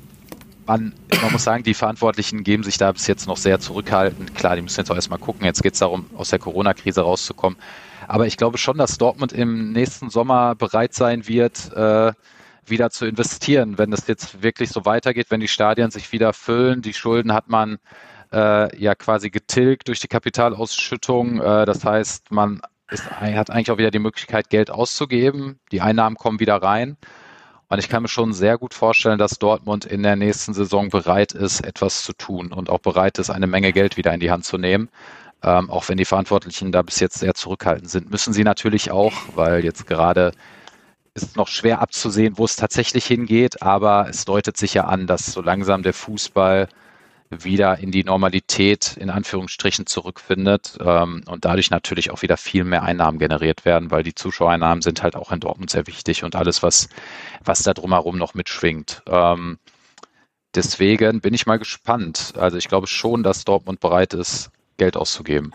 man, 0.66 0.94
man 1.22 1.32
muss 1.32 1.44
sagen, 1.44 1.64
die 1.64 1.74
Verantwortlichen 1.74 2.44
geben 2.44 2.64
sich 2.64 2.78
da 2.78 2.92
bis 2.92 3.08
jetzt 3.08 3.28
noch 3.28 3.38
sehr 3.38 3.60
zurückhaltend. 3.60 4.36
Klar, 4.36 4.56
die 4.58 4.62
müssen 4.62 4.80
jetzt 4.80 4.92
auch 4.92 4.96
erstmal 4.96 5.20
gucken. 5.20 5.46
Jetzt 5.46 5.64
geht 5.64 5.74
es 5.74 5.80
darum, 5.80 6.06
aus 6.18 6.30
der 6.30 6.40
Corona-Krise 6.40 7.02
rauszukommen. 7.02 7.58
Aber 8.08 8.28
ich 8.28 8.38
glaube 8.38 8.58
schon, 8.58 8.78
dass 8.78 8.98
Dortmund 8.98 9.34
im 9.34 9.72
nächsten 9.72 10.10
Sommer 10.10 10.56
bereit 10.56 10.94
sein 10.94 11.28
wird, 11.28 11.72
äh, 11.74 12.12
wieder 12.70 12.90
zu 12.90 13.06
investieren, 13.06 13.78
wenn 13.78 13.92
das 13.92 14.08
jetzt 14.08 14.44
wirklich 14.44 14.70
so 14.70 14.86
weitergeht, 14.86 15.28
wenn 15.30 15.40
die 15.40 15.48
Stadien 15.48 15.92
sich 15.92 16.12
wieder 16.12 16.34
füllen. 16.34 16.82
Die 16.82 16.94
Schulden 16.94 17.34
hat 17.34 17.50
man 17.50 17.80
äh, 18.32 18.76
ja 18.78 18.96
quasi 18.96 19.30
getilgt 19.30 19.88
durch 19.88 20.00
die 20.00 20.08
Kapitalausschüttung. 20.08 21.40
Äh, 21.40 21.66
das 21.66 21.84
heißt, 21.84 22.32
man 22.32 22.62
ist, 22.90 23.10
hat 23.12 23.50
eigentlich 23.50 23.72
auch 23.72 23.78
wieder 23.78 23.92
die 23.92 24.00
Möglichkeit, 24.00 24.50
Geld 24.50 24.70
auszugeben. 24.70 25.60
Die 25.72 25.82
Einnahmen 25.82 26.16
kommen 26.16 26.40
wieder 26.40 26.56
rein. 26.56 26.98
Und 27.70 27.80
ich 27.80 27.90
kann 27.90 28.02
mir 28.02 28.08
schon 28.08 28.32
sehr 28.32 28.58
gut 28.58 28.74
vorstellen, 28.74 29.18
dass 29.18 29.40
Dortmund 29.40 29.84
in 29.84 30.02
der 30.02 30.16
nächsten 30.16 30.54
Saison 30.54 30.90
bereit 30.90 31.34
ist, 31.34 31.66
etwas 31.66 32.04
zu 32.04 32.14
tun 32.14 32.54
und 32.54 32.70
auch 32.70 32.80
bereit 32.80 33.20
ist, 33.20 33.30
eine 33.30 33.48
Menge 33.48 33.74
Geld 33.74 33.98
wieder 33.98 34.14
in 34.14 34.22
die 34.22 34.32
Hand 34.32 34.46
zu 34.46 34.58
nehmen. 34.58 34.90
Ähm, 35.44 35.70
auch 35.70 35.88
wenn 35.90 35.98
die 35.98 36.06
Verantwortlichen 36.06 36.72
da 36.72 36.82
bis 36.82 37.00
jetzt 37.00 37.20
sehr 37.20 37.34
zurückhaltend 37.34 37.90
sind, 37.90 38.10
müssen 38.10 38.34
sie 38.34 38.44
natürlich 38.44 38.90
auch, 38.90 39.14
weil 39.36 39.64
jetzt 39.64 39.86
gerade 39.86 40.32
ist 41.18 41.36
noch 41.36 41.48
schwer 41.48 41.82
abzusehen, 41.82 42.38
wo 42.38 42.46
es 42.46 42.56
tatsächlich 42.56 43.06
hingeht, 43.06 43.62
aber 43.62 44.08
es 44.10 44.26
deutet 44.26 44.56
sich 44.58 44.74
ja 44.74 44.86
an, 44.86 45.08
dass 45.08 45.26
so 45.26 45.42
langsam 45.42 45.84
der 45.84 45.94
Fußball 45.94 46.70
wieder 47.30 47.78
in 47.80 47.92
die 47.92 48.04
Normalität 48.04 48.96
in 48.98 49.10
Anführungsstrichen 49.10 49.86
zurückfindet 49.86 50.78
ähm, 50.80 51.24
und 51.26 51.44
dadurch 51.44 51.72
natürlich 51.72 52.12
auch 52.12 52.22
wieder 52.22 52.38
viel 52.38 52.64
mehr 52.64 52.84
Einnahmen 52.84 53.20
generiert 53.20 53.66
werden, 53.66 53.92
weil 53.92 54.04
die 54.04 54.16
Zuschauereinnahmen 54.16 54.82
sind 54.82 55.04
halt 55.04 55.16
auch 55.16 55.32
in 55.32 55.42
Dortmund 55.42 55.70
sehr 55.70 55.88
wichtig 55.88 56.24
und 56.24 56.36
alles, 56.36 56.64
was, 56.64 56.88
was 57.44 57.64
da 57.64 57.74
drumherum 57.74 58.18
noch 58.18 58.34
mitschwingt. 58.34 59.02
Ähm, 59.08 59.58
deswegen 60.56 61.20
bin 61.20 61.34
ich 61.34 61.46
mal 61.46 61.60
gespannt. 61.60 62.34
Also 62.38 62.58
ich 62.58 62.70
glaube 62.70 62.88
schon, 62.88 63.24
dass 63.24 63.44
Dortmund 63.44 63.82
bereit 63.82 64.14
ist, 64.14 64.50
Geld 64.78 64.96
auszugeben. 64.96 65.52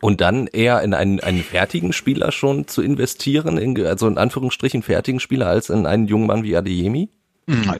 Und 0.00 0.20
dann 0.20 0.46
eher 0.46 0.82
in 0.82 0.94
einen, 0.94 1.20
einen 1.20 1.42
fertigen 1.42 1.92
Spieler 1.92 2.32
schon 2.32 2.66
zu 2.66 2.82
investieren, 2.82 3.58
in, 3.58 3.86
also 3.86 4.08
in 4.08 4.16
Anführungsstrichen 4.16 4.82
fertigen 4.82 5.20
Spieler, 5.20 5.48
als 5.48 5.68
in 5.68 5.86
einen 5.86 6.06
jungen 6.06 6.26
Mann 6.26 6.42
wie 6.42 6.56
Adeyemi? 6.56 7.10
Hm. 7.48 7.76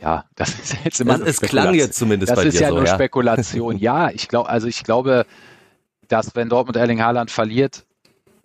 Ja, 0.00 0.24
das 0.34 0.50
ist 0.58 0.76
jetzt 0.84 1.00
immer. 1.00 1.18
Das, 1.18 1.28
es 1.28 1.40
klang 1.40 1.74
jetzt 1.74 1.98
zumindest 1.98 2.30
das 2.30 2.36
bei 2.36 2.44
dir 2.44 2.52
so. 2.52 2.58
Das 2.58 2.68
ist 2.68 2.74
ja 2.74 2.74
nur. 2.74 2.86
Spekulation. 2.86 3.78
ja, 3.78 4.10
ich 4.10 4.28
glaube, 4.28 4.48
also 4.48 4.66
ich 4.66 4.82
glaube, 4.82 5.26
dass 6.08 6.34
wenn 6.34 6.48
Dortmund 6.48 6.76
Erling 6.76 7.02
Haaland 7.02 7.30
verliert, 7.30 7.84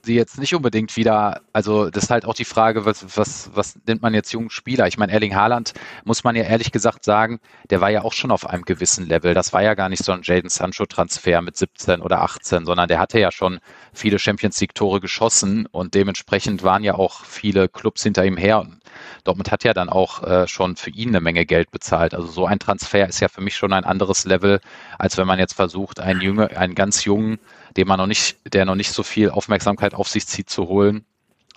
sie 0.06 0.16
jetzt 0.16 0.38
nicht 0.38 0.56
unbedingt 0.56 0.96
wieder, 0.96 1.42
also 1.54 1.90
das 1.90 2.06
ist 2.06 2.10
halt 2.10 2.26
auch 2.26 2.34
die 2.34 2.46
Frage, 2.46 2.86
was, 2.86 3.18
was, 3.18 3.50
was 3.54 3.78
nennt 3.88 4.02
man 4.02 4.14
jetzt 4.14 4.32
jungen 4.32 4.50
Spieler? 4.50 4.88
Ich 4.88 4.98
meine, 4.98 5.12
Erling 5.12 5.36
Haaland, 5.36 5.74
muss 6.04 6.24
man 6.24 6.36
ja 6.36 6.44
ehrlich 6.44 6.72
gesagt 6.72 7.04
sagen, 7.04 7.40
der 7.70 7.82
war 7.82 7.90
ja 7.90 8.04
auch 8.04 8.14
schon 8.14 8.32
auf 8.32 8.48
einem 8.48 8.64
gewissen 8.64 9.08
Level. 9.08 9.34
Das 9.34 9.54
war 9.54 9.64
ja 9.64 9.74
gar 9.74 9.90
nicht 9.90 10.04
so 10.04 10.12
ein 10.12 10.22
Jaden 10.24 10.50
Sancho-Transfer 10.50 11.42
mit 11.42 11.58
17 11.58 12.02
oder 12.02 12.22
18, 12.22 12.66
sondern 12.66 12.88
der 12.88 13.00
hatte 13.00 13.20
ja 13.20 13.32
schon 13.32 13.60
viele 13.94 14.20
Champions 14.20 14.60
League-Tore 14.62 15.02
geschossen 15.02 15.66
und 15.72 15.94
dementsprechend 15.94 16.64
waren 16.64 16.84
ja 16.84 16.96
auch 16.96 17.26
viele 17.26 17.68
Clubs 17.68 18.04
hinter 18.04 18.26
ihm 18.26 18.38
her. 18.38 18.60
Und 18.62 18.80
Dortmund 19.24 19.52
hat 19.52 19.64
ja 19.64 19.74
dann 19.74 19.90
auch 19.90 20.24
äh, 20.24 20.48
schon 20.48 20.76
für 20.76 20.92
ihn 20.92 21.10
eine 21.10 21.22
Menge 21.22 21.46
Geld 21.46 21.72
bezahlt. 21.72 22.14
Also 22.14 22.28
so 22.28 22.46
ein 22.46 22.60
Transfer 22.60 23.08
ist 23.08 23.20
ja 23.20 23.28
für 23.28 23.42
mich 23.42 23.56
schon 23.56 23.74
ein 23.74 23.84
anderes 23.84 24.26
Level, 24.26 24.62
als 24.98 25.18
wenn 25.18 25.28
man 25.28 25.40
jetzt 25.40 25.54
versucht, 25.54 26.00
einen, 26.00 26.22
Jünger, 26.22 26.56
einen 26.56 26.76
ganz 26.76 27.06
jungen 27.06 27.40
den 27.78 27.88
man 27.88 27.98
noch 27.98 28.08
nicht, 28.08 28.38
der 28.54 28.66
noch 28.66 28.76
nicht 28.76 28.92
so 28.92 29.04
viel 29.04 29.30
Aufmerksamkeit 29.30 29.94
auf 29.94 30.08
sich 30.08 30.28
zieht, 30.28 30.50
zu 30.50 30.68
holen 30.68 31.06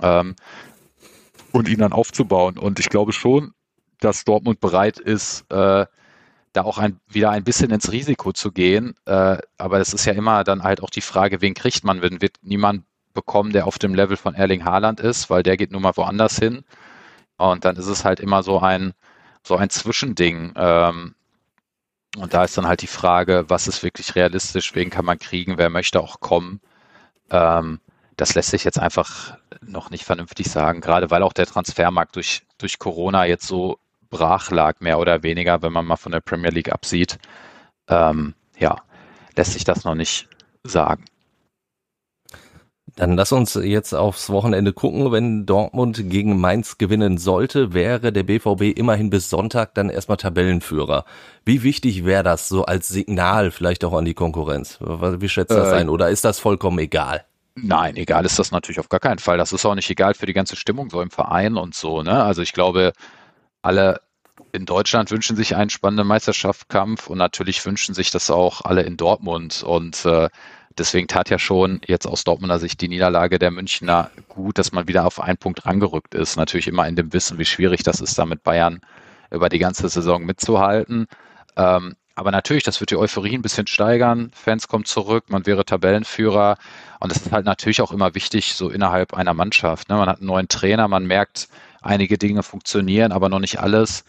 ähm, 0.03 0.35
und 1.53 1.69
ihn 1.69 1.79
dann 1.79 1.93
aufzubauen. 1.93 2.59
Und 2.59 2.81
ich 2.81 2.89
glaube 2.89 3.13
schon, 3.13 3.53
dass 4.01 4.25
Dortmund 4.25 4.61
bereit 4.61 4.99
ist, 4.99 5.45
äh, 5.51 5.87
da 6.53 6.63
auch 6.63 6.79
ein, 6.79 7.01
wieder 7.09 7.31
ein 7.31 7.45
bisschen 7.45 7.71
ins 7.71 7.93
Risiko 7.93 8.33
zu 8.33 8.53
gehen. 8.53 8.95
Äh, 9.07 9.39
aber 9.59 9.81
es 9.81 9.93
ist 9.93 10.05
ja 10.07 10.13
immer 10.13 10.45
dann 10.45 10.63
halt 10.63 10.83
auch 10.83 10.91
die 10.91 11.01
Frage, 11.01 11.41
wen 11.41 11.55
kriegt 11.55 11.85
man? 11.85 12.03
Wenn 12.03 12.21
wird 12.21 12.37
niemand 12.43 12.85
bekommen, 13.15 13.53
der 13.53 13.67
auf 13.67 13.79
dem 13.79 13.95
Level 13.95 14.17
von 14.17 14.35
Erling 14.35 14.65
Haaland 14.65 15.01
ist, 15.01 15.31
weil 15.31 15.43
der 15.43 15.57
geht 15.57 15.73
nun 15.73 15.83
mal 15.83 15.97
woanders 15.97 16.39
hin. 16.39 16.65
Und 17.37 17.65
dann 17.65 17.77
ist 17.77 17.87
es 17.87 18.05
halt 18.05 18.21
immer 18.21 18.43
so 18.43 18.61
ein, 18.61 18.93
so 19.43 19.57
ein 19.57 19.71
Zwischending. 19.71 20.53
Ähm, 20.57 21.15
und 22.21 22.35
da 22.35 22.45
ist 22.45 22.57
dann 22.59 22.67
halt 22.67 22.83
die 22.83 22.87
Frage, 22.87 23.45
was 23.49 23.69
ist 23.69 23.83
wirklich 23.83 24.15
realistisch, 24.15 24.75
wen 24.75 24.91
kann 24.91 25.05
man 25.05 25.19
kriegen, 25.19 25.59
wer 25.59 25.71
möchte 25.71 26.01
auch 26.01 26.21
kommen. 26.21 26.61
Ähm, 27.31 27.81
das 28.17 28.35
lässt 28.35 28.51
sich 28.51 28.65
jetzt 28.65 28.79
einfach 28.79 29.37
noch 29.61 29.91
nicht 29.91 30.05
vernünftig 30.05 30.51
sagen, 30.51 30.81
gerade 30.81 31.11
weil 31.11 31.23
auch 31.23 31.33
der 31.33 31.47
Transfermarkt 31.47 32.17
durch, 32.17 32.43
durch 32.59 32.79
Corona 32.79 33.25
jetzt 33.27 33.47
so 33.47 33.79
brach 34.11 34.51
lag, 34.51 34.81
mehr 34.81 34.99
oder 34.99 35.23
weniger, 35.23 35.63
wenn 35.63 35.73
man 35.73 35.87
mal 35.87 35.97
von 35.97 36.13
der 36.13 36.21
Premier 36.21 36.51
League 36.51 36.73
absieht. 36.73 37.19
Ähm, 37.89 38.35
ja, 38.59 38.77
lässt 39.37 39.53
sich 39.53 39.65
das 39.65 39.85
noch 39.85 39.95
nicht 39.95 40.29
sagen. 40.65 41.05
Dann 42.99 43.15
lass 43.15 43.31
uns 43.31 43.55
jetzt 43.55 43.95
aufs 43.95 44.29
Wochenende 44.29 44.73
gucken. 44.73 45.13
Wenn 45.13 45.47
Dortmund 45.47 46.11
gegen 46.11 46.41
Mainz 46.41 46.79
gewinnen 46.79 47.17
sollte, 47.17 47.73
wäre 47.73 48.11
der 48.11 48.25
BVB 48.25 48.77
immerhin 48.77 49.09
bis 49.09 49.31
Sonntag 49.31 49.73
dann 49.75 49.89
erstmal 49.89 50.17
Tabellenführer. 50.17 51.05
Wie 51.45 51.63
wichtig 51.63 52.05
wäre 52.05 52.25
das 52.25 52.49
so 52.49 52.65
als 52.65 52.89
Signal 52.89 53.53
vielleicht 53.53 53.85
auch 53.85 53.93
an 53.93 54.05
die 54.05 54.15
Konkurrenz? 54.15 54.81
Wie 54.81 55.29
schätzt 55.29 55.53
das 55.53 55.69
äh, 55.71 55.77
ein? 55.77 55.91
Oder 55.91 56.09
ist 56.11 56.25
das 56.25 56.41
vollkommen 56.41 56.81
egal? 56.81 57.25
Nein, 57.55 57.97
egal 57.97 58.25
ist 58.25 58.41
das 58.41 58.51
natürlich 58.51 58.81
auf 58.81 58.89
gar 58.89 58.99
keinen 58.99 59.21
Fall. 59.21 59.39
Das 59.39 59.53
ist 59.53 59.65
auch 59.65 59.77
nicht 59.77 59.89
egal 59.89 60.15
für 60.15 60.27
die 60.27 60.33
ganze 60.33 60.57
Stimmung 60.57 60.91
so 60.91 61.01
im 61.01 61.13
Verein 61.13 61.57
und 61.57 61.77
so. 61.77 62.03
Ne? 62.03 62.21
Also 62.25 62.43
ich 62.43 62.53
glaube, 62.53 62.93
alle 63.63 64.01
in 64.51 64.67
Deutschland 64.67 65.13
wünschen 65.13 65.37
sich 65.37 65.55
einen 65.55 65.71
spannenden 65.71 66.09
Meisterschaftskampf 66.09 67.07
und 67.07 67.19
natürlich 67.19 67.65
wünschen 67.65 67.95
sich 67.95 68.11
das 68.11 68.29
auch 68.29 68.63
alle 68.63 68.83
in 68.83 68.97
Dortmund. 68.97 69.63
Und 69.63 70.05
äh, 70.05 70.29
deswegen 70.79 71.09
tat 71.09 71.31
ja 71.31 71.38
schon 71.38 71.81
jetzt 71.87 72.07
aus 72.07 72.25
Dortmunder 72.25 72.59
Sicht 72.59 72.81
die 72.81 72.88
Niederlage 72.88 73.38
der 73.38 73.51
Münchner 73.51 74.11
gut, 74.29 74.59
dass 74.59 74.73
man 74.73 74.88
wieder 74.88 75.07
auf 75.07 75.21
einen 75.21 75.38
Punkt 75.38 75.67
rangerückt 75.67 76.14
ist. 76.14 76.37
Natürlich 76.37 76.69
immer 76.69 76.87
in 76.88 76.97
dem 76.97 77.12
Wissen, 77.12 77.38
wie 77.38 77.45
schwierig 77.45 77.83
das 77.83 78.01
ist, 78.01 78.19
da 78.19 78.27
mit 78.27 78.43
Bayern 78.43 78.81
über 79.31 79.49
die 79.49 79.59
ganze 79.59 79.88
Saison 79.88 80.25
mitzuhalten. 80.25 81.07
Ähm, 81.57 81.95
aber 82.14 82.33
natürlich, 82.33 82.64
das 82.64 82.81
wird 82.81 82.91
die 82.91 82.97
Euphorie 82.97 83.37
ein 83.37 83.43
bisschen 83.43 83.69
steigern. 83.69 84.33
Fans 84.35 84.67
kommen 84.67 84.85
zurück, 84.85 85.27
man 85.29 85.47
wäre 85.47 85.64
Tabellenführer. 85.64 86.57
Und 86.99 87.12
es 87.12 87.19
ist 87.19 87.33
halt 87.33 87.47
natürlich 87.47 87.81
auch 87.81 87.93
immer 87.93 88.14
wichtig, 88.17 88.55
so 88.55 88.71
innerhalb 88.71 89.14
einer 89.14 89.35
Mannschaft. 89.35 89.88
Ne? 89.88 89.97
Man 89.97 90.09
hat 90.09 90.19
einen 90.19 90.27
neuen 90.27 90.49
Trainer, 90.49 90.88
man 90.88 91.07
merkt, 91.07 91.49
einige 91.81 92.19
Dinge 92.19 92.43
funktionieren, 92.43 93.12
aber 93.12 93.29
noch 93.29 93.38
nicht 93.38 93.61
alles. 93.61 94.05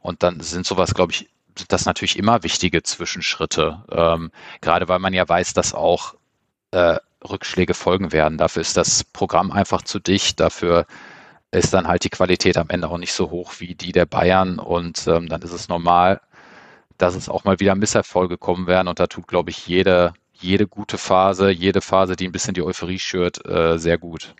Und 0.00 0.22
dann 0.22 0.40
sind 0.40 0.66
sowas, 0.66 0.92
glaube 0.92 1.12
ich, 1.12 1.30
sind 1.56 1.72
das 1.72 1.84
natürlich 1.86 2.18
immer 2.18 2.42
wichtige 2.42 2.82
Zwischenschritte, 2.82 3.82
ähm, 3.90 4.30
gerade 4.60 4.88
weil 4.88 4.98
man 4.98 5.12
ja 5.14 5.28
weiß, 5.28 5.54
dass 5.54 5.74
auch 5.74 6.14
äh, 6.72 6.98
Rückschläge 7.28 7.74
folgen 7.74 8.12
werden. 8.12 8.38
Dafür 8.38 8.62
ist 8.62 8.76
das 8.76 9.04
Programm 9.04 9.50
einfach 9.52 9.82
zu 9.82 9.98
dicht, 9.98 10.40
dafür 10.40 10.86
ist 11.50 11.72
dann 11.72 11.86
halt 11.86 12.04
die 12.04 12.10
Qualität 12.10 12.56
am 12.58 12.68
Ende 12.68 12.88
auch 12.88 12.98
nicht 12.98 13.12
so 13.12 13.30
hoch 13.30 13.54
wie 13.58 13.74
die 13.74 13.92
der 13.92 14.06
Bayern 14.06 14.58
und 14.58 15.06
ähm, 15.06 15.28
dann 15.28 15.42
ist 15.42 15.52
es 15.52 15.68
normal, 15.68 16.20
dass 16.98 17.14
es 17.14 17.28
auch 17.28 17.44
mal 17.44 17.60
wieder 17.60 17.74
Misserfolge 17.74 18.38
kommen 18.38 18.66
werden 18.66 18.88
und 18.88 18.98
da 18.98 19.06
tut, 19.06 19.28
glaube 19.28 19.50
ich, 19.50 19.66
jede, 19.66 20.14
jede 20.32 20.66
gute 20.66 20.98
Phase, 20.98 21.50
jede 21.50 21.80
Phase, 21.80 22.16
die 22.16 22.26
ein 22.26 22.32
bisschen 22.32 22.54
die 22.54 22.62
Euphorie 22.62 22.98
schürt, 22.98 23.46
äh, 23.46 23.78
sehr 23.78 23.98
gut. 23.98 24.34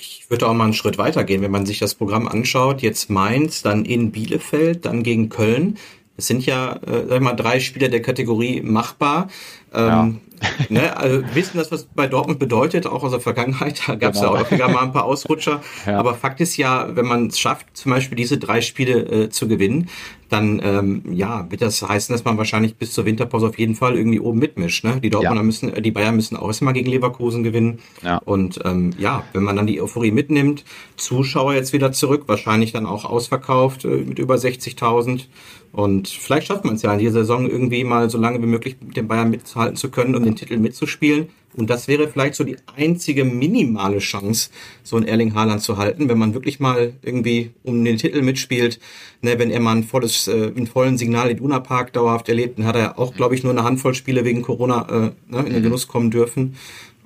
Ich 0.00 0.30
würde 0.30 0.48
auch 0.48 0.54
mal 0.54 0.64
einen 0.64 0.72
Schritt 0.72 0.96
weiter 0.96 1.24
gehen, 1.24 1.42
wenn 1.42 1.50
man 1.50 1.66
sich 1.66 1.78
das 1.78 1.94
Programm 1.94 2.26
anschaut. 2.26 2.80
Jetzt 2.80 3.10
Mainz, 3.10 3.60
dann 3.60 3.84
in 3.84 4.12
Bielefeld, 4.12 4.86
dann 4.86 5.02
gegen 5.02 5.28
Köln. 5.28 5.76
Es 6.20 6.26
sind 6.26 6.44
ja, 6.44 6.74
äh, 6.86 7.06
sag 7.08 7.16
ich 7.16 7.20
mal, 7.20 7.32
drei 7.34 7.60
Spieler 7.60 7.88
der 7.88 8.02
Kategorie 8.02 8.60
machbar. 8.60 9.28
Ähm, 9.72 10.20
ne, 10.68 10.96
also 10.96 11.22
wissen 11.34 11.56
das, 11.58 11.72
was 11.72 11.84
bei 11.84 12.06
Dortmund 12.06 12.38
bedeutet, 12.38 12.86
auch 12.86 13.02
aus 13.02 13.10
der 13.12 13.20
Vergangenheit. 13.20 13.82
Da 13.86 13.94
gab 13.94 14.14
es 14.14 14.20
genau. 14.20 14.34
ja 14.34 14.40
häufiger 14.40 14.68
mal 14.68 14.82
ein 14.82 14.92
paar 14.92 15.04
Ausrutscher. 15.04 15.62
Ja. 15.86 15.98
Aber 15.98 16.14
Fakt 16.14 16.40
ist 16.40 16.56
ja, 16.56 16.94
wenn 16.94 17.06
man 17.06 17.28
es 17.28 17.38
schafft, 17.38 17.66
zum 17.72 17.92
Beispiel 17.92 18.14
diese 18.14 18.36
drei 18.36 18.60
Spiele 18.60 19.24
äh, 19.24 19.30
zu 19.30 19.48
gewinnen, 19.48 19.88
dann 20.28 20.60
ähm, 20.62 21.02
ja, 21.10 21.50
wird 21.50 21.62
das 21.62 21.82
heißen, 21.82 22.12
dass 22.12 22.24
man 22.24 22.36
wahrscheinlich 22.36 22.76
bis 22.76 22.92
zur 22.92 23.06
Winterpause 23.06 23.46
auf 23.46 23.58
jeden 23.58 23.74
Fall 23.74 23.96
irgendwie 23.96 24.20
oben 24.20 24.38
mitmischt. 24.38 24.84
Ne? 24.84 25.00
Die 25.00 25.10
Dortmunder 25.10 25.40
ja. 25.40 25.44
müssen, 25.44 25.72
äh, 25.72 25.80
die 25.80 25.90
Bayern 25.90 26.16
müssen 26.16 26.36
auch 26.36 26.48
erstmal 26.48 26.74
gegen 26.74 26.90
Leverkusen 26.90 27.42
gewinnen. 27.42 27.78
Ja. 28.02 28.18
Und 28.18 28.60
ähm, 28.64 28.92
ja, 28.98 29.24
wenn 29.32 29.42
man 29.42 29.56
dann 29.56 29.66
die 29.66 29.80
Euphorie 29.80 30.10
mitnimmt, 30.10 30.64
Zuschauer 30.96 31.54
jetzt 31.54 31.72
wieder 31.72 31.92
zurück, 31.92 32.24
wahrscheinlich 32.26 32.72
dann 32.72 32.86
auch 32.86 33.04
ausverkauft 33.04 33.84
äh, 33.84 33.88
mit 33.88 34.18
über 34.18 34.34
60.000. 34.34 35.26
Und 35.72 36.08
vielleicht 36.08 36.48
schafft 36.48 36.64
man 36.64 36.74
es 36.74 36.82
ja 36.82 36.92
in 36.92 36.98
dieser 36.98 37.20
Saison 37.20 37.48
irgendwie 37.48 37.84
mal 37.84 38.10
so 38.10 38.18
lange 38.18 38.42
wie 38.42 38.46
möglich 38.46 38.76
mit 38.84 38.96
den 38.96 39.06
Bayern 39.06 39.30
mitzuhalten 39.30 39.76
zu 39.76 39.90
können 39.90 40.16
und 40.16 40.24
den 40.24 40.34
Titel 40.34 40.56
mitzuspielen. 40.56 41.28
Und 41.56 41.68
das 41.68 41.88
wäre 41.88 42.08
vielleicht 42.08 42.34
so 42.34 42.44
die 42.44 42.56
einzige 42.76 43.24
minimale 43.24 43.98
Chance, 43.98 44.50
so 44.82 44.96
ein 44.96 45.04
Erling 45.04 45.34
Haaland 45.34 45.62
zu 45.62 45.76
halten, 45.76 46.08
wenn 46.08 46.18
man 46.18 46.34
wirklich 46.34 46.60
mal 46.60 46.94
irgendwie 47.02 47.50
um 47.64 47.84
den 47.84 47.98
Titel 47.98 48.22
mitspielt. 48.22 48.78
Ne, 49.22 49.38
wenn 49.38 49.50
er 49.50 49.60
mal 49.60 49.76
ein 49.76 49.84
volles, 49.84 50.28
äh, 50.28 50.52
einen 50.56 50.66
vollen 50.66 50.96
Signal 50.96 51.30
in 51.30 51.38
Duna 51.38 51.60
Park 51.60 51.92
dauerhaft 51.92 52.28
erlebt, 52.28 52.58
dann 52.58 52.66
hat 52.66 52.76
er 52.76 52.98
auch, 52.98 53.14
glaube 53.14 53.34
ich, 53.34 53.42
nur 53.42 53.52
eine 53.52 53.64
Handvoll 53.64 53.94
Spiele 53.94 54.24
wegen 54.24 54.42
Corona 54.42 54.86
äh, 54.88 55.00
ne, 55.28 55.38
in 55.38 55.44
den 55.46 55.58
mhm. 55.58 55.62
Genuss 55.64 55.88
kommen 55.88 56.10
dürfen. 56.10 56.56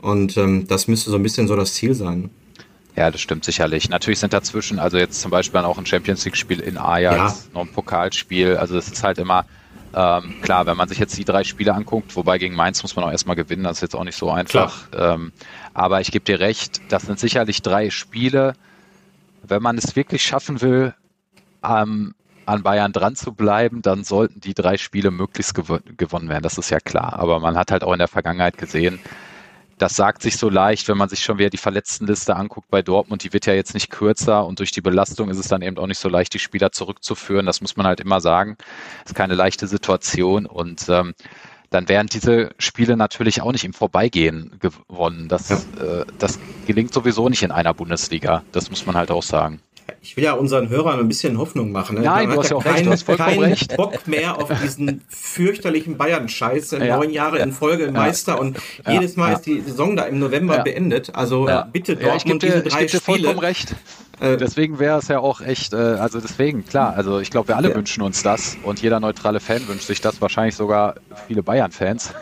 Und 0.01 0.37
ähm, 0.37 0.67
das 0.69 0.89
müsste 0.89 1.11
so 1.11 1.17
ein 1.17 1.23
bisschen 1.23 1.49
so 1.49 1.57
das 1.57 1.75
Ziel 1.75 1.95
sein. 1.95 2.31
Ja, 2.97 3.11
das 3.11 3.21
stimmt 3.21 3.45
sicherlich. 3.45 3.89
Natürlich 3.89 4.21
sind 4.21 4.33
dazwischen, 4.33 4.79
also 4.79 4.99
jetzt 4.99 5.21
zum 5.21 5.31
Beispiel 5.31 5.61
auch 5.61 5.79
ein 5.79 5.87
Champions 5.87 6.25
League-Spiel 6.25 6.61
in 6.61 6.79
Ajax, 6.79 7.17
ja. 7.17 7.55
noch 7.55 7.63
ein 7.63 7.73
Pokalspiel. 7.73 8.57
Also 8.57 8.79
es 8.79 8.89
ist 8.89 9.03
halt 9.03 9.19
immer, 9.19 9.47
ähm, 9.95 10.35
klar, 10.43 10.67
wenn 10.67 10.77
man 10.77 10.89
sich 10.89 10.99
jetzt 10.99 11.17
die 11.19 11.25
drei 11.25 11.43
Spiele 11.43 11.75
anguckt, 11.75 12.15
wobei 12.15 12.39
gegen 12.39 12.55
Mainz 12.55 12.83
muss 12.83 12.95
man 12.95 13.05
auch 13.05 13.11
erstmal 13.11 13.37
gewinnen, 13.37 13.65
das 13.65 13.79
ist 13.79 13.83
jetzt 13.83 13.97
auch 13.97 14.05
nicht 14.05 14.17
so 14.17 14.31
einfach. 14.31 14.87
Ähm, 14.97 15.33
aber 15.73 16.01
ich 16.01 16.13
gebe 16.13 16.25
dir 16.25 16.39
recht, 16.39 16.83
das 16.89 17.03
sind 17.03 17.19
sicherlich 17.19 17.63
drei 17.63 17.91
Spiele. 17.91 18.55
Wenn 19.43 19.63
man 19.63 19.77
es 19.77 19.97
wirklich 19.97 20.23
schaffen 20.25 20.61
will, 20.61 20.95
ähm, 21.65 22.15
an 22.47 22.63
Bayern 22.63 22.93
dran 22.93 23.17
zu 23.17 23.33
bleiben, 23.33 23.83
dann 23.83 24.05
sollten 24.05 24.41
die 24.41 24.55
drei 24.55 24.77
Spiele 24.77 25.11
möglichst 25.11 25.55
gew 25.55 25.79
gewonnen 25.97 26.29
werden. 26.29 26.43
Das 26.43 26.59
ist 26.59 26.71
ja 26.71 26.79
klar. 26.79 27.15
Aber 27.19 27.41
man 27.41 27.57
hat 27.57 27.71
halt 27.71 27.85
auch 27.85 27.93
in 27.93 27.99
der 27.99 28.09
Vergangenheit 28.09 28.59
gesehen, 28.59 28.99
das 29.79 29.97
sagt 29.97 30.23
sich 30.23 30.37
so 30.37 30.49
leicht, 30.49 30.89
wenn 30.89 30.97
man 30.97 31.09
sich 31.09 31.21
schon 31.21 31.39
wieder 31.39 31.51
die 31.51 31.57
Verletztenliste 31.57 32.37
anguckt 32.37 32.71
bei 32.71 32.83
Dortmund. 32.83 33.25
Die 33.25 33.33
wird 33.33 33.47
ja 33.47 33.55
jetzt 33.55 33.75
nicht 33.75 33.91
kürzer 33.91 34.47
und 34.47 34.59
durch 34.59 34.71
die 34.71 34.81
Belastung 34.81 35.31
ist 35.31 35.39
es 35.39 35.49
dann 35.49 35.63
eben 35.63 35.79
auch 35.79 35.87
nicht 35.87 35.99
so 35.99 36.09
leicht, 36.09 36.35
die 36.35 36.39
Spieler 36.39 36.73
zurückzuführen. 36.73 37.47
Das 37.47 37.61
muss 37.61 37.77
man 37.77 37.87
halt 37.87 38.01
immer 38.01 38.21
sagen. 38.21 38.57
Das 39.03 39.13
ist 39.13 39.17
keine 39.17 39.35
leichte 39.35 39.67
Situation 39.67 40.47
und 40.47 40.89
ähm, 40.89 41.15
dann 41.71 41.89
wären 41.89 42.07
diese 42.07 42.51
Spiele 42.59 42.97
natürlich 42.97 43.43
auch 43.43 43.51
nicht 43.51 43.65
im 43.65 43.73
Vorbeigehen 43.73 44.59
gewonnen. 44.61 45.29
Das, 45.29 45.49
ja. 45.49 45.57
äh, 45.83 46.07
das 46.19 46.39
gelingt 46.67 46.93
sowieso 46.93 47.29
nicht 47.29 47.43
in 47.43 47.51
einer 47.51 47.75
Bundesliga. 47.75 48.45
Das 48.53 48.71
muss 48.71 48.87
man 48.87 48.97
halt 48.97 49.11
auch 49.11 49.25
sagen 49.25 49.61
ich 50.01 50.17
will 50.17 50.25
ja 50.25 50.35
unseren 50.35 50.69
Hörern 50.69 51.01
ein 51.01 51.09
bisschen 51.09 51.39
Hoffnung 51.39 51.73
machen. 51.73 51.97
Ne? 51.97 52.03
Nein, 52.03 52.31
du 52.31 52.39
hast 52.39 52.51
ja 52.51 52.57
auch 52.57 52.65
keinen, 52.65 52.89
recht, 52.89 53.07
keinen 53.07 53.41
recht. 53.41 53.77
Bock 53.77 54.07
mehr 54.07 54.39
auf 54.39 54.51
diesen 54.63 55.03
fürchterlichen 55.09 55.97
Bayern-Scheiß. 55.97 56.73
Ja. 56.73 56.99
Neun 56.99 57.11
Jahre 57.11 57.39
in 57.39 57.53
Folge 57.53 57.91
Meister 57.91 58.41
und 58.41 58.59
jedes 58.89 59.17
Mal 59.17 59.35
ist 59.35 59.47
die 59.47 59.61
Saison 59.61 59.97
da 59.97 60.05
im 60.05 60.19
November 60.19 60.59
beendet. 60.59 61.15
Also 61.15 61.49
bitte 61.73 61.97
Dortmund 61.97 62.43
dir, 62.43 62.47
diese 62.47 62.63
drei 62.63 62.85
ich 62.85 62.93
gebe 62.93 62.99
dir 62.99 63.01
vollkommen 63.01 63.39
recht. 63.39 63.75
Äh, 64.21 64.37
deswegen 64.37 64.79
wäre 64.79 64.99
es 64.99 65.09
ja 65.09 65.19
auch 65.19 65.41
echt, 65.41 65.73
äh, 65.73 65.77
also 65.77 66.21
deswegen, 66.21 66.65
klar, 66.65 66.95
also 66.97 67.19
ich 67.19 67.31
glaube, 67.31 67.49
wir 67.49 67.57
alle 67.57 67.71
ja. 67.71 67.75
wünschen 67.75 68.03
uns 68.03 68.23
das 68.23 68.57
und 68.63 68.81
jeder 68.81 69.01
neutrale 69.01 69.41
Fan 69.41 69.67
wünscht 69.67 69.87
sich 69.87 70.01
das, 70.01 70.21
wahrscheinlich 70.21 70.55
sogar 70.55 70.95
viele 71.27 71.43
Bayern-Fans. 71.43 72.15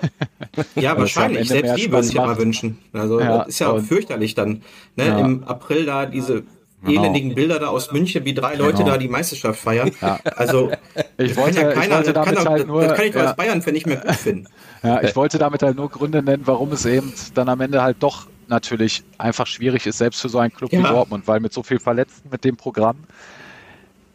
Ja, 0.75 0.97
wahrscheinlich, 0.97 1.49
selbst 1.49 1.77
die 1.77 1.91
würden 1.91 2.05
sich 2.05 2.15
ja 2.15 2.27
mal 2.27 2.39
wünschen. 2.39 2.79
Also 2.93 3.21
ja, 3.21 3.39
das 3.39 3.49
ist 3.49 3.59
ja 3.59 3.69
auch 3.69 3.81
fürchterlich 3.81 4.35
dann, 4.35 4.63
ne, 4.97 5.07
ja. 5.07 5.19
im 5.19 5.45
April 5.45 5.87
da 5.87 6.07
diese 6.07 6.45
genau. 6.85 7.03
elendigen 7.03 7.35
Bilder 7.35 7.59
da 7.59 7.69
aus 7.69 7.93
München, 7.93 8.25
wie 8.25 8.35
drei 8.35 8.55
Leute 8.55 8.79
genau. 8.79 8.91
da 8.91 8.99
die 8.99 9.09
Meisterschaft 9.09 9.61
feiern. 9.61 9.93
Ja. 10.01 10.19
Also 10.37 10.71
ich 11.19 11.37
wollte, 11.37 11.61
ja 11.61 11.73
keiner, 11.73 11.85
ich 11.85 11.91
wollte 11.91 12.13
damit 12.13 12.37
kann, 12.37 12.49
halt 12.49 12.67
nur, 12.67 12.83
das 12.83 12.97
kann 12.97 13.07
ich 13.07 13.15
ja. 13.15 13.21
als 13.23 13.37
Bayern-Fan 13.37 13.75
nicht 13.75 13.87
mehr 13.87 13.97
gut 13.97 14.15
finden. 14.15 14.47
Ja, 14.85 15.01
ich 15.01 15.15
wollte 15.15 15.39
damit 15.39 15.63
halt 15.63 15.77
nur 15.77 15.89
Gründe 15.89 16.25
nennen, 16.25 16.43
warum 16.45 16.73
es 16.73 16.85
eben 16.85 17.13
dann 17.35 17.49
am 17.49 17.61
Ende 17.61 17.83
halt 17.83 17.99
doch 18.01 18.27
natürlich 18.49 19.05
einfach 19.17 19.47
schwierig 19.47 19.87
ist, 19.87 19.99
selbst 19.99 20.21
für 20.21 20.29
so 20.29 20.39
einen 20.39 20.53
Club 20.53 20.73
ja. 20.73 20.81
wie 20.81 20.83
Dortmund, 20.83 21.29
weil 21.29 21.39
mit 21.39 21.53
so 21.53 21.63
viel 21.63 21.79
Verletzten 21.79 22.31
mit 22.31 22.43
dem 22.43 22.57
Programm 22.57 22.97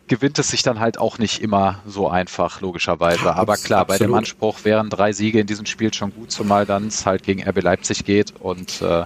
gewinnt 0.07 0.39
es 0.39 0.49
sich 0.49 0.63
dann 0.63 0.79
halt 0.79 0.97
auch 0.97 1.19
nicht 1.19 1.41
immer 1.41 1.81
so 1.85 2.09
einfach, 2.09 2.61
logischerweise. 2.61 3.35
Aber 3.35 3.57
klar, 3.57 3.81
Absolut. 3.81 3.99
bei 3.99 4.05
dem 4.05 4.13
Anspruch 4.13 4.63
wären 4.63 4.89
drei 4.89 5.11
Siege 5.11 5.39
in 5.39 5.47
diesem 5.47 5.65
Spiel 5.65 5.93
schon 5.93 6.13
gut, 6.13 6.31
zumal 6.31 6.65
dann 6.65 6.87
es 6.87 7.05
halt 7.05 7.23
gegen 7.23 7.47
RB 7.47 7.61
Leipzig 7.61 8.05
geht 8.05 8.33
und 8.39 8.81
äh, 8.81 9.03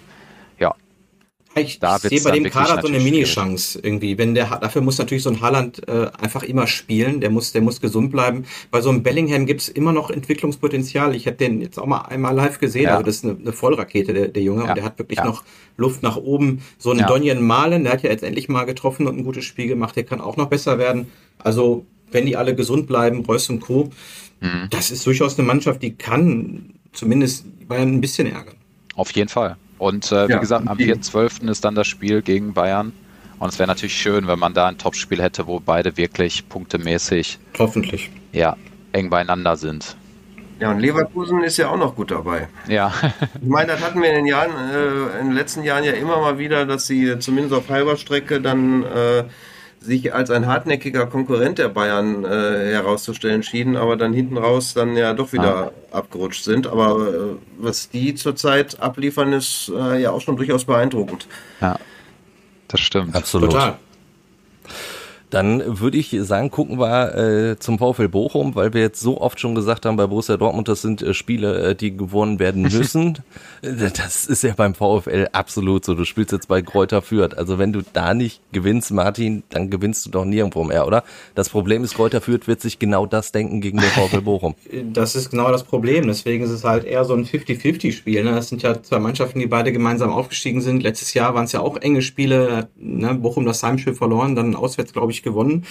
ich, 1.55 1.79
da 1.79 1.99
sehe 1.99 2.21
bei 2.21 2.31
dem 2.31 2.49
Kader 2.49 2.81
so 2.81 2.87
eine 2.87 2.99
Mini-Chance 2.99 3.79
irgendwie. 3.83 4.17
Wenn 4.17 4.35
der, 4.35 4.57
dafür 4.59 4.81
muss 4.81 4.97
natürlich 4.97 5.23
so 5.23 5.29
ein 5.29 5.41
Haaland 5.41 5.87
äh, 5.87 6.09
einfach 6.19 6.43
immer 6.43 6.65
spielen. 6.67 7.19
Der 7.19 7.29
muss, 7.29 7.51
der 7.51 7.61
muss 7.61 7.81
gesund 7.81 8.11
bleiben. 8.11 8.45
Bei 8.69 8.81
so 8.81 8.89
einem 8.89 9.03
Bellingham 9.03 9.45
gibt's 9.45 9.67
immer 9.67 9.91
noch 9.91 10.09
Entwicklungspotenzial. 10.09 11.15
Ich 11.15 11.27
habe 11.27 11.37
den 11.37 11.61
jetzt 11.61 11.77
auch 11.77 11.85
mal 11.85 12.03
einmal 12.03 12.33
live 12.33 12.59
gesehen. 12.59 12.83
Ja. 12.83 12.91
Also 12.91 13.03
das 13.03 13.15
ist 13.17 13.25
eine, 13.25 13.37
eine 13.37 13.53
Vollrakete, 13.53 14.13
der, 14.13 14.27
der 14.29 14.43
Junge. 14.43 14.63
Ja. 14.63 14.69
Und 14.69 14.75
der 14.75 14.83
hat 14.85 14.97
wirklich 14.97 15.19
ja. 15.19 15.25
noch 15.25 15.43
Luft 15.77 16.03
nach 16.03 16.15
oben. 16.15 16.61
So 16.77 16.91
ein 16.91 16.99
ja. 16.99 17.07
Donjen 17.07 17.45
Malen, 17.45 17.83
der 17.83 17.93
hat 17.93 18.03
ja 18.03 18.09
jetzt 18.09 18.23
endlich 18.23 18.47
mal 18.47 18.65
getroffen 18.65 19.07
und 19.07 19.17
ein 19.17 19.23
gutes 19.23 19.43
Spiel 19.43 19.67
gemacht. 19.67 19.95
Der 19.95 20.03
kann 20.03 20.21
auch 20.21 20.37
noch 20.37 20.47
besser 20.47 20.77
werden. 20.77 21.07
Also 21.39 21.85
wenn 22.11 22.25
die 22.25 22.37
alle 22.37 22.55
gesund 22.55 22.87
bleiben, 22.87 23.25
Reus 23.25 23.49
und 23.49 23.59
Co., 23.59 23.89
mhm. 24.39 24.67
das 24.69 24.91
ist 24.91 25.05
durchaus 25.05 25.37
eine 25.37 25.47
Mannschaft, 25.47 25.81
die 25.81 25.95
kann 25.95 26.73
zumindest 26.93 27.45
Bayern 27.67 27.95
ein 27.95 28.01
bisschen 28.01 28.27
ärgern. 28.27 28.55
Auf 28.95 29.11
jeden 29.11 29.29
Fall. 29.29 29.57
Und 29.81 30.11
äh, 30.11 30.27
wie 30.27 30.33
ja, 30.33 30.37
gesagt, 30.37 30.67
am 30.67 30.77
4.12. 30.77 31.49
ist 31.49 31.65
dann 31.65 31.73
das 31.73 31.87
Spiel 31.87 32.21
gegen 32.21 32.53
Bayern. 32.53 32.93
Und 33.39 33.49
es 33.49 33.57
wäre 33.57 33.65
natürlich 33.65 33.95
schön, 33.95 34.27
wenn 34.27 34.37
man 34.37 34.53
da 34.53 34.67
ein 34.67 34.77
Topspiel 34.77 35.19
hätte, 35.19 35.47
wo 35.47 35.59
beide 35.59 35.97
wirklich 35.97 36.47
punktemäßig 36.47 37.39
hoffentlich 37.57 38.11
ja, 38.31 38.57
eng 38.91 39.09
beieinander 39.09 39.57
sind. 39.57 39.95
Ja, 40.59 40.69
und 40.69 40.81
Leverkusen 40.81 41.41
ist 41.41 41.57
ja 41.57 41.69
auch 41.69 41.79
noch 41.79 41.95
gut 41.95 42.11
dabei. 42.11 42.47
Ja. 42.67 42.93
ich 43.41 43.49
meine, 43.49 43.71
das 43.71 43.81
hatten 43.81 44.03
wir 44.03 44.09
in 44.09 44.17
den 44.17 44.25
Jahren, 44.27 44.51
äh, 44.51 45.19
in 45.19 45.29
den 45.29 45.35
letzten 45.35 45.63
Jahren 45.63 45.83
ja 45.83 45.93
immer 45.93 46.19
mal 46.19 46.37
wieder, 46.37 46.67
dass 46.67 46.85
sie 46.85 47.17
zumindest 47.17 47.55
auf 47.55 47.69
halber 47.69 47.97
Strecke 47.97 48.39
dann 48.39 48.83
äh, 48.83 49.23
sich 49.81 50.13
als 50.13 50.29
ein 50.29 50.45
hartnäckiger 50.45 51.07
Konkurrent 51.07 51.57
der 51.57 51.67
Bayern 51.69 52.23
äh, 52.23 52.71
herauszustellen 52.71 53.41
schienen, 53.41 53.75
aber 53.75 53.97
dann 53.97 54.13
hinten 54.13 54.37
raus 54.37 54.73
dann 54.75 54.95
ja 54.95 55.13
doch 55.13 55.33
wieder 55.33 55.71
ah. 55.91 55.97
abgerutscht 55.97 56.43
sind. 56.43 56.67
Aber 56.67 57.07
äh, 57.07 57.35
was 57.57 57.89
die 57.89 58.13
zurzeit 58.13 58.79
abliefern, 58.79 59.33
ist 59.33 59.71
äh, 59.75 60.01
ja 60.01 60.11
auch 60.11 60.21
schon 60.21 60.37
durchaus 60.37 60.65
beeindruckend. 60.65 61.27
Ja, 61.59 61.79
das 62.67 62.79
stimmt. 62.79 63.15
Absolut. 63.15 63.51
Total. 63.51 63.77
Dann 65.31 65.79
würde 65.79 65.97
ich 65.97 66.15
sagen, 66.21 66.51
gucken 66.51 66.77
wir 66.77 67.15
äh, 67.15 67.57
zum 67.57 67.79
VfL 67.79 68.09
Bochum, 68.09 68.53
weil 68.53 68.73
wir 68.73 68.81
jetzt 68.81 68.99
so 68.99 69.19
oft 69.19 69.39
schon 69.39 69.55
gesagt 69.55 69.85
haben, 69.85 69.95
bei 69.95 70.05
Borussia 70.05 70.35
Dortmund, 70.37 70.67
das 70.67 70.81
sind 70.81 71.01
äh, 71.01 71.13
Spiele, 71.13 71.69
äh, 71.69 71.75
die 71.75 71.95
gewonnen 71.95 72.37
werden 72.37 72.61
müssen. 72.71 73.19
das 73.61 74.25
ist 74.25 74.43
ja 74.43 74.53
beim 74.55 74.75
VfL 74.75 75.27
absolut 75.31 75.85
so. 75.85 75.95
Du 75.95 76.03
spielst 76.03 76.33
jetzt 76.33 76.47
bei 76.47 76.61
Kräuter 76.61 77.01
Fürth. 77.01 77.37
Also 77.37 77.57
wenn 77.57 77.71
du 77.71 77.81
da 77.93 78.13
nicht 78.13 78.41
gewinnst, 78.51 78.91
Martin, 78.91 79.43
dann 79.49 79.69
gewinnst 79.69 80.05
du 80.05 80.09
doch 80.09 80.25
nirgendwo 80.25 80.65
mehr, 80.65 80.85
oder? 80.85 81.03
Das 81.33 81.49
Problem 81.49 81.83
ist, 81.83 81.95
Kräuter 81.95 82.19
Fürth 82.19 82.47
wird 82.47 82.59
sich 82.59 82.77
genau 82.77 83.05
das 83.05 83.31
denken 83.31 83.61
gegen 83.61 83.77
den 83.77 83.89
VfL 83.89 84.21
Bochum. 84.21 84.55
Das 84.91 85.15
ist 85.15 85.29
genau 85.29 85.49
das 85.49 85.63
Problem. 85.63 86.07
Deswegen 86.07 86.43
ist 86.43 86.51
es 86.51 86.65
halt 86.65 86.83
eher 86.83 87.05
so 87.05 87.13
ein 87.13 87.25
50-50-Spiel. 87.25 88.23
Ne? 88.25 88.31
Das 88.31 88.49
sind 88.49 88.63
ja 88.63 88.83
zwei 88.83 88.99
Mannschaften, 88.99 89.39
die 89.39 89.47
beide 89.47 89.71
gemeinsam 89.71 90.11
aufgestiegen 90.11 90.59
sind. 90.59 90.83
Letztes 90.83 91.13
Jahr 91.13 91.33
waren 91.35 91.45
es 91.45 91.53
ja 91.53 91.61
auch 91.61 91.77
enge 91.77 92.01
Spiele. 92.01 92.69
Ne? 92.75 93.15
Bochum 93.15 93.45
das 93.45 93.63
Heimspiel 93.63 93.93
verloren, 93.93 94.35
dann 94.35 94.55
auswärts, 94.55 94.91
glaube 94.91 95.11
ich, 95.11 95.20
gewonnen. 95.23 95.65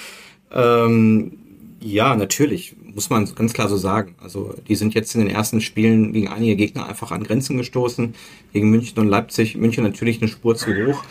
Ähm, 0.53 1.33
ja, 1.81 2.15
natürlich, 2.15 2.77
muss 2.95 3.09
man 3.09 3.33
ganz 3.35 3.53
klar 3.53 3.69
so 3.69 3.77
sagen. 3.77 4.15
Also 4.23 4.55
die 4.69 4.75
sind 4.75 4.95
jetzt 4.95 5.15
in 5.15 5.23
den 5.23 5.31
ersten 5.31 5.61
Spielen 5.61 6.13
gegen 6.13 6.29
einige 6.29 6.57
Gegner 6.57 6.87
einfach 6.87 7.11
an 7.11 7.25
Grenzen 7.25 7.57
gestoßen. 7.57 8.15
Gegen 8.53 8.71
München 8.71 8.99
und 8.99 9.09
Leipzig. 9.09 9.57
München 9.57 9.85
natürlich 9.85 10.21
eine 10.21 10.29
Spur 10.29 10.57
zu 10.57 10.71
hoch. 10.75 11.05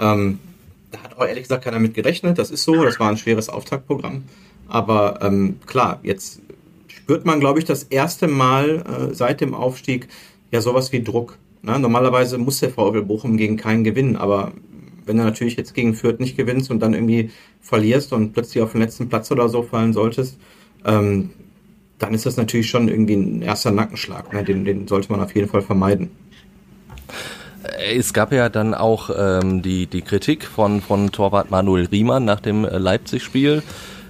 Ähm, 0.00 0.38
da 0.90 1.02
hat 1.02 1.16
auch 1.16 1.26
ehrlich 1.26 1.44
gesagt 1.44 1.64
keiner 1.64 1.78
mit 1.78 1.94
gerechnet. 1.94 2.38
Das 2.38 2.50
ist 2.50 2.64
so. 2.64 2.82
Das 2.82 2.98
war 2.98 3.08
ein 3.08 3.16
schweres 3.16 3.48
Auftaktprogramm. 3.48 4.24
Aber 4.68 5.20
ähm, 5.22 5.60
klar, 5.66 6.00
jetzt 6.02 6.40
spürt 6.88 7.24
man, 7.24 7.38
glaube 7.38 7.60
ich, 7.60 7.64
das 7.64 7.84
erste 7.84 8.26
Mal 8.26 9.10
äh, 9.10 9.14
seit 9.14 9.40
dem 9.40 9.54
Aufstieg 9.54 10.08
ja 10.50 10.60
sowas 10.60 10.90
wie 10.90 11.02
Druck. 11.02 11.38
Ne? 11.62 11.78
Normalerweise 11.78 12.38
muss 12.38 12.60
der 12.60 12.70
VfL 12.70 13.02
Bochum 13.02 13.36
gegen 13.36 13.56
keinen 13.56 13.84
gewinnen, 13.84 14.16
aber 14.16 14.52
wenn 15.06 15.16
du 15.16 15.22
natürlich 15.22 15.56
jetzt 15.56 15.74
gegen 15.74 15.94
Fürth 15.94 16.20
nicht 16.20 16.36
gewinnst 16.36 16.70
und 16.70 16.80
dann 16.80 16.94
irgendwie 16.94 17.30
verlierst 17.60 18.12
und 18.12 18.32
plötzlich 18.32 18.62
auf 18.62 18.72
den 18.72 18.80
letzten 18.80 19.08
Platz 19.08 19.30
oder 19.30 19.48
so 19.48 19.62
fallen 19.62 19.92
solltest, 19.92 20.36
ähm, 20.84 21.30
dann 21.98 22.12
ist 22.12 22.26
das 22.26 22.36
natürlich 22.36 22.68
schon 22.68 22.88
irgendwie 22.88 23.14
ein 23.14 23.42
erster 23.42 23.70
Nackenschlag. 23.70 24.32
Ne? 24.32 24.44
Den, 24.44 24.64
den 24.64 24.86
sollte 24.86 25.10
man 25.10 25.20
auf 25.22 25.34
jeden 25.34 25.48
Fall 25.48 25.62
vermeiden. 25.62 26.10
Es 27.90 28.12
gab 28.12 28.32
ja 28.32 28.48
dann 28.48 28.74
auch 28.74 29.10
ähm, 29.16 29.62
die, 29.62 29.86
die 29.86 30.02
Kritik 30.02 30.44
von, 30.44 30.80
von 30.80 31.10
Torwart 31.10 31.50
Manuel 31.50 31.86
Riemann 31.86 32.24
nach 32.24 32.40
dem 32.40 32.64
Leipzig-Spiel 32.64 33.62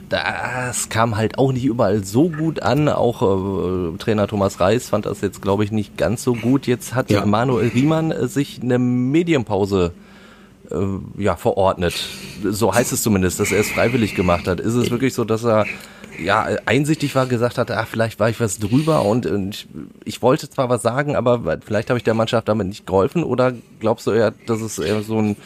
das 0.09 0.89
kam 0.89 1.17
halt 1.17 1.39
auch 1.39 1.53
nicht 1.53 1.65
überall 1.65 2.05
so 2.05 2.29
gut 2.29 2.63
an. 2.63 2.89
Auch 2.89 3.23
äh, 3.23 3.97
Trainer 3.99 4.29
Thomas 4.29 4.61
Reis 4.61 4.89
fand 4.89 5.07
das 5.07 5.21
jetzt, 5.21 5.43
glaube 5.43 5.65
ich, 5.65 5.73
nicht 5.73 5.97
ganz 5.97 6.23
so 6.23 6.35
gut. 6.35 6.67
Jetzt 6.67 6.95
hat 6.95 7.11
ja. 7.11 7.27
Manuel 7.27 7.69
Riemann 7.75 8.13
äh, 8.13 8.29
sich 8.29 8.61
eine 8.63 8.79
Medienpause 8.79 9.93
äh, 9.95 10.06
ja, 11.19 11.37
verordnet. 11.37 11.95
So 12.45 12.75
heißt 12.75 12.93
es 12.93 13.03
zumindest, 13.03 13.41
dass 13.41 13.53
er 13.53 13.61
es 13.61 13.71
freiwillig 13.71 14.15
gemacht 14.15 14.49
hat. 14.49 14.61
Ist 14.61 14.75
es 14.75 14.91
wirklich 14.91 15.15
so, 15.15 15.25
dass 15.25 15.45
er 15.45 15.67
ja, 16.19 16.47
einsichtig 16.65 17.15
war, 17.15 17.27
gesagt 17.27 17.59
hat, 17.59 17.71
ach, 17.71 17.87
vielleicht 17.87 18.19
war 18.19 18.31
ich 18.31 18.41
was 18.41 18.59
drüber 18.59 19.03
und, 19.03 19.27
und 19.27 19.67
ich 20.05 20.23
wollte 20.23 20.49
zwar 20.49 20.69
was 20.69 20.83
sagen, 20.83 21.17
aber 21.17 21.59
vielleicht 21.65 21.91
habe 21.91 21.99
ich 21.99 22.05
der 22.05 22.15
Mannschaft 22.15 22.49
damit 22.49 22.69
nicht 22.69 22.87
geholfen 22.87 23.23
oder 23.23 23.53
glaubst 23.81 24.07
du 24.07 24.13
eher, 24.13 24.33
dass 24.47 24.61
es 24.61 24.79
eher 24.79 25.03
so 25.03 25.19
ein 25.21 25.37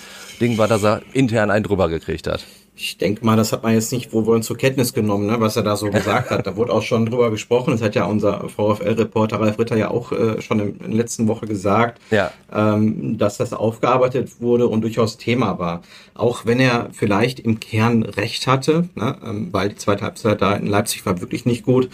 Ding 0.41 0.59
war, 0.59 0.69
dass 0.69 0.83
er 0.83 1.03
intern 1.13 1.51
einen 1.51 1.65
drüber 1.65 1.89
gekriegt 1.89 2.27
hat? 2.27 2.45
Ich 2.81 2.97
denke 2.97 3.25
mal, 3.25 3.37
das 3.37 3.53
hat 3.53 3.63
man 3.63 3.75
jetzt 3.75 3.93
nicht 3.93 4.13
wohl 4.13 4.25
wollen 4.25 4.43
zur 4.43 4.57
Kenntnis 4.57 4.95
genommen, 4.95 5.27
ne, 5.27 5.39
was 5.39 5.57
er 5.57 5.63
da 5.63 5.77
so 5.77 5.91
gesagt 5.91 6.31
hat. 6.31 6.47
Da 6.47 6.57
wurde 6.57 6.73
auch 6.73 6.83
schon 6.83 7.07
drüber 7.07 7.31
gesprochen. 7.31 7.73
Das 7.73 7.83
hat 7.83 7.95
ja 7.95 8.07
unser 8.07 8.49
VfL-Reporter 8.49 9.39
Ralf 9.39 9.59
Ritter 9.59 9.77
ja 9.77 9.91
auch 9.91 10.13
äh, 10.13 10.41
schon 10.41 10.61
in, 10.61 10.69
in 10.77 10.91
der 10.91 10.95
letzten 10.95 11.29
Woche 11.29 11.47
gesagt, 11.47 12.01
ja. 12.11 12.33
ähm, 12.53 13.19
dass 13.19 13.37
das 13.37 13.53
aufgearbeitet 13.53 14.41
wurde 14.41 14.67
und 14.67 14.81
durchaus 14.81 15.19
Thema 15.19 15.59
war. 15.59 15.83
Auch 16.15 16.47
wenn 16.47 16.59
er 16.59 16.89
vielleicht 16.93 17.41
im 17.41 17.61
Kern 17.61 18.03
recht 18.03 18.47
hatte, 18.47 18.89
ne, 18.95 19.17
ähm, 19.25 19.49
weil 19.53 19.69
die 19.69 19.77
zweite 19.77 20.05
Halbzeit 20.05 20.41
da 20.41 20.55
in 20.55 20.67
Leipzig 20.67 21.05
war 21.05 21.21
wirklich 21.21 21.45
nicht 21.45 21.65
gut. 21.65 21.91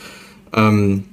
Ähm, 0.54 1.04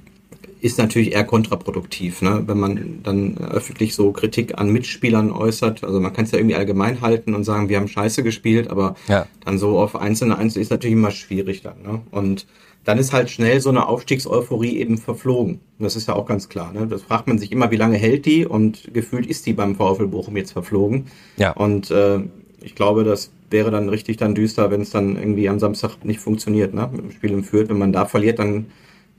ist 0.64 0.78
natürlich 0.78 1.12
eher 1.12 1.26
kontraproduktiv, 1.26 2.22
ne? 2.22 2.42
wenn 2.48 2.58
man 2.58 3.00
dann 3.04 3.38
öffentlich 3.38 3.96
so 3.96 4.14
Kritik 4.14 4.58
an 4.58 4.70
Mitspielern 4.70 5.30
äußert. 5.30 5.84
Also 5.84 6.00
man 6.00 6.14
kann 6.14 6.24
es 6.24 6.32
ja 6.32 6.38
irgendwie 6.38 6.56
allgemein 6.56 7.02
halten 7.02 7.36
und 7.36 7.44
sagen, 7.44 7.68
wir 7.68 7.76
haben 7.76 7.90
scheiße 7.90 8.24
gespielt, 8.24 8.70
aber 8.70 8.96
ja. 9.10 9.28
dann 9.44 9.58
so 9.58 9.78
auf 9.78 9.98
einzelne 9.98 10.38
Einzel 10.38 10.62
ist 10.62 10.72
natürlich 10.72 10.94
immer 10.94 11.12
schwierig 11.12 11.64
dann. 11.64 11.82
Ne? 11.84 12.02
Und 12.12 12.48
dann 12.86 12.98
ist 12.98 13.12
halt 13.12 13.30
schnell 13.30 13.60
so 13.60 13.72
eine 13.72 13.88
Aufstiegseuphorie 13.90 14.78
eben 14.78 14.98
verflogen. 14.98 15.60
Das 15.80 15.98
ist 15.98 16.08
ja 16.08 16.16
auch 16.16 16.26
ganz 16.26 16.48
klar. 16.48 16.72
Ne? 16.72 16.88
Das 16.88 17.02
fragt 17.02 17.28
man 17.28 17.40
sich 17.40 17.52
immer, 17.52 17.70
wie 17.72 17.76
lange 17.76 17.98
hält 17.98 18.26
die 18.26 18.46
und 18.46 18.94
gefühlt 18.94 19.26
ist 19.26 19.46
die 19.46 19.54
beim 19.54 19.76
VfL 19.76 20.08
Bochum 20.08 20.38
jetzt 20.38 20.54
verflogen. 20.54 21.08
Ja. 21.36 21.52
Und 21.52 21.92
äh, 21.92 22.20
ich 22.62 22.74
glaube, 22.74 23.04
das 23.04 23.32
wäre 23.50 23.70
dann 23.70 23.90
richtig 23.90 24.16
dann 24.16 24.34
düster, 24.34 24.72
wenn 24.72 24.80
es 24.80 24.92
dann 24.92 25.18
irgendwie 25.18 25.50
am 25.50 25.60
Samstag 25.60 26.06
nicht 26.06 26.22
funktioniert, 26.22 26.74
ne? 26.74 26.90
mit 26.90 27.02
dem 27.02 27.12
Spiel 27.12 27.32
im 27.32 27.44
Fürth. 27.44 27.68
Wenn 27.68 27.80
man 27.80 27.92
da 27.92 28.06
verliert, 28.06 28.40
dann 28.40 28.68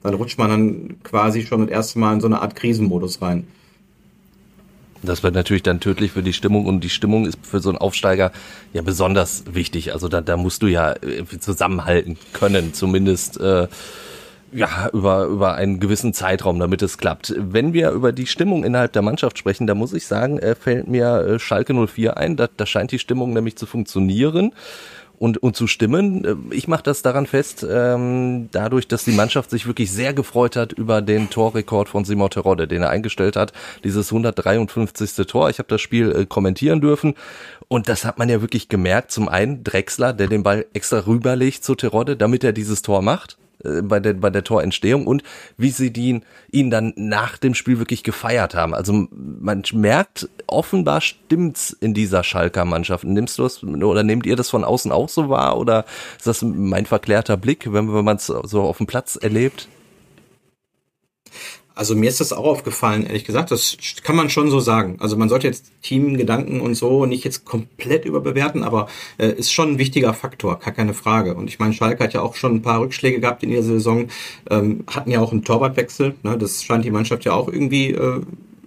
dann 0.04 0.14
rutscht 0.14 0.38
man 0.38 0.50
dann 0.50 0.96
quasi 1.02 1.42
schon 1.42 1.62
das 1.62 1.70
erste 1.70 1.98
Mal 1.98 2.12
in 2.14 2.20
so 2.20 2.26
eine 2.26 2.42
Art 2.42 2.54
Krisenmodus 2.54 3.20
rein. 3.22 3.46
Das 5.02 5.22
wird 5.22 5.34
natürlich 5.34 5.62
dann 5.62 5.80
tödlich 5.80 6.12
für 6.12 6.22
die 6.22 6.32
Stimmung 6.32 6.66
und 6.66 6.82
die 6.82 6.90
Stimmung 6.90 7.26
ist 7.26 7.38
für 7.42 7.60
so 7.60 7.70
einen 7.70 7.78
Aufsteiger 7.78 8.30
ja 8.72 8.82
besonders 8.82 9.44
wichtig. 9.50 9.92
Also 9.92 10.08
da, 10.08 10.20
da 10.20 10.36
musst 10.36 10.62
du 10.62 10.66
ja 10.66 10.94
zusammenhalten 11.40 12.16
können, 12.32 12.72
zumindest 12.72 13.38
äh, 13.40 13.68
ja 14.52 14.88
über 14.92 15.24
über 15.24 15.54
einen 15.54 15.80
gewissen 15.80 16.14
Zeitraum, 16.14 16.58
damit 16.58 16.82
es 16.82 16.96
klappt. 16.96 17.34
Wenn 17.36 17.72
wir 17.72 17.90
über 17.90 18.12
die 18.12 18.26
Stimmung 18.26 18.64
innerhalb 18.64 18.92
der 18.92 19.02
Mannschaft 19.02 19.38
sprechen, 19.38 19.66
da 19.66 19.74
muss 19.74 19.92
ich 19.92 20.06
sagen, 20.06 20.38
äh, 20.38 20.54
fällt 20.54 20.88
mir 20.88 21.18
äh, 21.20 21.38
Schalke 21.38 21.74
04 21.74 22.16
ein. 22.16 22.36
Da, 22.36 22.48
da 22.54 22.66
scheint 22.66 22.92
die 22.92 22.98
Stimmung 22.98 23.32
nämlich 23.32 23.56
zu 23.56 23.66
funktionieren 23.66 24.52
und, 25.24 25.42
und 25.42 25.56
zu 25.56 25.66
stimmen. 25.66 26.24
Äh, 26.24 26.54
ich 26.54 26.68
mache 26.68 26.82
das 26.82 27.00
daran 27.00 27.26
fest, 27.26 27.66
ähm, 27.68 28.48
dadurch, 28.52 28.86
dass 28.86 29.04
die 29.04 29.12
Mannschaft 29.12 29.48
sich 29.48 29.66
wirklich 29.66 29.90
sehr 29.90 30.12
gefreut 30.12 30.54
hat 30.54 30.72
über 30.74 31.00
den 31.00 31.30
Torrekord 31.30 31.88
von 31.88 32.04
Simon 32.04 32.28
Terodde, 32.28 32.68
den 32.68 32.82
er 32.82 32.90
eingestellt 32.90 33.34
hat, 33.34 33.54
dieses 33.84 34.12
153. 34.12 35.26
Tor. 35.26 35.48
Ich 35.48 35.58
habe 35.58 35.68
das 35.68 35.80
Spiel 35.80 36.14
äh, 36.14 36.26
kommentieren 36.26 36.82
dürfen 36.82 37.14
und 37.68 37.88
das 37.88 38.04
hat 38.04 38.18
man 38.18 38.28
ja 38.28 38.42
wirklich 38.42 38.68
gemerkt. 38.68 39.12
Zum 39.12 39.30
einen 39.30 39.64
Drexler, 39.64 40.12
der 40.12 40.26
den 40.26 40.42
Ball 40.42 40.66
extra 40.74 41.06
rüberlegt 41.06 41.64
zu 41.64 41.74
Terodde, 41.74 42.18
damit 42.18 42.44
er 42.44 42.52
dieses 42.52 42.82
Tor 42.82 43.00
macht. 43.00 43.38
Äh, 43.62 43.82
bei 43.82 44.00
der, 44.00 44.14
bei 44.14 44.30
der 44.30 44.44
Torentstehung 44.44 45.06
und 45.06 45.22
wie 45.56 45.70
sie 45.70 45.92
den, 45.92 46.24
ihn 46.50 46.70
dann 46.70 46.92
nach 46.96 47.38
dem 47.38 47.54
Spiel 47.54 47.78
wirklich 47.78 48.02
gefeiert 48.02 48.54
haben. 48.54 48.74
Also 48.74 49.06
man 49.10 49.62
merkt, 49.72 50.28
offenbar 50.46 51.00
stimmt's 51.00 51.76
in 51.80 51.94
dieser 51.94 52.24
Schalker 52.24 52.64
Mannschaft. 52.64 53.04
Nimmst 53.04 53.38
du 53.38 53.42
das 53.42 53.62
oder 53.62 54.02
nehmt 54.02 54.26
ihr 54.26 54.36
das 54.36 54.50
von 54.50 54.64
außen 54.64 54.92
auch 54.92 55.08
so 55.08 55.28
wahr 55.28 55.58
oder 55.58 55.84
ist 56.16 56.26
das 56.26 56.42
mein 56.42 56.86
verklärter 56.86 57.36
Blick, 57.36 57.72
wenn, 57.72 57.92
wenn 57.94 58.04
man 58.04 58.16
es 58.16 58.26
so 58.26 58.62
auf 58.62 58.78
dem 58.78 58.86
Platz 58.86 59.16
erlebt? 59.16 59.68
Also 61.74 61.96
mir 61.96 62.08
ist 62.08 62.20
das 62.20 62.32
auch 62.32 62.44
aufgefallen, 62.44 63.04
ehrlich 63.04 63.24
gesagt. 63.24 63.50
Das 63.50 63.76
kann 64.02 64.14
man 64.14 64.30
schon 64.30 64.50
so 64.50 64.60
sagen. 64.60 64.96
Also 65.00 65.16
man 65.16 65.28
sollte 65.28 65.46
jetzt 65.48 65.72
Teamgedanken 65.82 66.60
und 66.60 66.74
so 66.74 67.04
nicht 67.06 67.24
jetzt 67.24 67.44
komplett 67.44 68.04
überbewerten, 68.04 68.62
aber 68.62 68.88
äh, 69.18 69.28
ist 69.28 69.52
schon 69.52 69.72
ein 69.72 69.78
wichtiger 69.78 70.14
Faktor, 70.14 70.58
gar 70.60 70.72
keine 70.72 70.94
Frage. 70.94 71.34
Und 71.34 71.48
ich 71.48 71.58
meine, 71.58 71.72
Schalke 71.72 72.04
hat 72.04 72.14
ja 72.14 72.22
auch 72.22 72.36
schon 72.36 72.56
ein 72.56 72.62
paar 72.62 72.80
Rückschläge 72.80 73.20
gehabt 73.20 73.42
in 73.42 73.50
dieser 73.50 73.62
Saison, 73.62 74.06
ähm, 74.50 74.84
hatten 74.86 75.10
ja 75.10 75.20
auch 75.20 75.32
einen 75.32 75.44
Torwartwechsel. 75.44 76.14
Ne? 76.22 76.38
Das 76.38 76.62
scheint 76.62 76.84
die 76.84 76.90
Mannschaft 76.92 77.24
ja 77.24 77.32
auch 77.32 77.48
irgendwie 77.48 77.90
äh, 77.90 78.20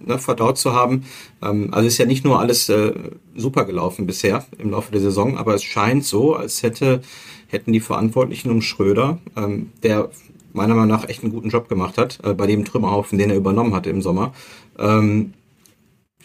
ne, 0.04 0.18
verdaut 0.18 0.58
zu 0.58 0.74
haben. 0.74 1.04
Ähm, 1.42 1.68
also 1.72 1.86
ist 1.86 1.98
ja 1.98 2.06
nicht 2.06 2.24
nur 2.24 2.40
alles 2.40 2.68
äh, 2.68 2.92
super 3.34 3.64
gelaufen 3.64 4.06
bisher 4.06 4.44
im 4.58 4.70
Laufe 4.70 4.92
der 4.92 5.00
Saison, 5.00 5.38
aber 5.38 5.54
es 5.54 5.64
scheint 5.64 6.04
so, 6.04 6.34
als 6.34 6.62
hätte 6.62 7.00
hätten 7.48 7.72
die 7.72 7.80
Verantwortlichen 7.80 8.50
um 8.50 8.60
Schröder, 8.60 9.18
ähm, 9.36 9.72
der 9.82 10.10
meiner 10.58 10.74
Meinung 10.74 10.90
nach 10.90 11.08
echt 11.08 11.22
einen 11.22 11.32
guten 11.32 11.48
Job 11.48 11.68
gemacht 11.68 11.96
hat, 11.96 12.18
äh, 12.22 12.34
bei 12.34 12.46
dem 12.46 12.64
Trümmerhaufen, 12.64 13.18
den 13.18 13.30
er 13.30 13.36
übernommen 13.36 13.74
hatte 13.74 13.90
im 13.90 14.02
Sommer. 14.02 14.32
Ähm, 14.78 15.32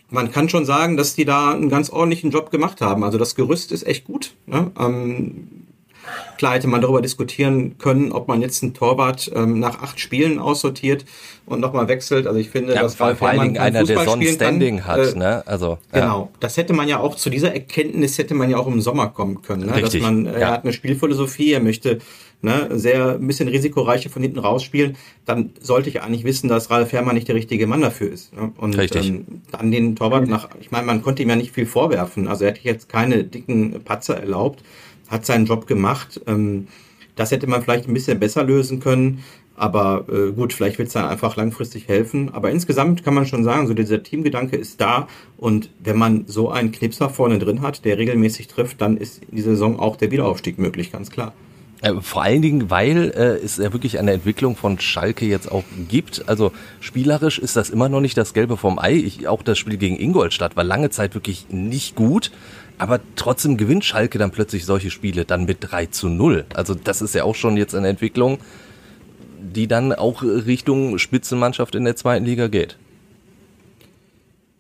man 0.10 0.32
kann 0.32 0.50
schon 0.50 0.66
sagen, 0.66 0.98
dass 0.98 1.16
die 1.16 1.26
da 1.26 1.52
einen 1.52 1.70
ganz 1.70 1.90
ordentlichen 1.90 2.30
Job 2.30 2.52
gemacht 2.52 2.82
haben. 2.82 3.04
Also 3.04 3.18
das 3.18 3.36
Gerüst 3.36 3.72
ist 3.72 3.88
echt 3.88 4.06
gut. 4.06 4.34
Ne? 4.46 4.72
Ähm, 4.78 5.48
klar 6.38 6.56
hätte 6.56 6.68
man 6.68 6.82
darüber 6.82 7.02
diskutieren 7.02 7.78
können, 7.78 8.12
ob 8.12 8.28
man 8.28 8.42
jetzt 8.42 8.64
einen 8.64 8.74
Torwart 8.74 9.32
ähm, 9.36 9.60
nach 9.60 9.82
acht 9.82 10.00
Spielen 10.00 10.40
aussortiert 10.40 11.06
und 11.46 11.60
nochmal 11.60 11.88
wechselt. 11.88 12.28
Also 12.28 12.40
ich 12.40 12.50
finde, 12.50 12.74
ja, 12.74 12.82
das 12.82 13.00
war 13.00 13.16
vor 13.16 13.30
allen 13.30 13.42
Dingen 13.42 13.58
einer, 13.58 13.84
der 13.84 14.00
so 14.04 14.12
ein 14.12 14.24
Standing 14.24 14.78
kann. 14.80 14.88
hat. 14.88 15.14
Äh, 15.14 15.18
ne? 15.18 15.44
Also 15.46 15.78
ja. 15.94 16.02
genau, 16.02 16.32
das 16.40 16.58
hätte 16.58 16.74
man 16.74 16.88
ja 16.88 17.00
auch 17.00 17.16
zu 17.16 17.30
dieser 17.30 17.54
Erkenntnis 17.54 18.18
hätte 18.18 18.34
man 18.34 18.50
ja 18.50 18.58
auch 18.58 18.68
im 18.68 18.82
Sommer 18.82 19.08
kommen 19.08 19.42
können. 19.42 19.66
Ne? 19.66 19.76
Richtig. 19.76 20.02
Dass 20.02 20.12
man, 20.12 20.26
äh, 20.26 20.34
ja. 20.34 20.40
er 20.40 20.52
hat 20.52 20.64
eine 20.64 20.74
Spielphilosophie, 20.74 21.54
er 21.54 21.60
möchte 21.60 22.00
ne, 22.44 22.68
sehr 22.72 23.16
ein 23.16 23.26
bisschen 23.26 23.48
risikoreicher 23.48 24.10
von 24.10 24.22
hinten 24.22 24.40
rausspielen, 24.40 24.96
dann 25.26 25.52
sollte 25.60 25.90
ich 25.90 26.02
eigentlich 26.02 26.26
wissen, 26.26 26.50
dass 26.50 26.70
Ralf 26.70 26.92
Herrmann 26.92 27.16
nicht 27.16 27.28
der 27.28 27.36
richtige 27.36 27.66
Mann 27.66 27.82
dafür 27.82 28.12
ist. 28.12 28.34
Ne? 28.34 28.52
Und 28.58 28.78
Richtig. 28.78 29.08
Ähm, 29.08 29.26
dann 29.52 29.72
den 29.72 29.96
Torwart 29.96 30.28
nach, 30.28 30.50
ich 30.60 30.70
meine, 30.70 30.86
man 30.86 31.02
konnte 31.02 31.24
ihm 31.24 31.30
ja 31.30 31.36
nicht 31.36 31.52
viel 31.52 31.66
vorwerfen. 31.66 32.28
Also 32.28 32.44
er 32.44 32.52
hätte 32.52 32.62
jetzt 32.64 32.90
keine 32.90 33.24
dicken 33.24 33.82
Patzer 33.84 34.18
erlaubt, 34.18 34.64
hat 35.14 35.26
seinen 35.26 35.46
Job 35.46 35.68
gemacht. 35.68 36.20
Ähm, 36.28 36.68
das 37.16 37.32
hätte 37.32 37.48
man 37.48 37.62
vielleicht 37.62 37.88
ein 37.88 37.94
bisschen 37.94 38.20
besser 38.20 38.44
lösen 38.44 38.80
können. 38.80 39.24
Aber 39.56 40.06
äh, 40.10 40.32
gut, 40.32 40.52
vielleicht 40.52 40.80
wird 40.80 40.88
es 40.88 40.96
dann 40.96 41.06
einfach 41.06 41.36
langfristig 41.36 41.88
helfen. 41.88 42.34
Aber 42.34 42.50
insgesamt 42.50 43.04
kann 43.04 43.14
man 43.14 43.28
schon 43.28 43.44
sagen, 43.44 43.68
so 43.68 43.76
dieser 43.76 44.02
Teamgedanke 44.02 44.58
ist 44.58 44.82
da. 44.82 45.08
Und 45.38 45.70
wenn 45.80 45.98
man 45.98 46.26
so 46.28 46.50
einen 46.50 46.72
Knipser 46.72 47.10
vorne 47.10 47.38
drin 47.38 47.62
hat, 47.62 47.86
der 47.86 47.98
regelmäßig 48.00 48.48
trifft, 48.48 48.82
dann 48.82 48.98
ist 48.98 49.22
in 49.30 49.38
dieser 49.38 49.52
Saison 49.52 49.80
auch 49.80 49.96
der 49.96 50.10
Wiederaufstieg 50.10 50.58
möglich, 50.58 50.92
ganz 50.92 51.12
klar. 51.12 51.34
Äh, 51.84 52.02
vor 52.02 52.24
allen 52.24 52.42
Dingen, 52.42 52.72
weil 52.72 53.12
äh, 53.12 53.46
es 53.46 53.58
ja 53.58 53.74
wirklich 53.74 54.00
eine 54.00 54.14
Entwicklung 54.14 54.56
von 54.56 54.80
Schalke 54.80 55.26
jetzt 55.26 55.52
auch 55.52 55.66
gibt. 55.90 56.28
Also 56.28 56.52
spielerisch 56.80 57.38
ist 57.38 57.56
das 57.56 57.70
immer 57.70 57.90
noch 57.90 58.02
nicht 58.02 58.18
das 58.18 58.34
Gelbe 58.34 58.58
vom 58.58 58.80
Ei. 58.80 58.94
Ich, 58.94 59.28
auch 59.28 59.44
das 59.44 59.60
Spiel 59.60 59.78
gegen 59.78 60.00
Ingolstadt 60.00 60.56
war 60.56 60.64
lange 60.64 60.90
Zeit 60.90 61.14
wirklich 61.14 61.48
nicht 61.50 61.96
gut. 61.96 62.32
Aber 62.78 63.00
trotzdem 63.16 63.58
gewinnt 63.58 63.86
Schalke 63.86 64.18
dann 64.18 64.32
plötzlich 64.32 64.66
solche 64.66 64.92
Spiele 64.92 65.26
dann 65.26 65.46
mit 65.46 65.58
3 65.62 65.88
zu 65.88 66.10
0. 66.10 66.46
Also 66.54 66.76
das 66.76 67.02
ist 67.02 67.16
ja 67.16 67.24
auch 67.24 67.36
schon 67.36 67.58
jetzt 67.58 67.76
eine 67.76 67.88
Entwicklung, 67.88 68.40
die 69.40 69.68
dann 69.68 69.94
auch 69.94 70.24
Richtung 70.24 70.98
Spitzenmannschaft 70.98 71.76
in 71.76 71.86
der 71.86 71.96
zweiten 71.96 72.26
Liga 72.26 72.48
geht. 72.48 72.78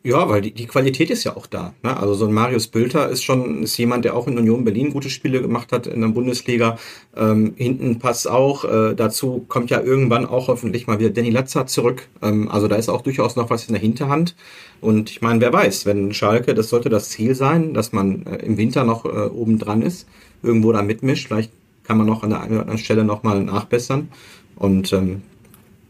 Ja, 0.06 0.28
weil 0.28 0.42
die, 0.42 0.52
die 0.52 0.68
Qualität 0.68 1.10
ist 1.12 1.24
ja 1.24 1.38
auch 1.38 1.48
da. 1.48 1.74
Ne? 1.82 1.96
Also 1.96 2.14
so 2.14 2.26
ein 2.26 2.34
Marius 2.34 2.68
Bülter 2.68 3.08
ist 3.08 3.24
schon 3.24 3.64
ist 3.64 3.78
jemand, 3.78 4.04
der 4.04 4.18
auch 4.18 4.28
in 4.28 4.38
Union 4.38 4.66
Berlin 4.66 4.92
gute 4.92 5.10
Spiele 5.10 5.42
gemacht 5.42 5.72
hat 5.72 5.88
in 5.88 6.02
der 6.02 6.10
Bundesliga. 6.10 6.78
Ähm, 7.16 7.54
hinten 7.56 8.00
passt 8.00 8.30
auch. 8.30 8.66
Äh, 8.66 8.96
dazu 8.96 9.46
kommt 9.48 9.70
ja 9.70 9.80
irgendwann 9.82 10.26
auch 10.26 10.50
hoffentlich 10.50 10.88
mal 10.88 11.00
wieder 11.00 11.10
Danny 11.10 11.30
Latzer 11.30 11.68
zurück. 11.68 12.10
Ähm, 12.22 12.50
also 12.52 12.68
da 12.68 12.76
ist 12.76 12.90
auch 12.90 13.00
durchaus 13.00 13.38
noch 13.38 13.50
was 13.50 13.68
in 13.68 13.74
der 13.74 13.82
Hinterhand. 13.82 14.36
Und 14.82 15.10
ich 15.10 15.22
meine, 15.22 15.40
wer 15.40 15.54
weiß, 15.54 15.86
wenn 15.86 16.14
Schalke, 16.14 16.54
das 16.54 16.68
sollte 16.68 16.90
das 16.90 17.08
Ziel 17.08 17.34
sein, 17.34 17.74
dass 17.74 17.94
man 17.94 18.26
äh, 18.26 18.46
im 18.46 18.58
Winter 18.58 18.84
noch 18.84 19.06
äh, 19.06 19.08
oben 19.08 19.58
dran 19.58 19.82
ist, 19.82 20.06
irgendwo 20.42 20.74
da 20.74 20.82
mitmischt. 20.82 21.28
Vielleicht 21.28 21.54
kann 21.86 21.98
man 21.98 22.08
noch 22.08 22.24
an 22.24 22.32
der 22.32 22.42
einen 22.42 22.52
oder 22.52 22.62
anderen 22.64 22.80
Stelle 22.80 23.06
nochmal 23.06 23.42
nachbessern. 23.42 24.10
Und 24.58 24.92
ähm, 24.92 25.22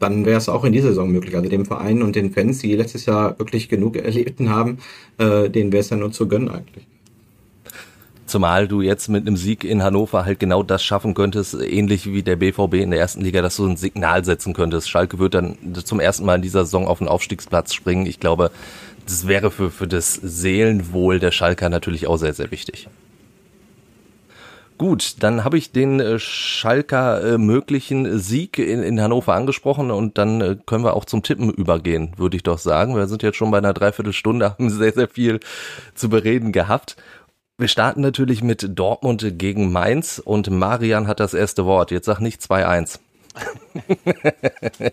dann 0.04 0.26
wäre 0.26 0.38
es 0.38 0.50
auch 0.50 0.64
in 0.64 0.74
dieser 0.74 0.90
Saison 0.90 1.12
möglich. 1.12 1.36
Also 1.36 1.50
dem 1.50 1.66
Verein 1.66 2.02
und 2.02 2.16
den 2.16 2.32
Fans, 2.32 2.60
die 2.60 2.76
letztes 2.76 3.06
Jahr 3.06 3.38
wirklich 3.40 3.70
genug 3.70 3.96
erlebten 3.96 4.50
haben, 4.50 4.80
äh, 5.18 5.50
denen 5.50 5.72
wäre 5.72 5.82
es 5.82 5.90
ja 5.90 5.98
nur 5.98 6.12
zu 6.12 6.28
gönnen 6.28 6.50
eigentlich. 6.50 6.86
Zumal 8.26 8.68
du 8.68 8.82
jetzt 8.82 9.10
mit 9.10 9.28
einem 9.28 9.38
Sieg 9.38 9.64
in 9.64 9.84
Hannover 9.84 10.26
halt 10.26 10.40
genau 10.40 10.64
das 10.64 10.84
schaffen 10.84 11.14
könntest, 11.14 11.54
ähnlich 11.54 12.12
wie 12.12 12.24
der 12.24 12.36
BVB 12.36 12.76
in 12.76 12.90
der 12.90 13.00
ersten 13.00 13.22
Liga, 13.22 13.42
dass 13.42 13.58
du 13.58 13.66
ein 13.66 13.78
Signal 13.78 14.26
setzen 14.26 14.54
könntest. 14.54 14.90
Schalke 14.90 15.20
wird 15.20 15.36
dann 15.36 15.58
zum 15.84 16.00
ersten 16.00 16.26
Mal 16.26 16.36
in 16.36 16.42
dieser 16.42 16.66
Saison 16.66 16.88
auf 16.88 17.00
den 17.00 17.08
Aufstiegsplatz 17.08 17.74
springen. 17.74 18.06
Ich 18.06 18.20
glaube, 18.20 18.52
das 19.06 19.28
wäre 19.28 19.52
für, 19.52 19.70
für 19.70 19.88
das 19.88 20.14
Seelenwohl 20.16 21.20
der 21.20 21.32
Schalker 21.32 21.70
natürlich 21.70 22.08
auch 22.08 22.18
sehr, 22.18 22.34
sehr 22.34 22.50
wichtig. 22.52 22.88
Gut, 24.78 25.18
dann 25.20 25.44
habe 25.44 25.58
ich 25.58 25.72
den 25.72 26.00
äh, 26.00 26.18
Schalker 26.20 27.24
äh, 27.24 27.38
möglichen 27.38 28.18
Sieg 28.18 28.58
in, 28.58 28.82
in 28.82 29.00
Hannover 29.00 29.36
angesprochen 29.36 29.92
und 29.92 30.18
dann 30.18 30.42
äh, 30.42 30.58
können 30.66 30.84
wir 30.84 30.96
auch 30.96 31.06
zum 31.06 31.22
Tippen 31.22 31.52
übergehen, 31.52 32.14
würde 32.18 32.38
ich 32.38 32.44
doch 32.44 32.58
sagen. 32.58 32.96
Wir 32.96 33.08
sind 33.08 33.22
jetzt 33.24 33.38
schon 33.38 33.52
bei 33.52 33.60
einer 33.60 33.74
Dreiviertelstunde, 33.74 34.52
haben 34.52 34.70
sehr, 34.70 34.94
sehr 34.94 35.08
viel 35.08 35.40
zu 35.94 36.10
bereden 36.10 36.52
gehabt. 36.52 36.96
Wir 37.58 37.68
starten 37.68 38.02
natürlich 38.02 38.42
mit 38.44 38.68
Dortmund 38.78 39.38
gegen 39.38 39.72
Mainz 39.72 40.20
und 40.24 40.50
Marian 40.50 41.08
hat 41.08 41.20
das 41.20 41.36
erste 41.36 41.66
Wort. 41.66 41.92
Jetzt 41.92 42.06
sag 42.06 42.20
nicht 42.20 42.42
2-1. 42.42 43.00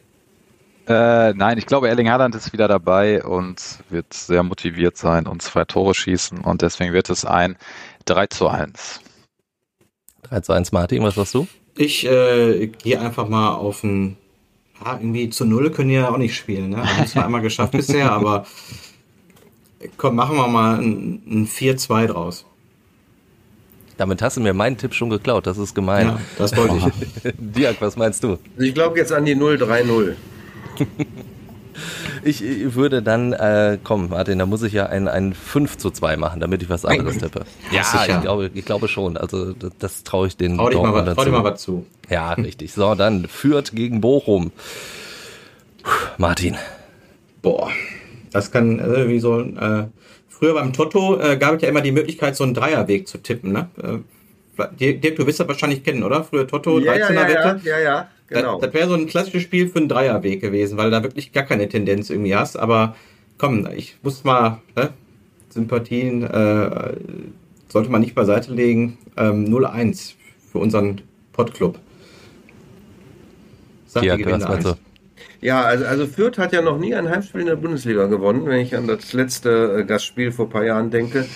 äh, 0.87 1.33
nein, 1.33 1.59
ich 1.59 1.67
glaube, 1.67 1.89
Erling 1.89 2.11
Haaland 2.11 2.35
ist 2.35 2.53
wieder 2.53 2.69
dabei 2.69 3.25
und 3.25 3.79
wird 3.89 4.13
sehr 4.13 4.43
motiviert 4.43 4.99
sein 4.99 5.27
und 5.27 5.41
zwei 5.41 5.65
Tore 5.65 5.95
schießen 5.95 6.41
und 6.41 6.61
deswegen 6.61 6.93
wird 6.93 7.09
es 7.09 7.25
ein 7.25 7.57
3 8.05 8.27
zu 8.27 8.49
1. 8.49 9.01
3 10.31 10.41
zu 10.41 10.53
1, 10.53 10.73
Martin, 10.73 11.03
was 11.03 11.17
sagst 11.17 11.35
du? 11.35 11.47
Ich 11.77 12.07
äh, 12.07 12.69
gehe 12.69 13.01
einfach 13.01 13.29
mal 13.29 13.55
auf 13.55 13.83
ein, 13.85 14.17
ja, 14.85 14.95
irgendwie 14.95 15.29
zu 15.31 15.45
Null 15.45 15.71
können 15.71 15.89
die 15.89 15.97
ja 15.97 16.11
auch 16.11 16.19
nicht 16.19 16.37
spielen. 16.37 16.71
Ne? 16.71 16.79
Haben 16.79 17.05
es 17.05 17.17
einmal 17.17 17.43
geschafft 17.43 17.73
bisher, 17.73 18.13
aber 18.13 18.47
komm, 19.97 20.17
machen 20.17 20.37
wir 20.37 20.47
mal 20.47 20.79
ein, 20.81 21.23
ein 21.27 21.49
4-2 21.49 22.07
draus. 22.07 22.45
Damit 23.97 24.23
hast 24.23 24.39
du 24.39 24.41
mir 24.41 24.55
meinen 24.55 24.79
Tipp 24.79 24.95
schon 24.95 25.11
geklaut, 25.11 25.47
das 25.47 25.59
ist 25.59 25.75
gemein. 25.75 26.07
Ja, 26.07 26.21
das 26.39 26.57
wollte 26.57 26.77
ich. 26.77 27.33
Dirk, 27.39 27.77
was 27.81 27.97
meinst 27.97 28.25
du? 28.25 28.39
Ich 28.57 28.73
glaube 28.73 28.99
jetzt 28.99 29.13
an 29.13 29.27
die 29.27 29.37
0-3-0. 29.37 30.15
Ich, 32.23 32.43
würde 32.75 33.03
dann, 33.03 33.33
äh, 33.33 33.79
komm, 33.83 34.11
Martin, 34.11 34.39
da 34.39 34.47
muss 34.47 34.63
ich 34.63 34.73
ja 34.73 34.87
ein, 34.87 35.09
ein 35.09 35.35
5 35.35 35.79
zu 35.79 35.91
2 35.91 36.17
machen, 36.17 36.41
damit 36.41 36.63
ich 36.63 36.69
was 36.69 36.85
anderes 36.85 37.19
tippe. 37.19 37.45
Ja, 37.73 37.83
ich 38.07 38.21
glaube, 38.21 38.51
ich 38.53 38.65
glaube 38.65 38.89
schon. 38.89 39.17
Also 39.17 39.53
das, 39.53 39.73
das 39.79 40.03
traue 40.05 40.27
ich 40.27 40.37
den 40.37 40.57
trau 40.57 40.69
dich 40.69 40.81
mal, 40.81 41.05
dazu. 41.05 41.15
Trau 41.15 41.25
dir 41.25 41.31
mal 41.31 41.45
was 41.45 41.63
zu. 41.63 41.87
Ja, 42.09 42.33
richtig. 42.33 42.73
So, 42.73 42.95
dann 42.95 43.27
führt 43.27 43.73
gegen 43.75 44.01
Bochum. 44.01 44.53
Puh, 45.83 45.91
Martin. 46.19 46.57
Boah, 47.43 47.71
das 48.33 48.51
kann 48.51 48.79
äh, 48.79 49.09
wie 49.09 49.21
so 49.21 49.39
ein... 49.39 49.57
Äh, 49.57 49.87
früher 50.29 50.55
beim 50.55 50.73
Toto 50.73 51.21
äh, 51.21 51.37
gab 51.37 51.57
es 51.57 51.63
ja 51.63 51.69
immer 51.69 51.83
die 51.83 51.93
Möglichkeit, 51.93 52.35
so 52.35 52.45
einen 52.45 52.55
Dreierweg 52.55 53.07
zu 53.07 53.19
tippen. 53.19 53.53
Ne? 53.53 53.69
Äh, 53.83 53.99
Dirk, 54.69 55.17
du 55.17 55.27
wirst 55.27 55.41
das 55.41 55.49
wahrscheinlich 55.49 55.85
kennen, 55.85 56.03
oder? 56.03 56.25
Früher 56.25 56.47
Toto, 56.47 56.79
ja, 56.79 56.93
13er 56.93 57.13
ja, 57.13 57.13
ja, 57.13 57.29
Wette. 57.29 57.61
Ja, 57.65 57.79
ja, 57.79 57.81
ja. 57.81 58.09
Genau. 58.29 58.61
Das, 58.61 58.71
das 58.71 58.75
wäre 58.75 58.89
so 58.89 58.95
ein 58.95 59.07
klassisches 59.07 59.43
Spiel 59.43 59.69
für 59.69 59.79
einen 59.79 59.89
Dreierweg 59.89 60.41
gewesen, 60.41 60.79
weil 60.79 60.87
du 60.87 60.91
da 60.93 61.03
wirklich 61.03 61.33
gar 61.33 61.45
keine 61.45 61.69
Tendenz 61.69 62.11
irgendwie 62.11 62.35
hast. 62.35 62.57
Aber 62.59 62.95
komm, 63.39 63.67
ich 63.75 63.97
muss 64.03 64.25
mal 64.25 64.61
ne? 64.77 64.91
Sympathien 65.49 66.23
äh, 66.23 66.95
sollte 67.69 67.91
man 67.91 68.01
nicht 68.01 68.15
beiseite 68.15 68.53
legen. 68.53 68.99
Ähm, 69.17 69.47
0-1 69.47 70.15
für 70.51 70.59
unseren 70.59 71.01
Podclub. 71.33 71.79
Sagt 73.87 74.07
ja, 74.07 74.17
die 74.17 74.23
Gewinne 74.23 74.77
Ja, 75.41 75.63
also, 75.63 75.85
also 75.85 76.07
Fürth 76.07 76.39
hat 76.39 76.53
ja 76.53 76.63
noch 76.63 76.79
nie 76.79 76.95
ein 76.95 77.09
Heimspiel 77.09 77.41
in 77.41 77.49
der 77.49 77.57
Bundesliga 77.57 78.07
gewonnen, 78.07 78.47
wenn 78.47 78.61
ich 78.61 78.77
an 78.77 78.87
das 78.87 79.13
letzte 79.13 79.81
äh, 79.81 79.85
Gastspiel 79.85 80.31
vor 80.31 80.47
ein 80.47 80.51
paar 80.51 80.65
Jahren 80.65 80.91
denke. 80.91 81.27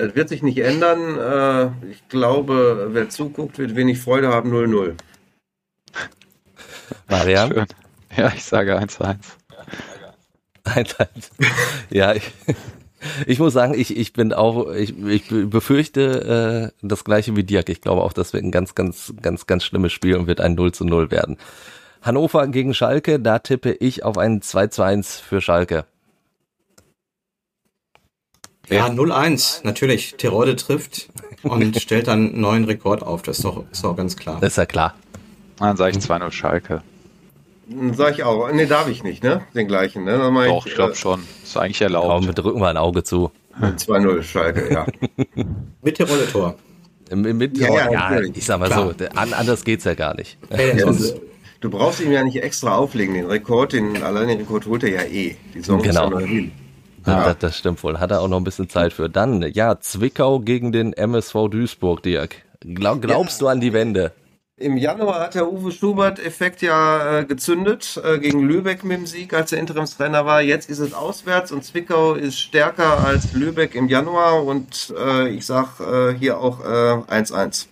Es 0.00 0.14
wird 0.14 0.28
sich 0.30 0.42
nicht 0.42 0.58
ändern. 0.58 1.18
Äh, 1.18 1.90
ich 1.90 2.08
glaube, 2.08 2.88
wer 2.92 3.10
zuguckt, 3.10 3.58
wird 3.58 3.76
wenig 3.76 3.98
Freude 4.00 4.28
haben. 4.28 4.52
0-0. 4.52 4.94
Marian? 7.08 7.52
Schön. 7.52 7.66
Ja, 8.16 8.32
ich 8.34 8.44
sage 8.44 8.78
1-1. 8.78 9.16
1-1. 10.64 11.06
Ja, 11.90 12.14
ich, 12.14 12.32
ich 13.26 13.38
muss 13.38 13.52
sagen, 13.52 13.74
ich, 13.74 13.96
ich 13.96 14.12
bin 14.12 14.32
auch, 14.32 14.72
ich, 14.72 14.98
ich 14.98 15.28
befürchte 15.28 16.72
äh, 16.82 16.86
das 16.86 17.04
gleiche 17.04 17.36
wie 17.36 17.44
Dirk. 17.44 17.68
Ich 17.68 17.80
glaube 17.80 18.02
auch, 18.02 18.12
das 18.12 18.32
wird 18.32 18.44
ein 18.44 18.50
ganz, 18.50 18.74
ganz, 18.74 19.12
ganz, 19.20 19.46
ganz 19.46 19.64
schlimmes 19.64 19.92
Spiel 19.92 20.16
und 20.16 20.26
wird 20.26 20.40
ein 20.40 20.54
0 20.54 20.72
zu 20.72 20.84
0 20.84 21.10
werden. 21.10 21.36
Hannover 22.02 22.46
gegen 22.48 22.72
Schalke, 22.72 23.20
da 23.20 23.38
tippe 23.38 23.72
ich 23.72 24.02
auf 24.02 24.16
ein 24.16 24.40
2 24.40 24.68
zu 24.68 24.82
1 24.82 25.20
für 25.20 25.40
Schalke. 25.40 25.84
Ja, 28.70 28.86
0-1, 28.86 29.60
natürlich. 29.64 30.14
Tirode 30.16 30.56
trifft 30.56 31.08
und 31.42 31.76
stellt 31.80 32.08
dann 32.08 32.30
einen 32.30 32.40
neuen 32.40 32.64
Rekord 32.64 33.02
auf. 33.02 33.22
Das 33.22 33.38
ist 33.38 33.44
doch, 33.44 33.64
ist 33.70 33.84
doch 33.84 33.96
ganz 33.96 34.16
klar. 34.16 34.38
Das 34.40 34.52
ist 34.52 34.56
ja 34.56 34.66
klar. 34.66 34.94
Dann 35.58 35.76
sage 35.76 35.98
ich 35.98 36.04
2-0 36.04 36.30
Schalke. 36.30 36.82
Sag 37.92 38.14
ich 38.14 38.24
auch. 38.24 38.50
Ne, 38.52 38.66
darf 38.66 38.88
ich 38.88 39.04
nicht, 39.04 39.22
ne? 39.22 39.42
Den 39.54 39.68
gleichen, 39.68 40.04
ne? 40.04 40.18
Doch, 40.18 40.66
ich, 40.66 40.72
ich 40.72 40.76
glaube 40.76 40.92
äh, 40.92 40.96
schon. 40.96 41.22
Ist 41.42 41.56
eigentlich 41.56 41.80
erlaubt. 41.80 42.08
Komm, 42.08 42.26
wir 42.26 42.32
drücken 42.32 42.60
mal 42.60 42.70
ein 42.70 42.76
Auge 42.76 43.04
zu. 43.04 43.30
2-0 43.60 44.22
Schalke, 44.22 44.72
ja. 44.72 44.86
mit 45.82 45.96
Tirole 45.96 46.26
Tor. 46.30 46.56
Mit, 47.12 47.58
ja, 47.58 47.90
ja, 47.90 47.90
ja, 47.90 48.20
ich 48.20 48.46
sag 48.46 48.60
mal 48.60 48.68
Klar. 48.68 48.94
so, 48.98 49.06
anders 49.14 49.64
geht's 49.64 49.84
ja 49.84 49.94
gar 49.94 50.14
nicht. 50.14 50.38
Ja, 50.48 50.92
du 51.60 51.70
brauchst 51.70 52.00
ihm 52.00 52.12
ja 52.12 52.22
nicht 52.22 52.40
extra 52.40 52.76
auflegen, 52.76 53.14
den 53.14 53.26
Rekord, 53.26 53.72
den 53.72 54.00
allein 54.02 54.28
den 54.28 54.38
Rekord 54.38 54.66
holt 54.66 54.84
er 54.84 54.90
ja 54.90 55.02
eh. 55.02 55.36
Die 55.52 55.60
genau. 55.60 56.18
hin. 56.20 56.52
Ja. 57.06 57.24
Das, 57.24 57.38
das, 57.38 57.58
stimmt 57.58 57.82
wohl. 57.82 57.98
Hat 57.98 58.10
er 58.10 58.20
auch 58.20 58.28
noch 58.28 58.36
ein 58.36 58.44
bisschen 58.44 58.68
Zeit 58.68 58.92
für. 58.92 59.08
Dann, 59.08 59.42
ja, 59.52 59.80
Zwickau 59.80 60.40
gegen 60.40 60.72
den 60.72 60.92
MSV 60.92 61.48
Duisburg, 61.50 62.02
Dirk. 62.02 62.42
Glaub, 62.60 63.00
glaubst 63.00 63.40
ja. 63.40 63.46
du 63.46 63.48
an 63.48 63.60
die 63.60 63.72
Wende? 63.72 64.12
Im 64.60 64.76
Januar 64.76 65.20
hat 65.20 65.34
der 65.34 65.50
Uwe 65.50 65.72
Schubert-Effekt 65.72 66.60
ja 66.60 67.20
äh, 67.20 67.24
gezündet 67.24 67.98
äh, 68.04 68.18
gegen 68.18 68.46
Lübeck 68.46 68.84
mit 68.84 68.98
dem 68.98 69.06
Sieg, 69.06 69.32
als 69.32 69.52
er 69.52 69.58
Interimstrainer 69.58 70.26
war. 70.26 70.42
Jetzt 70.42 70.68
ist 70.68 70.80
es 70.80 70.92
auswärts 70.92 71.50
und 71.50 71.64
Zwickau 71.64 72.12
ist 72.12 72.38
stärker 72.38 73.02
als 73.02 73.32
Lübeck 73.32 73.74
im 73.74 73.88
Januar 73.88 74.44
und 74.44 74.92
äh, 74.98 75.28
ich 75.30 75.46
sag 75.46 75.80
äh, 75.80 76.12
hier 76.12 76.38
auch 76.38 76.60
1-1. 76.62 77.64
Äh, 77.64 77.68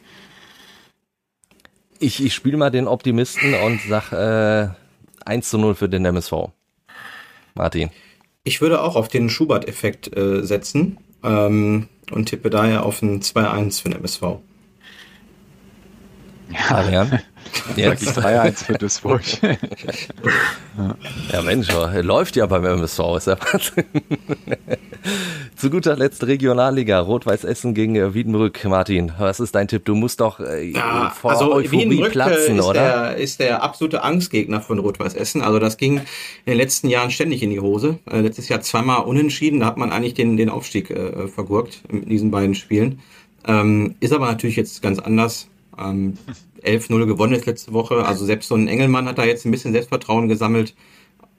ich, 1.99 2.25
ich 2.25 2.33
spiele 2.33 2.57
mal 2.57 2.71
den 2.71 2.89
Optimisten 2.89 3.53
und 3.53 3.83
sag 3.87 4.15
1 5.27 5.53
0 5.53 5.75
für 5.75 5.91
den 5.91 6.07
MSV. 6.07 6.33
Martin. 7.55 7.91
Ich 8.49 8.63
würde 8.63 8.81
auch 8.81 8.97
auf 8.97 9.09
den 9.09 9.29
Schubert-Effekt 9.29 10.11
setzen 10.15 10.97
ähm, 11.23 11.89
und 12.11 12.27
tippe 12.27 12.49
daher 12.49 12.87
auf 12.87 13.03
ein 13.03 13.21
2-1 13.21 13.83
für 13.83 13.91
den 13.91 13.99
MSV. 13.99 14.23
Ja, 16.51 16.71
Adrian. 16.71 17.21
Jetzt 17.77 18.19
3-1 18.19 18.65
für 18.65 18.75
Duisburg. 18.75 19.23
ja, 21.33 21.43
Mensch, 21.43 21.69
läuft 22.03 22.37
ja 22.37 22.47
beim 22.47 22.65
MSV. 22.65 23.01
Ist 23.17 23.27
ja 23.27 23.37
Zu 25.57 25.71
guter 25.71 25.97
Letzt 25.97 26.27
Regionalliga, 26.27 27.01
Rot-Weiß 27.01 27.45
Essen 27.45 27.75
gegen 27.75 27.97
äh, 27.97 28.15
Wiedenbrück. 28.15 28.65
Martin, 28.65 29.13
was 29.19 29.41
ist 29.41 29.55
dein 29.55 29.69
Tipp? 29.69 29.85
Du 29.85 29.95
musst 29.95 30.21
doch 30.21 30.41
äh, 30.41 30.71
ja, 30.71 31.11
vor 31.11 31.33
also 31.33 31.53
Euphorie 31.53 32.03
äh, 32.03 32.11
platzen, 32.11 32.59
ist 32.59 32.65
oder? 32.65 32.81
Der, 32.81 33.17
ist 33.17 33.41
der 33.41 33.63
absolute 33.63 34.03
Angstgegner 34.03 34.61
von 34.61 34.79
Rot-Weiß 34.79 35.15
Essen. 35.15 35.43
Also 35.43 35.59
das 35.59 35.77
ging 35.77 35.99
in 35.99 36.05
den 36.47 36.57
letzten 36.59 36.89
Jahren 36.89 37.11
ständig 37.11 37.43
in 37.43 37.51
die 37.51 37.61
Hose. 37.61 37.99
Äh, 38.11 38.21
letztes 38.21 38.49
Jahr 38.49 38.61
zweimal 38.61 39.03
unentschieden, 39.05 39.61
da 39.61 39.67
hat 39.67 39.77
man 39.77 39.91
eigentlich 39.91 40.15
den, 40.15 40.37
den 40.37 40.49
Aufstieg 40.49 40.91
äh, 40.91 41.29
vergurkt 41.29 41.83
in 41.89 42.09
diesen 42.09 42.31
beiden 42.31 42.55
Spielen. 42.55 43.01
Ähm, 43.47 43.95
ist 44.01 44.13
aber 44.13 44.27
natürlich 44.27 44.57
jetzt 44.57 44.83
ganz 44.83 44.99
anders. 44.99 45.49
Ähm, 45.79 46.19
11-0 46.63 47.07
gewonnen 47.07 47.35
ist 47.35 47.47
letzte 47.47 47.73
Woche. 47.73 48.05
Also 48.05 48.25
selbst 48.25 48.49
so 48.49 48.55
ein 48.55 48.69
Engelmann 48.69 49.07
hat 49.07 49.19
da 49.19 49.25
jetzt 49.25 49.45
ein 49.45 49.51
bisschen 49.51 49.73
Selbstvertrauen 49.73 50.29
gesammelt. 50.29 50.75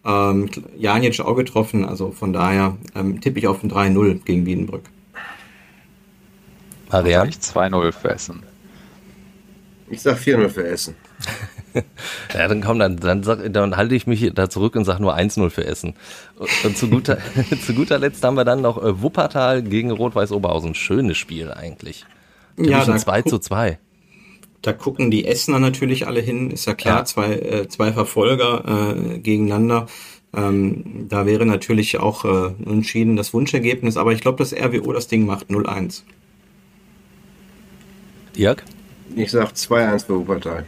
Ähm, 0.05 0.49
Janic 0.77 1.19
auch 1.19 1.35
getroffen. 1.35 1.85
Also 1.85 2.11
von 2.11 2.33
daher 2.33 2.77
ähm, 2.95 3.21
tippe 3.21 3.39
ich 3.39 3.47
auf 3.47 3.63
ein 3.63 3.71
3-0 3.71 4.23
gegen 4.23 4.45
Wiedenbrück. 4.45 4.83
Marian? 6.91 7.29
Ich 7.29 7.35
2-0 7.35 7.91
für 7.91 8.09
Essen. 8.09 8.43
Ich 9.89 10.01
sag 10.01 10.17
4-0 10.17 10.49
für 10.49 10.67
Essen. 10.67 10.95
ja, 12.33 12.47
dann 12.47 12.61
komm, 12.61 12.79
dann, 12.79 12.97
dann, 12.97 13.23
sag, 13.23 13.51
dann 13.51 13.75
halte 13.75 13.95
ich 13.95 14.07
mich 14.07 14.31
da 14.33 14.49
zurück 14.49 14.75
und 14.75 14.85
sage 14.85 15.01
nur 15.01 15.15
1-0 15.15 15.49
für 15.49 15.65
Essen. 15.65 15.93
Und 16.63 16.77
zu 16.77 16.89
guter, 16.89 17.17
zu 17.65 17.73
guter 17.73 17.99
Letzt 17.99 18.23
haben 18.23 18.35
wir 18.35 18.45
dann 18.45 18.61
noch 18.61 18.81
äh, 18.81 19.01
Wuppertal 19.01 19.63
gegen 19.63 19.91
Rot-Weiß 19.91 20.31
Oberhausen. 20.31 20.75
Schönes 20.75 21.17
Spiel 21.17 21.51
eigentlich. 21.51 22.05
Ja, 22.57 22.97
2 22.97 23.21
zu 23.23 23.39
2. 23.39 23.79
Da 24.61 24.73
gucken 24.73 25.09
die 25.09 25.25
Essener 25.25 25.59
natürlich 25.59 26.05
alle 26.07 26.19
hin, 26.19 26.51
ist 26.51 26.65
ja 26.65 26.73
klar, 26.73 26.99
ja. 26.99 27.05
zwei, 27.05 27.33
äh, 27.33 27.67
zwei 27.69 27.93
Verfolger 27.93 28.95
äh, 28.95 29.19
gegeneinander. 29.19 29.87
Ähm, 30.33 31.07
da 31.09 31.25
wäre 31.25 31.45
natürlich 31.45 31.99
auch 31.99 32.25
äh, 32.25 32.53
entschieden 32.65 33.15
das 33.15 33.33
Wunschergebnis, 33.33 33.97
aber 33.97 34.11
ich 34.11 34.21
glaube, 34.21 34.37
dass 34.37 34.53
RWO 34.53 34.93
das 34.93 35.07
Ding 35.07 35.25
macht 35.25 35.49
0-1. 35.49 36.03
Dirk? 38.35 38.63
Ich 39.15 39.31
sag 39.31 39.53
2-1 39.53 40.05
für 40.05 40.15
Wuppertal. 40.15 40.65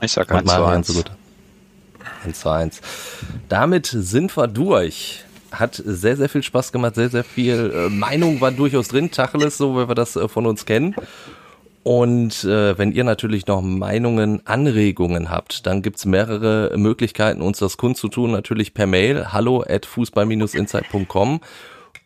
Ich 0.00 0.12
sag 0.12 0.30
1-1. 0.30 1.04
1-1. 2.26 2.80
Damit 3.48 3.86
sind 3.86 4.36
wir 4.36 4.48
durch 4.48 5.24
hat 5.58 5.80
sehr, 5.84 6.16
sehr 6.16 6.28
viel 6.28 6.42
Spaß 6.42 6.72
gemacht, 6.72 6.96
sehr, 6.96 7.10
sehr 7.10 7.24
viel 7.24 7.72
äh, 7.74 7.88
Meinung 7.88 8.40
war 8.40 8.50
durchaus 8.50 8.88
drin, 8.88 9.10
Tacheles, 9.10 9.56
so 9.56 9.74
wie 9.76 9.88
wir 9.88 9.94
das 9.94 10.16
äh, 10.16 10.28
von 10.28 10.46
uns 10.46 10.66
kennen. 10.66 10.94
Und 11.84 12.44
äh, 12.44 12.78
wenn 12.78 12.92
ihr 12.92 13.04
natürlich 13.04 13.46
noch 13.46 13.60
Meinungen, 13.60 14.40
Anregungen 14.46 15.28
habt, 15.28 15.66
dann 15.66 15.82
gibt's 15.82 16.06
mehrere 16.06 16.72
Möglichkeiten, 16.78 17.42
uns 17.42 17.58
das 17.58 17.76
kundzutun. 17.76 18.32
Natürlich 18.32 18.72
per 18.72 18.86
Mail, 18.86 19.32
hallo 19.32 19.62
at 19.68 19.84
fußball-insight.com 19.84 21.40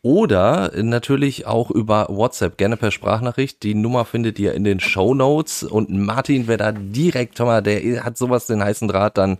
oder 0.02 0.72
natürlich 0.82 1.46
auch 1.46 1.70
über 1.70 2.06
WhatsApp, 2.08 2.56
gerne 2.56 2.76
per 2.76 2.90
Sprachnachricht. 2.90 3.62
Die 3.62 3.74
Nummer 3.74 4.04
findet 4.04 4.40
ihr 4.40 4.52
in 4.54 4.64
den 4.64 4.80
Show 4.80 5.14
Notes. 5.14 5.62
Und 5.62 5.90
Martin, 5.90 6.48
wer 6.48 6.56
da 6.56 6.72
direkt, 6.72 7.38
mal, 7.38 7.62
der 7.62 8.04
hat 8.04 8.18
sowas 8.18 8.46
den 8.46 8.62
heißen 8.62 8.88
Draht, 8.88 9.16
dann 9.16 9.38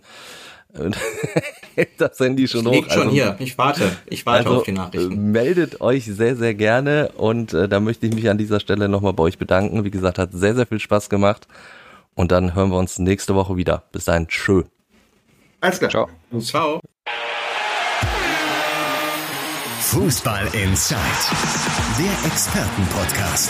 das 1.97 2.19
Handy 2.19 2.47
schon 2.47 2.71
ich 2.71 2.85
hoch. 2.85 2.91
schon 2.91 3.01
also, 3.03 3.11
hier, 3.11 3.35
ich 3.39 3.57
warte, 3.57 3.91
ich 4.05 4.25
warte 4.25 4.45
also, 4.45 4.59
auf 4.59 4.63
die 4.63 4.71
Nachrichten. 4.71 5.31
Meldet 5.31 5.81
euch 5.81 6.05
sehr, 6.05 6.35
sehr 6.35 6.53
gerne 6.53 7.11
und 7.17 7.53
äh, 7.53 7.67
da 7.67 7.79
möchte 7.79 8.05
ich 8.05 8.13
mich 8.13 8.29
an 8.29 8.37
dieser 8.37 8.59
Stelle 8.59 8.87
nochmal 8.87 9.13
bei 9.13 9.23
euch 9.23 9.37
bedanken. 9.37 9.83
Wie 9.83 9.91
gesagt, 9.91 10.19
hat 10.19 10.31
sehr, 10.31 10.55
sehr 10.55 10.67
viel 10.67 10.79
Spaß 10.79 11.09
gemacht 11.09 11.47
und 12.15 12.31
dann 12.31 12.53
hören 12.53 12.69
wir 12.69 12.77
uns 12.77 12.99
nächste 12.99 13.35
Woche 13.35 13.57
wieder. 13.57 13.83
Bis 13.91 14.05
dahin, 14.05 14.27
tschö. 14.27 14.63
Alles 15.61 15.79
klar. 15.79 15.91
Ciao. 15.91 16.09
Ciao. 16.39 16.79
Fußball 19.81 20.47
Inside, 20.53 20.99
der 21.97 22.31
Expertenpodcast 22.31 23.49